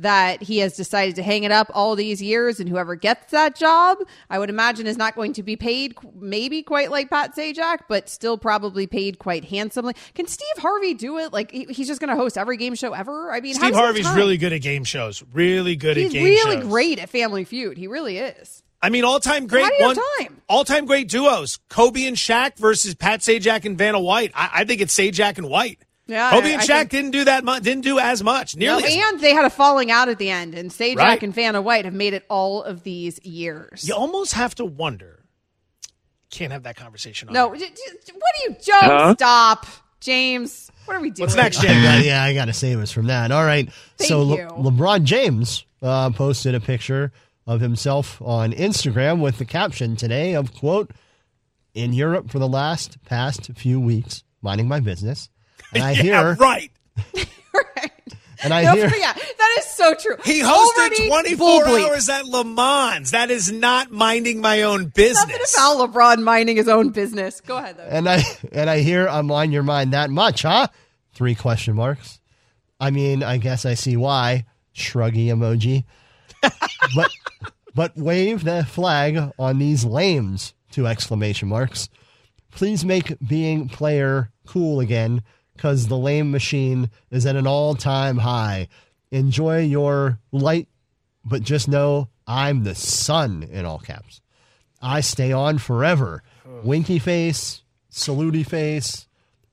That 0.00 0.42
he 0.42 0.58
has 0.58 0.76
decided 0.76 1.14
to 1.16 1.22
hang 1.22 1.44
it 1.44 1.52
up 1.52 1.70
all 1.74 1.94
these 1.94 2.22
years, 2.22 2.58
and 2.58 2.68
whoever 2.68 2.94
gets 2.96 3.32
that 3.32 3.54
job, 3.54 3.98
I 4.30 4.38
would 4.38 4.48
imagine, 4.48 4.86
is 4.86 4.96
not 4.96 5.14
going 5.14 5.34
to 5.34 5.42
be 5.42 5.56
paid 5.56 5.94
maybe 6.18 6.62
quite 6.62 6.90
like 6.90 7.10
Pat 7.10 7.36
Sajak, 7.36 7.80
but 7.86 8.08
still 8.08 8.38
probably 8.38 8.86
paid 8.86 9.18
quite 9.18 9.44
handsomely. 9.44 9.92
Can 10.14 10.26
Steve 10.26 10.46
Harvey 10.56 10.94
do 10.94 11.18
it? 11.18 11.34
Like 11.34 11.50
he- 11.50 11.66
he's 11.68 11.86
just 11.86 12.00
going 12.00 12.08
to 12.08 12.16
host 12.16 12.38
every 12.38 12.56
game 12.56 12.74
show 12.74 12.94
ever? 12.94 13.30
I 13.30 13.40
mean, 13.40 13.52
Steve 13.52 13.60
does 13.60 13.68
he 13.70 13.74
have 13.76 13.84
Harvey's 13.84 14.10
really 14.16 14.38
good 14.38 14.54
at 14.54 14.62
game 14.62 14.84
shows. 14.84 15.22
Really 15.34 15.76
good 15.76 15.98
He's 15.98 16.06
at 16.06 16.12
game 16.12 16.24
really 16.24 16.56
shows. 16.62 16.64
great 16.70 16.98
at 16.98 17.10
Family 17.10 17.44
Feud. 17.44 17.76
He 17.76 17.86
really 17.86 18.16
is. 18.16 18.62
I 18.80 18.88
mean, 18.88 19.04
all 19.04 19.20
time 19.20 19.46
great 19.46 19.64
How 19.64 19.68
do 19.68 19.74
you 19.76 19.88
have 19.88 19.96
one, 19.98 20.06
time? 20.26 20.40
all 20.48 20.64
time 20.64 20.86
great 20.86 21.10
duos. 21.10 21.58
Kobe 21.68 22.06
and 22.06 22.16
Shaq 22.16 22.56
versus 22.56 22.94
Pat 22.94 23.20
Sajak 23.20 23.66
and 23.66 23.76
Vanna 23.76 24.00
White. 24.00 24.32
I, 24.34 24.50
I 24.54 24.64
think 24.64 24.80
it's 24.80 24.96
Sajak 24.98 25.36
and 25.36 25.50
White. 25.50 25.78
Yeah, 26.10 26.30
Kobe 26.30 26.48
I- 26.48 26.50
and 26.52 26.60
I 26.60 26.64
Shaq 26.64 26.78
think- 26.78 26.90
didn't 26.90 27.10
do 27.12 27.24
that 27.24 27.44
much. 27.44 27.62
Didn't 27.62 27.84
do 27.84 27.98
as 27.98 28.22
much. 28.22 28.56
Nearly. 28.56 28.82
No, 28.82 28.88
as 28.88 28.94
and 29.12 29.20
they 29.20 29.32
had 29.32 29.44
a 29.44 29.50
falling 29.50 29.90
out 29.90 30.08
at 30.08 30.18
the 30.18 30.28
end, 30.30 30.54
and 30.54 30.70
Sajak 30.70 30.96
Right. 30.96 31.22
and 31.22 31.34
Vanna 31.34 31.62
White 31.62 31.84
have 31.84 31.94
made 31.94 32.14
it 32.14 32.24
all 32.28 32.62
of 32.62 32.82
these 32.82 33.18
years. 33.24 33.86
You 33.86 33.94
almost 33.94 34.34
have 34.34 34.54
to 34.56 34.64
wonder. 34.64 35.24
Can't 36.30 36.52
have 36.52 36.62
that 36.64 36.76
conversation. 36.76 37.28
On 37.28 37.34
No, 37.34 37.50
air. 37.50 37.56
j- 37.56 37.66
j- 37.68 38.12
what 38.12 38.22
are 38.22 38.50
you, 38.50 38.56
Joe? 38.62 38.72
Huh? 38.80 39.14
Stop, 39.14 39.66
James. 40.00 40.70
What 40.84 40.96
are 40.96 41.00
we 41.00 41.10
doing? 41.10 41.24
What's 41.26 41.36
next, 41.36 41.60
James? 41.60 41.74
Jay? 41.74 41.82
got- 41.82 42.04
yeah, 42.04 42.22
I 42.22 42.34
got 42.34 42.44
to 42.46 42.52
save 42.52 42.78
us 42.80 42.90
from 42.92 43.06
that. 43.06 43.30
All 43.32 43.44
right. 43.44 43.68
so 43.98 44.26
Thank 44.26 44.50
Le- 44.52 44.62
you. 44.62 44.70
LeBron 44.70 45.04
James 45.04 45.64
uh, 45.82 46.10
posted 46.10 46.54
a 46.54 46.60
picture 46.60 47.12
of 47.46 47.60
himself 47.60 48.20
on 48.22 48.52
Instagram 48.52 49.20
with 49.20 49.38
the 49.38 49.44
caption 49.44 49.96
today 49.96 50.34
of 50.34 50.54
quote 50.54 50.90
in 51.74 51.92
Europe 51.92 52.30
for 52.30 52.38
the 52.38 52.48
last 52.48 53.02
past 53.04 53.50
few 53.56 53.80
weeks, 53.80 54.22
minding 54.42 54.68
my 54.68 54.78
business, 54.80 55.28
and 55.72 55.82
I 55.82 55.92
yeah, 55.92 56.02
hear 56.02 56.34
right. 56.40 56.70
Right. 57.52 57.90
And 58.42 58.54
I 58.54 58.62
No, 58.62 58.72
hear 58.74 58.86
yeah, 58.96 59.12
that 59.12 59.56
is 59.58 59.64
so 59.66 59.94
true. 59.94 60.16
He 60.24 60.40
hosted 60.40 60.48
Already 60.78 61.08
24 61.08 61.36
bull 61.64 61.76
hours 61.76 62.08
at 62.08 62.24
Le 62.24 62.44
Mans. 62.44 63.10
That 63.10 63.30
is 63.30 63.50
not 63.52 63.90
minding 63.90 64.40
my 64.40 64.62
own 64.62 64.86
business. 64.86 65.26
Nothing 65.56 65.80
about 65.82 65.92
LeBron 65.92 66.22
minding 66.22 66.56
his 66.56 66.68
own 66.68 66.90
business. 66.90 67.40
Go 67.42 67.58
ahead, 67.58 67.76
though. 67.76 67.82
and 67.82 68.08
I 68.08 68.22
and 68.52 68.70
I 68.70 68.78
hear 68.80 69.06
I'm 69.08 69.30
on 69.30 69.50
your 69.52 69.62
mind 69.64 69.92
that 69.92 70.08
much, 70.10 70.42
huh? 70.42 70.68
Three 71.12 71.34
question 71.34 71.74
marks. 71.74 72.20
I 72.78 72.90
mean, 72.90 73.22
I 73.22 73.36
guess 73.36 73.66
I 73.66 73.74
see 73.74 73.96
why. 73.96 74.46
Shruggy 74.74 75.26
emoji. 75.26 75.84
but 76.94 77.10
but 77.74 77.96
wave 77.96 78.44
the 78.44 78.64
flag 78.64 79.32
on 79.38 79.58
these 79.58 79.84
lames. 79.84 80.54
Two 80.70 80.86
exclamation 80.86 81.48
marks. 81.48 81.90
Please 82.52 82.84
make 82.86 83.18
being 83.26 83.68
player 83.68 84.30
cool 84.46 84.80
again, 84.80 85.22
cause 85.60 85.86
the 85.86 85.96
lame 85.98 86.30
machine 86.30 86.90
is 87.10 87.26
at 87.26 87.36
an 87.36 87.46
all 87.46 87.74
time 87.74 88.18
high. 88.18 88.68
Enjoy 89.12 89.60
your 89.60 90.18
light, 90.32 90.68
but 91.24 91.42
just 91.42 91.68
know 91.68 92.08
I'm 92.26 92.64
the 92.64 92.74
sun 92.74 93.42
in 93.50 93.64
all 93.66 93.78
caps. 93.78 94.20
I 94.82 95.00
stay 95.00 95.32
on 95.32 95.58
forever. 95.58 96.22
Winky 96.64 96.98
face, 96.98 97.62
salutey 97.92 98.46
face, 98.46 99.06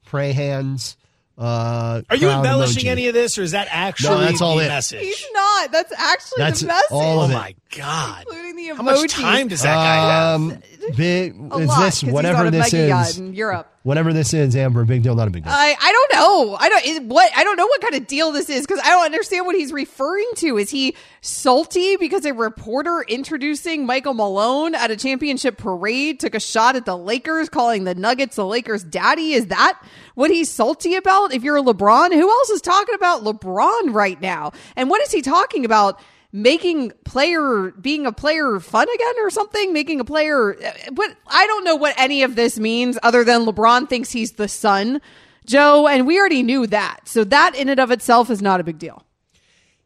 pray 0.06 0.32
hands. 0.32 0.96
Uh, 1.40 2.02
Are 2.10 2.16
you 2.16 2.30
embellishing 2.32 2.86
emoji. 2.86 2.90
any 2.90 3.08
of 3.10 3.14
this, 3.14 3.38
or 3.38 3.44
is 3.44 3.52
that 3.52 3.68
actually 3.70 4.16
No, 4.16 4.22
that's 4.22 4.42
all 4.42 4.56
the 4.58 4.66
it. 4.66 4.70
message? 4.70 5.02
He's 5.04 5.26
not. 5.34 5.72
That's 5.72 5.92
actually 5.96 6.38
That's 6.40 6.62
the 6.62 6.68
message. 6.68 6.88
all 6.90 7.20
oh 7.20 7.24
of 7.26 7.30
it. 7.30 7.34
my 7.36 7.56
god! 7.78 8.22
Including 8.28 8.56
the 8.56 8.68
emoji. 8.70 8.76
How 8.78 8.84
much 8.84 9.12
time 9.14 9.48
does 9.48 9.62
that 9.62 9.76
guy 9.76 9.96
have? 10.14 10.36
Um, 10.42 10.60
big 10.98 11.36
A 11.52 11.58
is 11.58 11.68
lot, 11.68 11.86
this 11.86 12.02
'cause 12.02 12.10
whatever 12.12 12.38
he's 12.38 12.42
on 12.42 12.48
a 12.48 12.52
this 12.52 12.74
mega 12.74 12.88
yacht 12.88 13.10
is? 13.10 13.18
in 13.20 13.34
Europe. 13.36 13.72
Whatever 13.84 14.14
this 14.14 14.34
is, 14.34 14.56
Amber, 14.56 14.84
big 14.86 15.04
deal, 15.04 15.14
not 15.14 15.28
a 15.28 15.32
big 15.32 15.44
deal. 15.44 15.54
I, 15.54 15.76
I 15.80 15.92
don't 15.92 15.97
know. 16.18 16.56
I 16.60 16.70
don't 16.70 16.86
is, 16.86 17.00
what 17.02 17.32
I 17.36 17.44
don't 17.44 17.58
know 17.58 17.68
what 17.68 17.82
kind 17.82 17.96
of 17.96 18.08
deal 18.08 18.32
this 18.32 18.50
is 18.50 18.66
because 18.66 18.82
I 18.84 18.90
don't 18.90 19.06
understand 19.06 19.46
what 19.46 19.56
he's 19.56 19.72
referring 19.72 20.30
to. 20.36 20.58
Is 20.58 20.70
he 20.70 20.96
salty 21.22 21.98
because 21.98 22.26
a 22.26 22.34
reporter 22.34 23.04
introducing 23.08 23.86
Michael 23.86 24.14
Malone 24.14 24.76
at 24.76 24.92
a 24.92 24.96
championship 24.96 25.58
parade 25.58 26.20
took 26.20 26.36
a 26.36 26.40
shot 26.40 26.76
at 26.76 26.86
the 26.86 26.98
Lakers, 26.98 27.50
calling 27.50 27.84
the 27.84 27.96
Nuggets 27.96 28.36
the 28.36 28.46
Lakers' 28.46 28.84
daddy? 28.84 29.34
Is 29.34 29.48
that 29.48 29.82
what 30.16 30.32
he's 30.32 30.50
salty 30.50 30.96
about? 30.96 31.34
If 31.34 31.44
you're 31.44 31.58
a 31.58 31.64
LeBron, 31.64 32.14
who 32.14 32.30
else 32.30 32.50
is 32.50 32.62
talking 32.62 32.96
about 32.96 33.24
LeBron 33.24 33.94
right 33.94 34.20
now? 34.22 34.52
And 34.76 34.90
what 34.90 35.02
is 35.02 35.12
he 35.12 35.22
talking 35.22 35.66
about? 35.66 36.00
Making 36.34 36.92
player 37.06 37.72
being 37.80 38.06
a 38.06 38.12
player 38.12 38.60
fun 38.60 38.88
again 38.94 39.16
or 39.20 39.30
something, 39.30 39.72
making 39.72 40.02
a 40.02 40.06
player. 40.06 40.56
Eh, 40.62 40.66
eh, 40.66 40.90
but 40.92 41.16
I 41.26 41.48
don't 41.48 41.64
know 41.64 41.78
what 41.78 41.96
any 41.98 42.24
of 42.24 42.36
this 42.36 42.60
means 42.60 42.98
other 43.02 43.24
than 43.24 43.46
LeBron 43.46 43.88
thinks 43.88 44.12
he's 44.12 44.34
the 44.34 44.50
sun, 44.50 45.02
Joe, 45.48 45.88
and 45.88 46.06
we 46.06 46.20
already 46.20 46.44
knew 46.44 46.68
that. 46.68 47.08
So 47.08 47.24
that 47.24 47.56
in 47.56 47.70
and 47.70 47.80
of 47.80 47.90
itself 47.90 48.30
is 48.30 48.42
not 48.42 48.60
a 48.60 48.64
big 48.64 48.78
deal. 48.78 49.04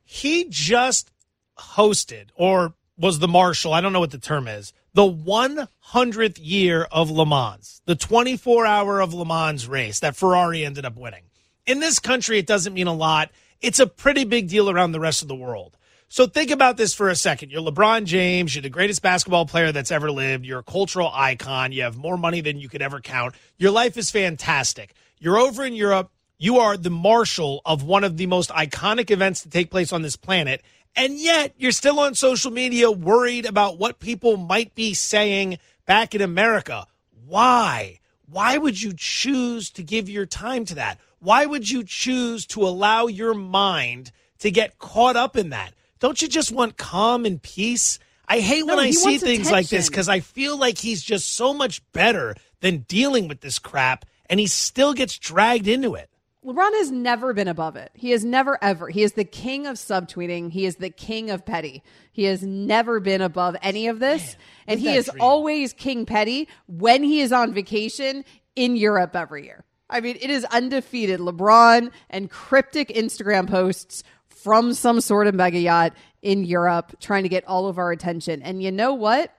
he 0.04 0.46
just 0.50 1.10
hosted 1.58 2.26
or 2.36 2.74
was 2.98 3.20
the 3.20 3.28
marshal 3.28 3.72
i 3.74 3.80
don't 3.82 3.94
know 3.94 4.00
what 4.00 4.12
the 4.12 4.18
term 4.18 4.48
is 4.48 4.74
the 4.94 5.04
100th 5.04 6.38
year 6.42 6.88
of 6.92 7.10
le 7.12 7.26
mans 7.26 7.82
the 7.86 7.96
24 7.96 8.66
hour 8.66 9.00
of 9.00 9.14
le 9.14 9.26
mans 9.26 9.68
race 9.68 10.00
that 10.00 10.16
ferrari 10.16 10.66
ended 10.66 10.86
up 10.86 10.96
winning 10.98 11.24
In 11.68 11.80
this 11.80 12.00
country, 12.00 12.40
it 12.40 12.48
doesn't 12.48 12.74
mean 12.74 12.88
a 12.88 12.94
lot. 12.94 13.30
It's 13.62 13.80
a 13.80 13.86
pretty 13.86 14.24
big 14.26 14.50
deal 14.50 14.68
around 14.70 14.92
the 14.92 15.00
rest 15.00 15.22
of 15.22 15.28
the 15.28 15.36
world. 15.36 15.78
So 16.10 16.26
think 16.26 16.50
about 16.50 16.76
this 16.78 16.94
for 16.96 17.08
a 17.10 17.16
second. 17.16 17.52
You're 17.52 17.62
LeBron 17.62 18.06
James. 18.06 18.56
You're 18.56 18.64
the 18.64 18.70
greatest 18.78 19.02
basketball 19.04 19.46
player 19.46 19.72
that's 19.72 19.92
ever 19.92 20.10
lived. 20.12 20.44
You're 20.46 20.60
a 20.60 20.64
cultural 20.78 21.12
icon. 21.14 21.72
You 21.72 21.84
have 21.84 21.96
more 21.96 22.18
money 22.18 22.42
than 22.42 22.58
you 22.58 22.68
could 22.68 22.82
ever 22.82 23.00
count. 23.00 23.36
Your 23.60 23.70
life 23.72 23.96
is 23.96 24.10
fantastic. 24.10 24.94
You're 25.22 25.38
over 25.38 25.64
in 25.64 25.76
Europe. 25.76 26.12
You 26.40 26.58
are 26.58 26.76
the 26.76 26.90
marshal 26.90 27.62
of 27.64 27.84
one 27.84 28.04
of 28.04 28.18
the 28.18 28.26
most 28.26 28.50
iconic 28.50 29.12
events 29.12 29.44
to 29.44 29.50
take 29.50 29.70
place 29.70 29.94
on 29.94 30.02
this 30.02 30.16
planet. 30.16 30.64
And 30.96 31.18
yet 31.18 31.54
you're 31.58 31.72
still 31.72 32.00
on 32.00 32.16
social 32.16 32.50
media 32.50 32.92
worried 32.92 33.46
about 33.46 33.78
what 33.78 34.00
people 34.00 34.36
might 34.36 34.74
be 34.74 34.96
saying 34.96 35.60
back 35.86 36.16
in 36.16 36.22
America. 36.22 36.88
Why? 37.28 38.00
Why 38.26 38.58
would 38.58 38.82
you 38.82 38.94
choose 38.98 39.70
to 39.72 39.84
give 39.84 40.10
your 40.10 40.26
time 40.26 40.66
to 40.66 40.76
that? 40.76 40.98
Why 41.20 41.46
would 41.46 41.70
you 41.70 41.84
choose 41.84 42.48
to 42.48 42.64
allow 42.64 43.06
your 43.06 43.36
mind 43.36 44.12
to 44.40 44.50
get 44.50 44.80
caught 44.80 45.16
up 45.16 45.38
in 45.38 45.52
that? 45.52 45.76
Don't 46.00 46.20
you 46.20 46.28
just 46.28 46.52
want 46.52 46.78
calm 46.78 47.26
and 47.26 47.40
peace? 47.40 48.00
I 48.28 48.40
hate 48.40 48.66
when 48.66 48.78
No, 48.78 48.82
I 48.82 48.90
see 48.90 49.20
things 49.20 49.52
like 49.52 49.70
this 49.70 49.88
because 49.88 50.10
I 50.10 50.22
feel 50.22 50.58
like 50.58 50.80
he's 50.80 51.04
just 51.04 51.36
so 51.36 51.54
much 51.54 51.84
better 51.92 52.36
than 52.62 52.86
dealing 52.88 53.28
with 53.28 53.42
this 53.42 53.60
crap, 53.60 54.06
and 54.32 54.40
he 54.40 54.48
still 54.48 54.94
gets 54.96 55.20
dragged 55.20 55.68
into 55.68 55.94
it. 55.94 56.10
LeBron 56.44 56.74
has 56.74 56.90
never 56.90 57.34
been 57.34 57.48
above 57.48 57.76
it. 57.76 57.92
He 57.94 58.10
has 58.12 58.26
never 58.26 58.58
ever. 58.64 58.90
He 58.90 59.04
is 59.04 59.12
the 59.12 59.24
king 59.26 59.68
of 59.68 59.76
subtweeting. 59.76 60.52
He 60.52 60.66
is 60.66 60.78
the 60.78 60.90
king 60.90 61.30
of 61.30 61.46
petty. 61.46 61.84
He 62.12 62.24
has 62.24 62.42
never 62.42 63.00
been 63.00 63.22
above 63.22 63.56
any 63.62 63.88
of 63.88 64.00
this. 64.00 64.36
and 64.66 64.80
he 64.80 64.96
is 64.96 65.06
dream. 65.06 65.22
always 65.22 65.74
king 65.74 66.08
petty 66.08 66.48
when 66.68 67.04
he 67.04 67.22
is 67.22 67.32
on 67.32 67.54
vacation 67.54 68.26
in 68.56 68.76
Europe 68.76 69.16
every 69.16 69.46
year. 69.46 69.64
I 69.88 70.00
mean, 70.00 70.18
it 70.20 70.32
is 70.32 70.46
undefeated 70.46 71.20
LeBron 71.20 71.92
and 72.10 72.30
cryptic 72.30 72.88
Instagram 72.90 73.48
posts 73.48 74.04
from 74.30 74.74
some 74.74 75.02
sort 75.02 75.28
of 75.28 75.36
mega 75.36 75.60
yacht 75.60 75.94
in 76.24 76.44
Europe 76.44 76.96
trying 77.00 77.24
to 77.24 77.30
get 77.30 77.48
all 77.48 77.68
of 77.68 77.78
our 77.78 77.92
attention. 77.92 78.42
And 78.42 78.64
you 78.64 78.72
know 78.72 78.94
what? 78.94 79.32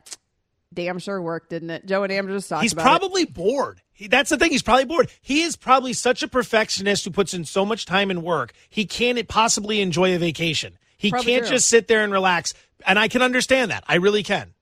Damn 0.73 0.99
sure 0.99 1.21
worked, 1.21 1.51
didn't 1.51 1.71
it? 1.71 1.87
Joe 1.87 2.03
and 2.05 2.13
Amber 2.13 2.33
just 2.33 2.49
talked 2.49 2.63
He's 2.63 2.73
about 2.73 2.83
it. 2.83 2.85
He's 2.85 2.99
probably 2.99 3.25
bored. 3.25 3.81
He, 4.03 4.09
that's 4.09 4.31
the 4.31 4.37
thing. 4.37 4.51
He's 4.51 4.63
probably 4.63 4.85
bored. 4.85 5.11
He 5.21 5.43
is 5.43 5.57
probably 5.57 5.93
such 5.93 6.23
a 6.23 6.29
perfectionist 6.29 7.05
who 7.05 7.11
puts 7.11 7.35
in 7.35 7.45
so 7.45 7.65
much 7.65 7.87
time 7.87 8.11
and 8.11 8.23
work. 8.23 8.53
He 8.69 8.85
can't 8.85 9.27
possibly 9.29 9.81
enjoy 9.81 10.15
a 10.15 10.19
vacation. 10.19 10.77
He 10.97 11.11
Probably 11.11 11.33
can't 11.33 11.45
true. 11.47 11.57
just 11.57 11.69
sit 11.69 11.89
there 11.89 12.05
and 12.05 12.13
relax. 12.13 12.55
And 12.87 12.99
I 12.99 13.09
can 13.09 13.23
understand 13.23 13.71
that. 13.71 13.83
I 13.89 13.97
really 13.97 14.23
can. 14.23 14.55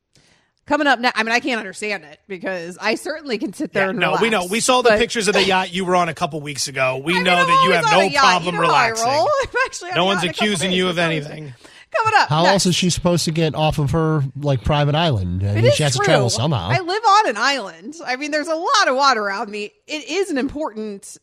Coming 0.67 0.87
up 0.87 1.01
now, 1.01 1.11
I 1.15 1.23
mean, 1.25 1.33
I 1.33 1.41
can't 1.41 1.59
understand 1.59 2.05
it 2.05 2.21
because 2.29 2.79
I 2.81 2.95
certainly 2.95 3.39
can 3.39 3.53
sit 3.53 3.73
there 3.73 3.85
Yeah, 3.85 3.91
and 3.91 3.99
no, 3.99 4.07
relax, 4.09 4.23
we 4.23 4.31
know. 4.31 4.47
We 4.47 4.61
saw 4.61 4.83
the 4.83 4.91
but- 4.91 4.99
pictures 4.99 5.27
of 5.27 5.35
the 5.35 5.43
yacht 5.45 5.73
you 5.73 5.85
were 5.85 5.97
on 5.97 6.09
a 6.09 6.15
couple 6.15 6.41
weeks 6.41 6.69
ago. 6.69 6.99
We 7.03 7.15
I 7.19 7.23
know 7.23 7.37
mean, 7.37 7.47
that 7.47 7.65
you 7.67 7.73
have 7.73 7.85
no 7.85 8.19
problem 8.21 8.55
You 8.55 8.61
know 8.63 8.69
how 8.69 8.75
I 8.75 8.89
relaxing. 8.89 9.09
I'm 9.53 9.57
actually 9.67 9.91
on 9.91 9.97
No 9.97 10.05
one's 10.05 10.17
yacht 10.23 10.25
in 10.25 10.31
a 10.31 10.33
couple 10.35 10.47
accusing 10.47 10.73
you 10.73 10.89
of 10.89 10.99
anything. 10.99 11.55
Coming 11.97 12.13
up. 12.17 12.29
How 12.29 12.43
next. 12.45 12.53
else 12.53 12.67
is 12.67 12.75
she 12.77 12.89
supposed 12.91 13.25
to 13.25 13.31
get 13.33 13.55
off 13.55 13.79
of 13.79 13.91
her 13.91 14.23
like 14.37 14.63
private 14.65 14.95
island? 14.95 15.43
I 15.43 15.49
It 15.51 15.55
mean, 15.57 15.65
is 15.67 15.75
she 15.75 15.83
has 15.83 15.97
true. 15.97 16.05
to 16.05 16.11
travel 16.11 16.31
somehow. 16.31 16.69
I 16.71 16.79
live 16.81 17.03
on 17.05 17.29
an 17.31 17.37
island. 17.37 17.97
I 18.07 18.17
mean, 18.17 18.31
there's 18.31 18.49
a 18.49 18.55
lot 18.55 18.89
of 18.89 18.95
water 18.97 19.23
around 19.23 19.51
me. 19.51 19.73
It 19.87 20.09
is 20.09 20.31
an 20.31 20.39
important 20.39 21.19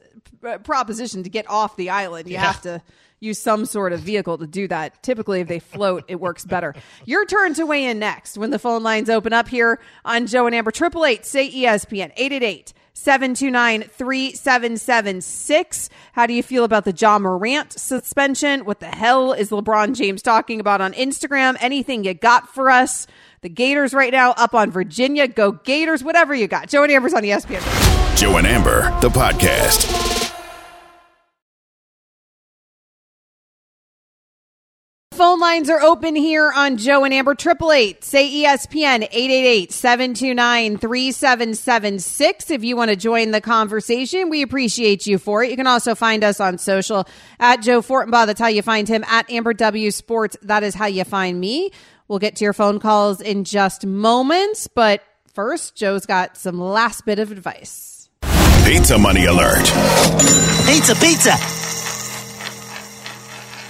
uh, 0.45 0.57
proposition 0.59 1.23
to 1.23 1.29
get 1.29 1.49
off 1.49 1.75
the 1.77 1.89
island. 1.89 2.27
You 2.27 2.33
Yeah. 2.33 2.45
have 2.51 2.61
to 2.63 2.81
use 3.19 3.39
some 3.39 3.65
sort 3.65 3.93
of 3.93 4.01
vehicle 4.01 4.37
to 4.37 4.45
do 4.45 4.67
that. 4.67 5.01
Typically, 5.01 5.39
if 5.41 5.47
they 5.47 5.57
float, 5.59 6.03
it 6.07 6.19
works 6.19 6.45
better. 6.45 6.75
Your 7.05 7.25
turn 7.25 7.53
to 7.55 7.65
weigh 7.65 7.85
in 7.85 7.97
next 7.97 8.37
when 8.37 8.51
the 8.51 8.59
phone 8.59 8.83
lines 8.83 9.09
open 9.09 9.33
up 9.33 9.47
here 9.47 9.79
on 10.05 10.27
Joe 10.27 10.45
and 10.45 10.53
Amber. 10.55 10.69
Triple 10.71 11.05
eight 11.05 11.25
say 11.25 11.49
ESPN 11.49 12.11
eight 12.17 12.73
eight 13.05 13.23
eight. 13.23 13.27
729-3776. 13.27 15.89
How 16.13 16.25
do 16.25 16.33
you 16.33 16.43
feel 16.43 16.63
about 16.63 16.85
the 16.85 16.93
Ja 16.93 17.19
Morant 17.19 17.73
suspension? 17.73 18.65
What 18.65 18.79
the 18.79 18.87
hell 18.87 19.33
is 19.33 19.49
LeBron 19.49 19.95
James 19.95 20.21
talking 20.21 20.59
about 20.59 20.81
on 20.81 20.93
Instagram? 20.93 21.57
Anything 21.59 22.03
you 22.03 22.13
got 22.13 22.53
for 22.53 22.69
us? 22.69 23.07
The 23.41 23.49
Gators 23.49 23.93
right 23.93 24.11
now 24.11 24.31
up 24.31 24.55
on 24.55 24.71
Virginia. 24.71 25.27
Go 25.27 25.51
Gators, 25.51 26.03
whatever 26.03 26.33
you 26.33 26.47
got. 26.47 26.69
Joe 26.69 26.83
and 26.83 26.91
Amber's 26.91 27.13
on 27.13 27.23
ESPN. 27.23 28.17
Joe 28.17 28.37
and 28.37 28.47
Amber, 28.47 28.97
the 28.99 29.09
podcast. 29.09 30.06
Phone 35.17 35.39
lines 35.39 35.69
are 35.71 35.81
open 35.81 36.15
here 36.15 36.51
on 36.55 36.77
Joe 36.77 37.03
and 37.03 37.11
Amber. 37.11 37.33
Triple 37.33 37.71
eight, 37.71 38.03
say 38.03 38.29
ESPN, 38.43 39.09
888-729-3776. 39.67 42.51
If 42.51 42.63
you 42.63 42.77
want 42.77 42.91
to 42.91 42.95
join 42.95 43.31
the 43.31 43.41
conversation, 43.41 44.29
we 44.29 44.43
appreciate 44.43 45.07
you 45.07 45.17
for 45.17 45.43
it. 45.43 45.49
You 45.49 45.57
can 45.57 45.65
also 45.65 45.95
find 45.95 46.23
us 46.23 46.39
on 46.39 46.59
social 46.59 47.07
at 47.39 47.63
Joe 47.63 47.81
Fortenbaugh. 47.81 48.27
That's 48.27 48.39
how 48.39 48.45
you 48.45 48.61
find 48.61 48.87
him 48.87 49.03
at 49.05 49.27
Amber 49.31 49.55
W 49.55 49.89
Sports. 49.89 50.37
That 50.43 50.61
is 50.61 50.75
how 50.75 50.85
you 50.85 51.03
find 51.03 51.39
me. 51.39 51.71
We'll 52.07 52.19
get 52.19 52.35
to 52.35 52.43
your 52.43 52.53
phone 52.53 52.79
calls 52.79 53.19
in 53.19 53.43
just 53.43 53.87
moments, 53.87 54.67
but 54.67 55.01
first, 55.33 55.75
Joe's 55.75 56.05
got 56.05 56.37
some 56.37 56.61
last 56.61 57.07
bit 57.07 57.17
of 57.17 57.31
advice. 57.31 58.07
Pizza 58.65 58.99
money 58.99 59.25
alert. 59.25 59.65
Pizza, 60.67 60.93
pizza. 60.93 61.33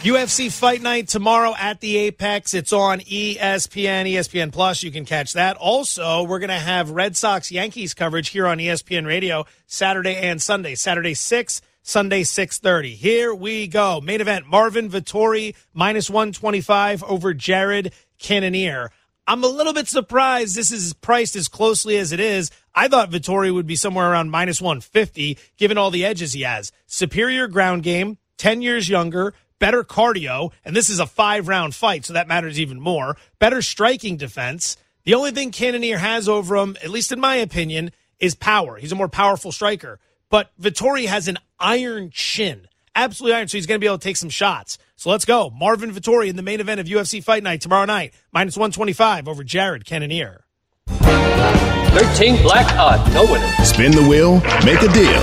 UFC 0.02 0.52
Fight 0.52 0.84
Night 0.84 1.08
tomorrow 1.08 1.56
at 1.58 1.82
the 1.82 1.98
Apex. 1.98 2.54
It's 2.54 2.72
on 2.72 3.00
ESPN, 3.00 4.06
ESPN 4.06 4.54
Plus. 4.54 4.84
You 4.84 4.92
can 4.92 5.06
catch 5.06 5.34
that. 5.34 5.58
Also, 5.58 6.22
we're 6.24 6.38
going 6.38 6.50
to 6.50 6.54
have 6.54 6.92
Red 6.92 7.18
Sox 7.18 7.52
Yankees 7.52 7.96
coverage 7.96 8.30
here 8.30 8.46
on 8.46 8.60
ESPN 8.60 9.08
Radio 9.08 9.46
Saturday 9.66 10.16
and 10.16 10.40
Sunday. 10.40 10.76
Saturday 10.76 11.16
6, 11.16 11.62
Sunday 11.82 12.22
6:30. 12.22 12.94
Here 12.94 13.34
we 13.34 13.68
go. 13.68 14.00
Main 14.00 14.22
event: 14.22 14.46
Marvin 14.46 14.88
Vettori 14.88 15.56
minus 15.74 16.12
125 16.12 17.04
over 17.04 17.34
Jared 17.34 17.92
Cannonier. 18.20 18.92
I'm 19.26 19.44
a 19.44 19.48
little 19.48 19.74
bit 19.74 19.88
surprised 19.88 20.56
this 20.56 20.72
is 20.72 20.94
priced 20.94 21.36
as 21.36 21.48
closely 21.48 21.98
as 21.98 22.12
it 22.12 22.20
is. 22.20 22.52
I 22.76 22.88
thought 22.88 23.12
Vettori 23.12 23.52
would 23.54 23.68
be 23.68 23.76
somewhere 23.76 24.12
around 24.12 24.30
minus 24.30 24.62
150, 24.62 25.40
given 25.58 25.78
all 25.78 25.90
the 25.90 26.06
edges 26.06 26.34
he 26.34 26.44
has. 26.44 26.72
Superior 26.86 27.48
ground 27.48 27.82
game, 27.84 28.20
10 28.38 28.62
years 28.62 28.88
younger, 28.88 29.34
better 29.60 29.84
cardio, 29.84 30.52
and 30.64 30.76
this 30.76 30.90
is 30.90 31.00
a 31.00 31.06
five 31.06 31.48
round 31.48 31.76
fight, 31.76 32.06
so 32.06 32.14
that 32.14 32.28
matters 32.28 32.60
even 32.60 32.80
more. 32.80 33.18
Better 33.40 33.62
striking 33.62 34.18
defense. 34.18 34.78
The 35.04 35.14
only 35.14 35.32
thing 35.32 35.52
Cannonier 35.52 35.98
has 35.98 36.28
over 36.28 36.56
him, 36.58 36.78
at 36.84 36.90
least 36.90 37.12
in 37.12 37.20
my 37.20 37.36
opinion, 37.38 37.92
is 38.20 38.36
power. 38.36 38.78
He's 38.78 38.92
a 38.92 38.96
more 38.96 39.08
powerful 39.08 39.52
striker. 39.52 40.00
But 40.30 40.52
Vettori 40.60 41.06
has 41.08 41.28
an 41.28 41.38
iron 41.60 42.10
chin. 42.12 42.68
Absolutely 42.96 43.36
iron, 43.36 43.48
so 43.48 43.58
he's 43.58 43.68
going 43.68 43.80
to 43.80 43.84
be 43.84 43.88
able 43.88 44.00
to 44.00 44.04
take 44.04 44.18
some 44.18 44.30
shots. 44.30 44.78
So 44.96 45.10
let's 45.10 45.26
go. 45.26 45.50
Marvin 45.52 45.92
Vettori 45.92 46.28
in 46.28 46.36
the 46.36 46.42
main 46.42 46.60
event 46.60 46.80
of 46.80 46.88
UFC 46.88 47.24
Fight 47.24 47.44
Night 47.44 47.62
tomorrow 47.62 47.86
night, 47.86 48.14
minus 48.32 48.58
125 48.58 49.28
over 49.28 49.44
Jared 49.44 49.86
Cannonier. 49.86 50.44
13 50.88 52.42
black 52.42 52.72
odd, 52.78 53.14
no 53.14 53.24
winner. 53.32 53.48
Spin 53.64 53.92
the 53.92 54.06
wheel, 54.08 54.36
make 54.66 54.82
a 54.82 54.92
deal. 54.94 55.22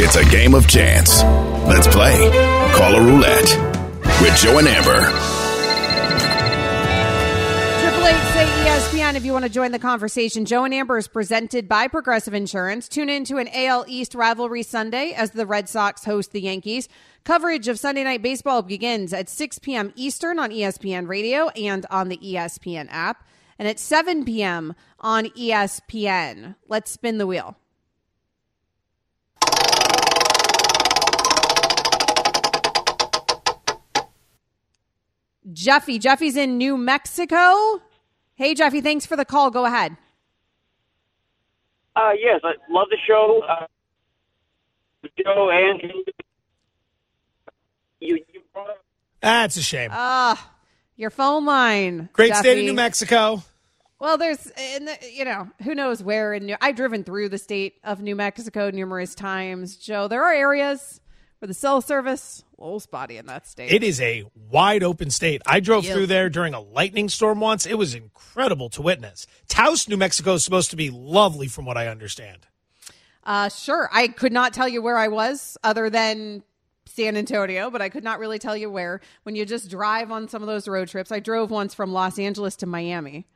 It's 0.00 0.16
a 0.16 0.24
game 0.24 0.54
of 0.54 0.68
chance. 0.68 1.22
Let's 1.66 1.88
play. 1.88 2.57
Caller 2.78 3.02
Roulette 3.02 3.58
with 4.22 4.36
Joe 4.36 4.58
and 4.58 4.68
Amber. 4.68 5.00
Triple 7.80 8.06
eight 8.06 8.32
say 8.32 8.46
ESPN 8.46 9.16
if 9.16 9.24
you 9.24 9.32
want 9.32 9.44
to 9.44 9.50
join 9.50 9.72
the 9.72 9.80
conversation. 9.80 10.44
Joe 10.44 10.62
and 10.62 10.72
Amber 10.72 10.96
is 10.96 11.08
presented 11.08 11.68
by 11.68 11.88
Progressive 11.88 12.34
Insurance. 12.34 12.88
Tune 12.88 13.08
in 13.08 13.24
to 13.24 13.38
an 13.38 13.48
AL 13.52 13.84
East 13.88 14.14
rivalry 14.14 14.62
Sunday 14.62 15.12
as 15.12 15.32
the 15.32 15.44
Red 15.44 15.68
Sox 15.68 16.04
host 16.04 16.30
the 16.30 16.40
Yankees. 16.40 16.88
Coverage 17.24 17.66
of 17.66 17.80
Sunday 17.80 18.04
Night 18.04 18.22
Baseball 18.22 18.62
begins 18.62 19.12
at 19.12 19.28
6 19.28 19.58
p.m. 19.58 19.92
Eastern 19.96 20.38
on 20.38 20.50
ESPN 20.50 21.08
Radio 21.08 21.48
and 21.48 21.84
on 21.90 22.08
the 22.08 22.18
ESPN 22.18 22.86
app, 22.90 23.26
and 23.58 23.66
at 23.66 23.80
7 23.80 24.24
p.m. 24.24 24.72
on 25.00 25.24
ESPN. 25.30 26.54
Let's 26.68 26.92
spin 26.92 27.18
the 27.18 27.26
wheel. 27.26 27.56
Jeffy. 35.52 35.98
Jeffy's 35.98 36.36
in 36.36 36.58
New 36.58 36.76
Mexico. 36.76 37.82
Hey, 38.34 38.54
Jeffy, 38.54 38.80
thanks 38.80 39.06
for 39.06 39.16
the 39.16 39.24
call. 39.24 39.50
Go 39.50 39.64
ahead. 39.64 39.96
Uh, 41.96 42.12
yes, 42.18 42.40
I 42.44 42.52
love 42.70 42.86
the 42.90 42.98
show. 43.06 43.42
Uh, 43.48 43.66
Joe 45.24 45.50
and 45.50 45.82
you, 48.00 48.16
you 48.32 48.40
brought... 48.52 48.68
That's 49.20 49.56
a 49.56 49.62
shame. 49.62 49.90
Ah, 49.92 50.52
your 50.96 51.10
phone 51.10 51.44
line. 51.44 52.08
Great 52.12 52.34
state 52.36 52.58
of 52.58 52.64
New 52.64 52.74
Mexico. 52.74 53.42
Well, 54.00 54.16
there's, 54.16 54.46
in 54.76 54.84
the, 54.84 54.96
you 55.12 55.24
know, 55.24 55.48
who 55.64 55.74
knows 55.74 56.04
where 56.04 56.32
in 56.32 56.46
New. 56.46 56.56
I've 56.60 56.76
driven 56.76 57.02
through 57.02 57.30
the 57.30 57.38
state 57.38 57.80
of 57.82 58.00
New 58.00 58.14
Mexico 58.14 58.70
numerous 58.70 59.16
times, 59.16 59.76
Joe. 59.76 60.06
There 60.06 60.22
are 60.22 60.32
areas 60.32 61.00
where 61.38 61.46
the 61.46 61.54
cell 61.54 61.80
service 61.80 62.44
little 62.58 62.80
spotty 62.80 63.16
in 63.16 63.26
that 63.26 63.46
state. 63.46 63.70
It 63.72 63.82
is 63.84 64.00
a 64.00 64.24
wide 64.50 64.82
open 64.82 65.10
state. 65.10 65.40
I 65.46 65.60
drove 65.60 65.84
Yeah. 65.84 65.94
through 65.94 66.06
there 66.08 66.28
during 66.28 66.54
a 66.54 66.60
lightning 66.60 67.08
storm 67.08 67.40
once. 67.40 67.66
It 67.66 67.74
was 67.78 67.94
incredible 67.94 68.68
to 68.70 68.82
witness. 68.82 69.26
Taos, 69.48 69.88
New 69.88 69.96
Mexico 69.96 70.34
is 70.34 70.44
supposed 70.44 70.70
to 70.70 70.76
be 70.76 70.90
lovely 70.90 71.46
from 71.48 71.64
what 71.64 71.76
I 71.76 71.86
understand. 71.86 72.46
Uh, 73.24 73.48
sure. 73.48 73.88
I 73.92 74.08
could 74.08 74.32
not 74.32 74.52
tell 74.52 74.68
you 74.68 74.80
where 74.82 74.96
I 74.96 75.08
was 75.08 75.56
other 75.62 75.90
than 75.90 76.42
San 76.86 77.16
Antonio, 77.16 77.70
but 77.70 77.82
I 77.82 77.90
could 77.90 78.02
not 78.02 78.18
really 78.18 78.38
tell 78.38 78.56
you 78.56 78.70
where. 78.70 79.00
When 79.22 79.36
you 79.36 79.44
just 79.44 79.70
drive 79.70 80.10
on 80.10 80.28
some 80.28 80.42
of 80.42 80.48
those 80.48 80.66
road 80.66 80.88
trips, 80.88 81.12
I 81.12 81.20
drove 81.20 81.50
once 81.50 81.74
from 81.74 81.92
Los 81.92 82.18
Angeles 82.18 82.56
to 82.56 82.66
Miami 82.66 83.26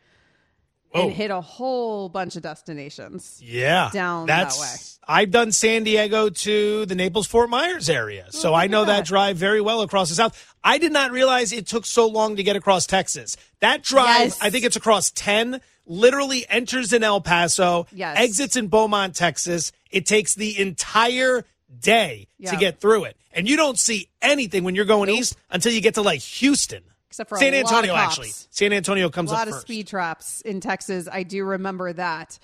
Whoa. 0.95 1.05
and 1.05 1.13
hit 1.13 1.31
a 1.31 1.41
whole 1.41 2.09
bunch 2.09 2.37
of 2.37 2.43
destinations. 2.43 3.41
Yeah, 3.43 3.91
down 3.93 4.27
that's, 4.27 4.57
that 4.59 4.63
way. 5.09 5.21
I've 5.23 5.31
done 5.31 5.51
San 5.53 5.85
Diego 5.85 6.29
to 6.29 6.87
the 6.87 6.95
Naples 6.95 7.27
Fort 7.27 7.49
Myers 7.51 7.89
area, 7.91 8.27
so 8.31 8.53
Oh, 8.53 8.55
I 8.55 8.67
know 8.67 8.85
that. 8.85 9.05
drive 9.07 9.37
very 9.37 9.61
well 9.61 9.81
across 9.81 10.11
the 10.11 10.15
south. 10.15 10.55
I 10.63 10.79
did 10.79 10.93
not 10.93 11.11
realize 11.11 11.53
it 11.53 11.67
took 11.67 11.87
so 11.87 12.07
long 12.07 12.37
to 12.37 12.43
get 12.43 12.57
across 12.57 12.87
Texas. 12.87 13.37
That 13.61 13.83
drive, 13.83 14.21
Yes. 14.21 14.39
I 14.41 14.51
think 14.51 14.65
it's 14.65 14.77
across 14.77 15.11
ten. 15.11 15.61
Literally 15.87 16.47
enters 16.49 16.93
in 16.93 17.03
El 17.03 17.21
Paso, 17.21 17.87
Yes. 17.93 18.17
exits 18.17 18.57
in 18.57 18.69
Beaumont, 18.69 19.17
Texas. 19.17 19.73
It 19.91 20.07
takes 20.07 20.35
the 20.35 20.59
entire 20.61 21.45
day 21.81 22.29
to 22.47 22.57
get 22.57 22.81
through 22.81 23.05
it, 23.05 23.17
and 23.33 23.49
you 23.49 23.57
don't 23.57 23.79
see 23.79 24.09
anything 24.21 24.63
when 24.63 24.75
you're 24.75 24.85
going 24.85 25.09
east 25.09 25.37
until 25.51 25.73
you 25.73 25.81
get 25.81 25.95
to 25.95 26.03
like 26.03 26.21
Houston, 26.21 26.83
Except 27.13 27.29
for 27.29 27.35
a 27.35 27.39
San 27.41 27.53
Antonio. 27.53 27.95
Actually, 27.95 28.31
San 28.49 28.73
Antonio 28.73 29.11
comes 29.11 29.31
a 29.31 29.35
lot 29.35 29.47
of 29.47 29.53
first. 29.53 29.67
speed 29.67 29.87
traps 29.87 30.41
in 30.41 30.61
Texas. 30.61 31.07
I 31.13 31.25
do 31.25 31.45
remember 31.45 31.93
that. 31.93 32.39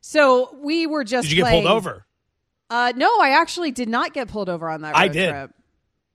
So 0.00 0.56
we 0.62 0.86
were 0.86 1.02
just. 1.02 1.28
Did 1.28 1.36
you 1.36 1.42
get 1.42 1.50
pulled 1.50 1.66
over? 1.66 2.06
Uh, 2.70 2.92
no, 2.94 3.18
I 3.20 3.30
actually 3.30 3.72
did 3.72 3.88
not 3.88 4.14
get 4.14 4.28
pulled 4.28 4.48
over 4.48 4.70
on 4.70 4.82
that. 4.82 4.94
Road 4.94 5.00
I 5.00 5.08
did. 5.08 5.30
Trip. 5.30 5.54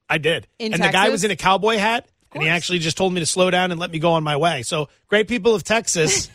I 0.08 0.18
did. 0.20 0.48
In 0.58 0.74
and 0.74 0.82
the 0.82 0.88
guy 0.88 1.10
was 1.10 1.26
in 1.26 1.32
a 1.32 1.36
cowboy 1.36 1.76
hat, 1.76 2.08
and 2.32 2.42
he 2.42 2.48
actually 2.48 2.80
just 2.80 2.96
told 2.96 3.12
me 3.12 3.20
to 3.20 3.26
slow 3.26 3.52
down 3.52 3.72
and 3.72 3.80
let 3.80 3.92
me 3.92 4.00
go 4.00 4.14
on 4.14 4.24
my 4.24 4.38
way. 4.38 4.64
So 4.64 4.88
great 5.10 5.28
people 5.28 5.54
of 5.54 5.66
Texas. 5.66 6.30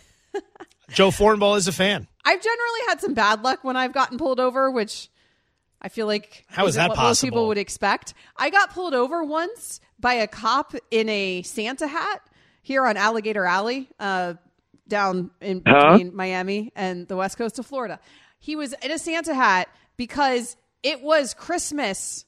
Joe 0.91 1.09
Fortenbaugh 1.09 1.57
is 1.57 1.68
a 1.68 1.73
fan. 1.73 2.07
I've 2.23 2.43
generally 2.43 2.81
had 2.89 3.01
some 3.01 3.14
bad 3.14 3.43
luck 3.43 3.64
when 3.64 3.79
I've 3.79 3.95
gotten 3.95 4.18
pulled 4.18 4.41
over, 4.41 4.70
which 4.70 5.09
I 5.81 5.89
feel 5.89 6.07
like 6.07 6.45
How 6.49 6.66
is 6.66 6.75
that 6.75 6.91
what 6.91 6.99
most 6.99 7.23
people 7.23 7.49
would 7.49 7.57
expect. 7.57 8.12
I 8.37 8.51
got 8.51 8.75
pulled 8.75 8.93
over 8.93 9.25
once 9.25 9.81
by 10.03 10.15
a 10.15 10.27
cop 10.27 10.75
in 10.91 11.09
a 11.09 11.41
Santa 11.43 11.87
hat 11.87 12.21
here 12.61 12.85
on 12.85 12.99
Alligator 12.99 13.47
Alley, 13.47 13.89
uh, 13.99 14.35
down 14.87 15.31
in 15.41 15.63
Huh? 15.67 15.99
Miami 16.13 16.71
and 16.77 17.09
the 17.09 17.17
west 17.17 17.39
coast 17.39 17.59
of 17.59 17.65
Florida. 17.65 17.99
He 18.39 18.55
was 18.57 18.75
in 18.83 18.91
a 18.91 18.99
Santa 18.99 19.33
hat 19.35 19.69
because 19.97 20.57
it 20.83 21.01
was 21.01 21.33
Christmas, 21.33 22.25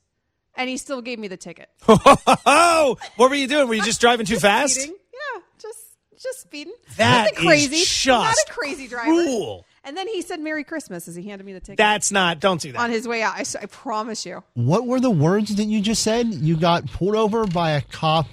and 0.54 0.70
he 0.70 0.76
still 0.78 1.02
gave 1.02 1.18
me 1.18 1.28
the 1.28 1.36
ticket. 1.36 1.68
oh, 1.88 2.96
what 3.16 3.28
were 3.28 3.36
you 3.36 3.48
doing? 3.48 3.68
Were 3.68 3.74
you 3.74 3.82
just 3.82 4.00
driving 4.00 4.24
too 4.24 4.36
fast? 4.40 4.74
Speeding. 4.76 4.96
Yeah, 5.12 5.40
just 5.60 5.78
just 6.22 6.40
speeding. 6.42 6.72
That 6.96 7.32
Nothing 7.34 7.46
crazy. 7.48 7.76
is 7.76 8.06
Not 8.06 8.34
a 8.34 8.52
crazy 8.52 8.86
driver. 8.88 9.10
cruel. 9.10 9.66
And 9.84 9.96
then 9.96 10.08
he 10.08 10.22
said 10.22 10.40
"Merry 10.40 10.64
Christmas" 10.64 11.06
as 11.08 11.14
he 11.14 11.22
handed 11.28 11.44
me 11.44 11.52
the 11.52 11.60
ticket. 11.60 11.76
That's 11.76 12.10
not. 12.10 12.40
Don't 12.40 12.60
do 12.60 12.72
that. 12.72 12.80
on 12.80 12.90
his 12.90 13.06
way 13.06 13.22
out. 13.22 13.34
I 13.38 13.66
promise 13.66 14.24
you. 14.24 14.42
What 14.54 14.86
were 14.86 15.00
the 15.00 15.10
words 15.10 15.54
that 15.56 15.64
you 15.64 15.80
just 15.80 16.02
said? 16.02 16.28
You 16.32 16.56
got 16.56 16.86
pulled 16.86 17.14
over 17.16 17.46
by 17.46 17.72
a 17.72 17.80
cop 17.82 18.26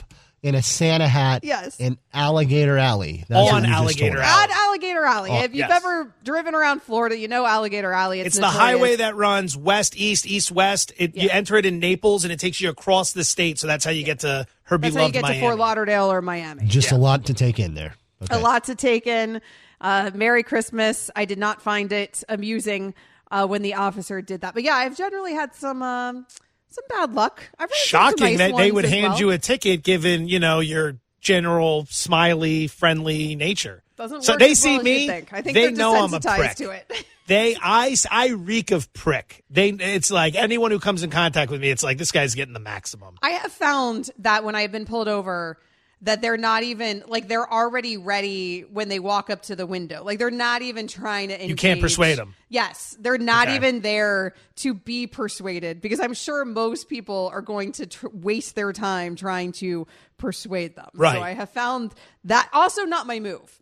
in 0.44 0.56
a 0.56 0.64
Santa 0.64 1.08
hat 1.08 1.44
Yes. 1.44 1.80
in 1.80 2.00
Alligator 2.14 2.76
Alley. 2.78 3.26
That's 3.28 3.52
On 3.52 3.62
what 3.62 3.70
Alligator. 3.70 4.18
Alley. 4.20 4.44
At 4.44 4.50
Alligator 4.50 5.04
Alley. 5.06 5.30
Oh, 5.32 5.38
if 5.44 5.52
you've 5.52 5.68
yes. 5.70 5.72
ever 5.72 6.12
driven 6.24 6.56
around 6.56 6.82
Florida, 6.82 7.16
you 7.16 7.28
know 7.28 7.46
Alligator 7.46 7.92
Alley. 7.92 8.22
It's, 8.22 8.30
It's 8.30 8.40
the 8.40 8.48
highway 8.48 8.96
that 8.96 9.16
runs 9.16 9.56
west, 9.56 9.96
east, 9.96 10.26
east, 10.26 10.52
west. 10.52 10.94
It, 10.98 11.16
You 11.16 11.30
enter 11.32 11.58
it 11.58 11.68
in 11.68 11.78
Naples, 11.80 12.24
and 12.24 12.34
it 12.34 12.40
takes 12.40 12.60
you 12.60 12.70
across 12.70 13.12
the 13.14 13.24
state. 13.24 13.60
So 13.60 13.68
that's 13.68 13.86
how 13.86 13.92
you 13.92 14.04
get 14.04 14.22
to 14.22 14.48
her 14.64 14.78
That's 14.80 14.96
beloved 14.96 14.98
how 15.00 15.06
you 15.08 15.14
get 15.14 15.22
Miami. 15.22 15.38
to 15.38 15.46
Fort 15.46 15.58
Lauderdale 15.60 16.12
or 16.12 16.22
Miami. 16.24 16.66
Just 16.66 16.92
a 16.92 16.98
lot 16.98 17.26
to 17.26 17.36
take 17.36 17.60
in 17.60 17.76
there. 17.76 17.94
A 18.32 18.40
lot 18.40 18.64
to 18.64 18.74
take 18.76 19.06
in. 19.06 19.42
Uh, 19.82 20.12
Merry 20.14 20.44
Christmas. 20.44 21.10
I 21.16 21.26
did 21.26 21.40
not 21.40 21.62
find 21.62 21.92
it 21.92 22.24
amusing 22.30 22.94
uh, 23.32 23.48
when 23.48 23.64
the 23.64 23.74
officer 23.74 24.22
did 24.22 24.42
that. 24.42 24.54
But 24.54 24.64
yeah, 24.64 24.76
I've 24.76 24.96
generally 24.96 25.34
had 25.34 25.56
some 25.56 25.82
um, 25.82 26.26
some 26.70 26.84
bad 26.88 27.14
luck. 27.14 27.42
I've 27.60 27.74
Shocking 27.74 28.24
nice 28.24 28.38
that 28.38 28.56
they 28.56 28.72
would 28.72 28.86
hand 28.86 29.14
well. 29.14 29.20
you 29.20 29.30
a 29.32 29.38
ticket, 29.38 29.84
given 29.84 30.28
you 30.28 30.40
know 30.40 30.60
your 30.60 30.98
general 31.20 31.88
smiley, 31.90 32.68
friendly 32.68 33.36
nature. 33.36 33.84
Doesn't 33.98 34.24
so 34.24 34.34
work 34.34 34.40
they 34.40 34.54
see 34.54 34.76
well 34.76 34.84
me. 34.84 35.08
think. 35.08 35.34
I 35.34 35.42
think 35.42 35.56
they 35.56 35.72
know 35.72 36.04
I'm 36.04 36.14
a 36.14 36.20
prick. 36.20 36.56
to 36.58 36.72
it. 36.72 36.92
They, 37.28 37.56
I, 37.56 37.96
I 38.10 38.30
reek 38.30 38.72
of 38.72 38.92
prick. 38.92 39.46
They, 39.50 39.70
it's 39.70 40.12
like 40.12 40.36
anyone 40.36 40.72
who 40.72 40.80
comes 40.80 41.02
in 41.02 41.12
contact 41.12 41.50
with 41.50 41.62
me, 41.62 41.70
it's 41.70 41.84
like 41.84 41.98
this 41.98 42.12
guy's 42.12 42.36
getting 42.36 42.54
the 42.54 42.60
maximum. 42.60 43.16
I 43.22 43.30
have 43.30 43.54
found 43.54 44.10
that 44.18 44.44
when 44.44 44.56
I've 44.56 44.74
been 44.74 44.84
pulled 44.84 45.08
over, 45.08 45.58
that 46.04 46.20
they're 46.22 46.38
not 46.38 46.64
even 46.64 47.04
like 47.08 47.28
they're 47.28 47.48
already 47.52 47.96
ready 47.96 48.62
when 48.62 48.90
they 48.90 49.00
walk 49.00 49.30
up 49.30 49.44
to 49.44 49.56
the 49.56 49.68
window. 49.68 50.04
Like 50.04 50.18
they're 50.18 50.32
not 50.32 50.62
even 50.64 50.88
trying 50.88 51.28
to. 51.30 51.36
Engage. 51.36 51.50
You 51.50 51.56
can't 51.56 51.80
persuade 51.82 52.18
them. 52.18 52.34
Yes, 52.50 52.98
they're 53.00 53.18
not 53.20 53.48
Okay. 53.48 53.56
even 53.56 53.82
there 53.82 54.34
to 54.58 54.74
be 54.74 55.06
persuaded 55.08 55.80
because 55.80 56.00
I'm 56.00 56.14
sure 56.16 56.44
most 56.44 56.90
people 56.90 57.30
are 57.32 57.42
going 57.42 57.72
to 57.74 57.86
tr- 57.86 58.08
waste 58.12 58.56
their 58.56 58.74
time 58.74 59.16
trying 59.16 59.52
to 59.54 59.86
persuade 60.18 60.76
them. 60.76 60.90
Right. 60.96 61.16
So 61.18 61.22
I 61.22 61.32
have 61.34 61.50
found 61.52 61.94
that 62.24 62.50
also 62.52 62.84
not 62.86 63.06
my 63.06 63.20
move. 63.20 63.62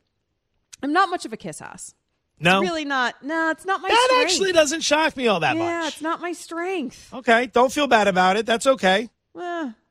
I'm 0.81 0.93
not 0.93 1.09
much 1.09 1.25
of 1.25 1.33
a 1.33 1.37
kiss 1.37 1.61
ass. 1.61 1.93
No, 2.39 2.61
It's 2.61 2.69
really 2.69 2.85
not. 2.85 3.21
No, 3.21 3.49
it's 3.49 3.65
not 3.65 3.81
my. 3.81 3.89
that 3.89 4.07
strength. 4.09 4.23
actually 4.31 4.51
doesn't 4.53 4.79
shock 4.79 5.17
me 5.17 5.27
all 5.27 5.41
that 5.41 5.57
Yeah, 5.57 5.61
much. 5.61 5.69
Yeah, 5.69 5.87
it's 5.89 6.01
not 6.01 6.21
my 6.21 6.31
strength. 6.31 7.13
Okay, 7.13 7.47
don't 7.47 7.69
feel 7.69 7.87
bad 7.87 8.07
about 8.07 8.37
it. 8.37 8.45
That's 8.45 8.65
okay. 8.65 9.09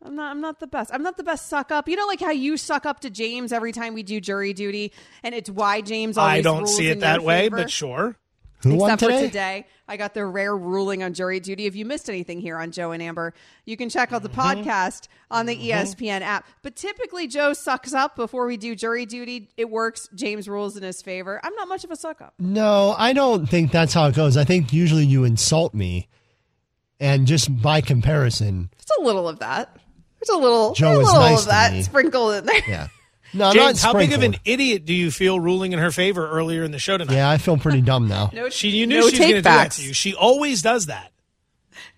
I'm 0.03 0.15
not. 0.15 0.31
I'm 0.31 0.41
not 0.41 0.61
the 0.61 0.67
best. 0.67 0.91
I'm 0.95 1.03
not 1.03 1.17
the 1.17 1.25
best 1.25 1.49
suck 1.49 1.73
up. 1.73 1.89
You 1.89 1.97
know, 1.97 2.07
like 2.07 2.21
how 2.21 2.31
you 2.31 2.57
suck 2.57 2.87
up 2.87 3.01
to 3.01 3.11
James 3.11 3.53
every 3.53 3.73
time 3.73 3.95
we 3.95 4.03
do 4.03 4.21
jury 4.21 4.53
duty, 4.53 4.93
and 5.25 5.35
it's 5.35 5.51
why 5.51 5.81
James 5.81 6.17
always. 6.17 6.39
I 6.39 6.43
don't 6.43 6.59
rules 6.59 6.77
see 6.77 6.89
it 6.89 7.01
that 7.01 7.23
way, 7.23 7.43
favor. 7.47 7.57
but 7.57 7.71
sure. 7.71 8.17
Who 8.63 8.75
won 8.75 8.91
Except 8.91 9.03
for 9.03 9.09
today? 9.17 9.27
today, 9.29 9.67
I 9.87 9.97
got 9.97 10.15
the 10.15 10.27
rare 10.27 10.57
ruling 10.57 11.05
on 11.05 11.15
jury 11.15 11.39
duty. 11.39 11.67
If 11.67 11.77
you 11.77 11.85
missed 11.85 12.09
anything 12.09 12.41
here 12.41 12.57
on 12.59 12.73
Joe 12.73 12.91
and 12.91 13.01
Amber, 13.01 13.33
you 13.65 13.77
can 13.77 13.89
check 13.89 14.13
out 14.13 14.25
the 14.25 14.29
Mm-hmm. 14.29 14.69
podcast 14.69 15.07
on 15.31 15.47
the 15.47 15.55
E 15.55 15.71
ESPN 15.71 16.23
app. 16.23 16.45
But 16.63 16.75
typically, 16.75 17.29
Joe 17.29 17.53
sucks 17.53 17.93
up 17.93 18.17
before 18.17 18.47
we 18.47 18.57
do 18.57 18.75
jury 18.75 19.07
duty. 19.07 19.49
It 19.57 19.71
works. 19.71 20.09
James 20.15 20.49
rules 20.49 20.77
in 20.77 20.83
his 20.83 21.01
favor. 21.03 21.41
I'm 21.45 21.55
not 21.55 21.69
much 21.69 21.85
of 21.85 21.93
a 21.93 21.97
suck 21.97 22.21
up. 22.21 22.35
No, 22.41 22.97
I 22.99 23.13
don't 23.13 23.47
think 23.49 23.71
that's 23.71 23.95
how 23.95 24.07
it 24.07 24.17
goes. 24.17 24.37
I 24.37 24.43
think 24.45 24.73
usually 24.73 25.07
you 25.07 25.23
insult 25.23 25.73
me, 25.73 26.09
and 26.99 27.29
just 27.29 27.63
by 27.63 27.81
comparison, 27.81 28.71
it's 28.79 28.91
a 28.99 29.03
little 29.03 29.29
of 29.29 29.39
that. 29.39 29.77
There's 30.29 30.39
a 30.39 30.43
little, 30.43 30.75
Joe 30.75 30.99
a 30.99 31.01
is 31.01 31.07
little 31.07 31.21
nice 31.21 31.39
of 31.39 31.45
to 31.45 31.49
that 31.51 31.73
me. 31.73 31.83
sprinkled 31.83 32.35
in 32.37 32.47
there. 32.47 32.61
yeah. 32.69 32.89
No, 33.35 33.53
James, 33.53 33.83
not 33.85 33.93
how 33.93 33.99
big 33.99 34.11
of 34.13 34.23
an 34.23 34.33
sprinkled. 34.35 34.41
idiot 34.47 34.85
do 34.87 34.95
you 34.95 35.11
feel 35.11 35.39
ruling 35.39 35.73
in 35.73 35.79
her 35.79 35.91
favor 35.91 36.27
earlier 36.31 36.65
in 36.65 36.71
the 36.71 36.79
show 36.79 36.97
tonight? 36.97 37.15
Yeah, 37.15 37.29
I 37.31 37.37
feel 37.39 37.59
pretty 37.59 37.83
dumb 37.83 38.09
now. 38.09 38.31
No, 38.35 38.49
She, 38.49 38.71
you 38.71 38.87
knew 38.87 39.01
no 39.01 39.09
she 39.09 39.11
was 39.13 39.19
going 39.19 39.31
to 39.33 39.37
do 39.39 39.43
that 39.43 39.71
takebacks. 39.71 39.77
to 39.77 39.87
you. 39.87 39.93
She 39.93 40.15
always 40.15 40.63
does 40.63 40.87
that. 40.87 41.13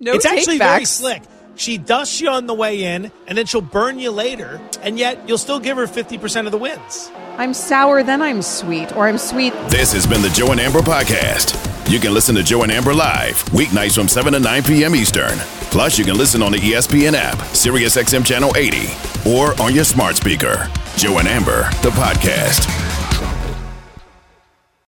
No 0.00 0.12
it's 0.14 0.24
actually 0.24 0.58
very 0.58 0.82
takebacks. 0.82 0.86
slick. 0.88 1.22
She 1.56 1.76
dusts 1.78 2.20
you 2.20 2.30
on 2.30 2.46
the 2.46 2.54
way 2.54 2.82
in, 2.84 3.12
and 3.26 3.36
then 3.36 3.44
she'll 3.46 3.60
burn 3.60 3.98
you 3.98 4.10
later, 4.10 4.60
and 4.82 4.98
yet 4.98 5.28
you'll 5.28 5.36
still 5.38 5.60
give 5.60 5.76
her 5.76 5.86
50% 5.86 6.46
of 6.46 6.52
the 6.52 6.58
wins. 6.58 7.10
I'm 7.36 7.52
sour, 7.54 8.02
then 8.02 8.22
I'm 8.22 8.40
sweet, 8.42 8.96
or 8.96 9.06
I'm 9.08 9.18
sweet. 9.18 9.52
This 9.68 9.92
has 9.92 10.06
been 10.06 10.22
the 10.22 10.30
Joe 10.30 10.52
and 10.52 10.60
Amber 10.60 10.80
Podcast. 10.80 11.54
You 11.88 11.98
can 11.98 12.14
listen 12.14 12.34
to 12.36 12.42
Joe 12.42 12.62
and 12.62 12.70
Amber 12.70 12.94
live 12.94 13.42
weeknights 13.46 13.96
from 13.96 14.08
7 14.08 14.32
to 14.32 14.40
9 14.40 14.62
p.m. 14.62 14.94
Eastern. 14.94 15.38
Plus, 15.70 15.98
you 15.98 16.04
can 16.04 16.16
listen 16.16 16.42
on 16.42 16.52
the 16.52 16.58
ESPN 16.58 17.14
app, 17.14 17.38
SiriusXM 17.38 18.24
Channel 18.24 18.52
80, 18.56 18.88
or 19.28 19.60
on 19.60 19.74
your 19.74 19.84
smart 19.84 20.16
speaker. 20.16 20.68
Joe 20.96 21.18
and 21.18 21.26
Amber, 21.28 21.62
the 21.82 21.90
podcast. 21.90 22.79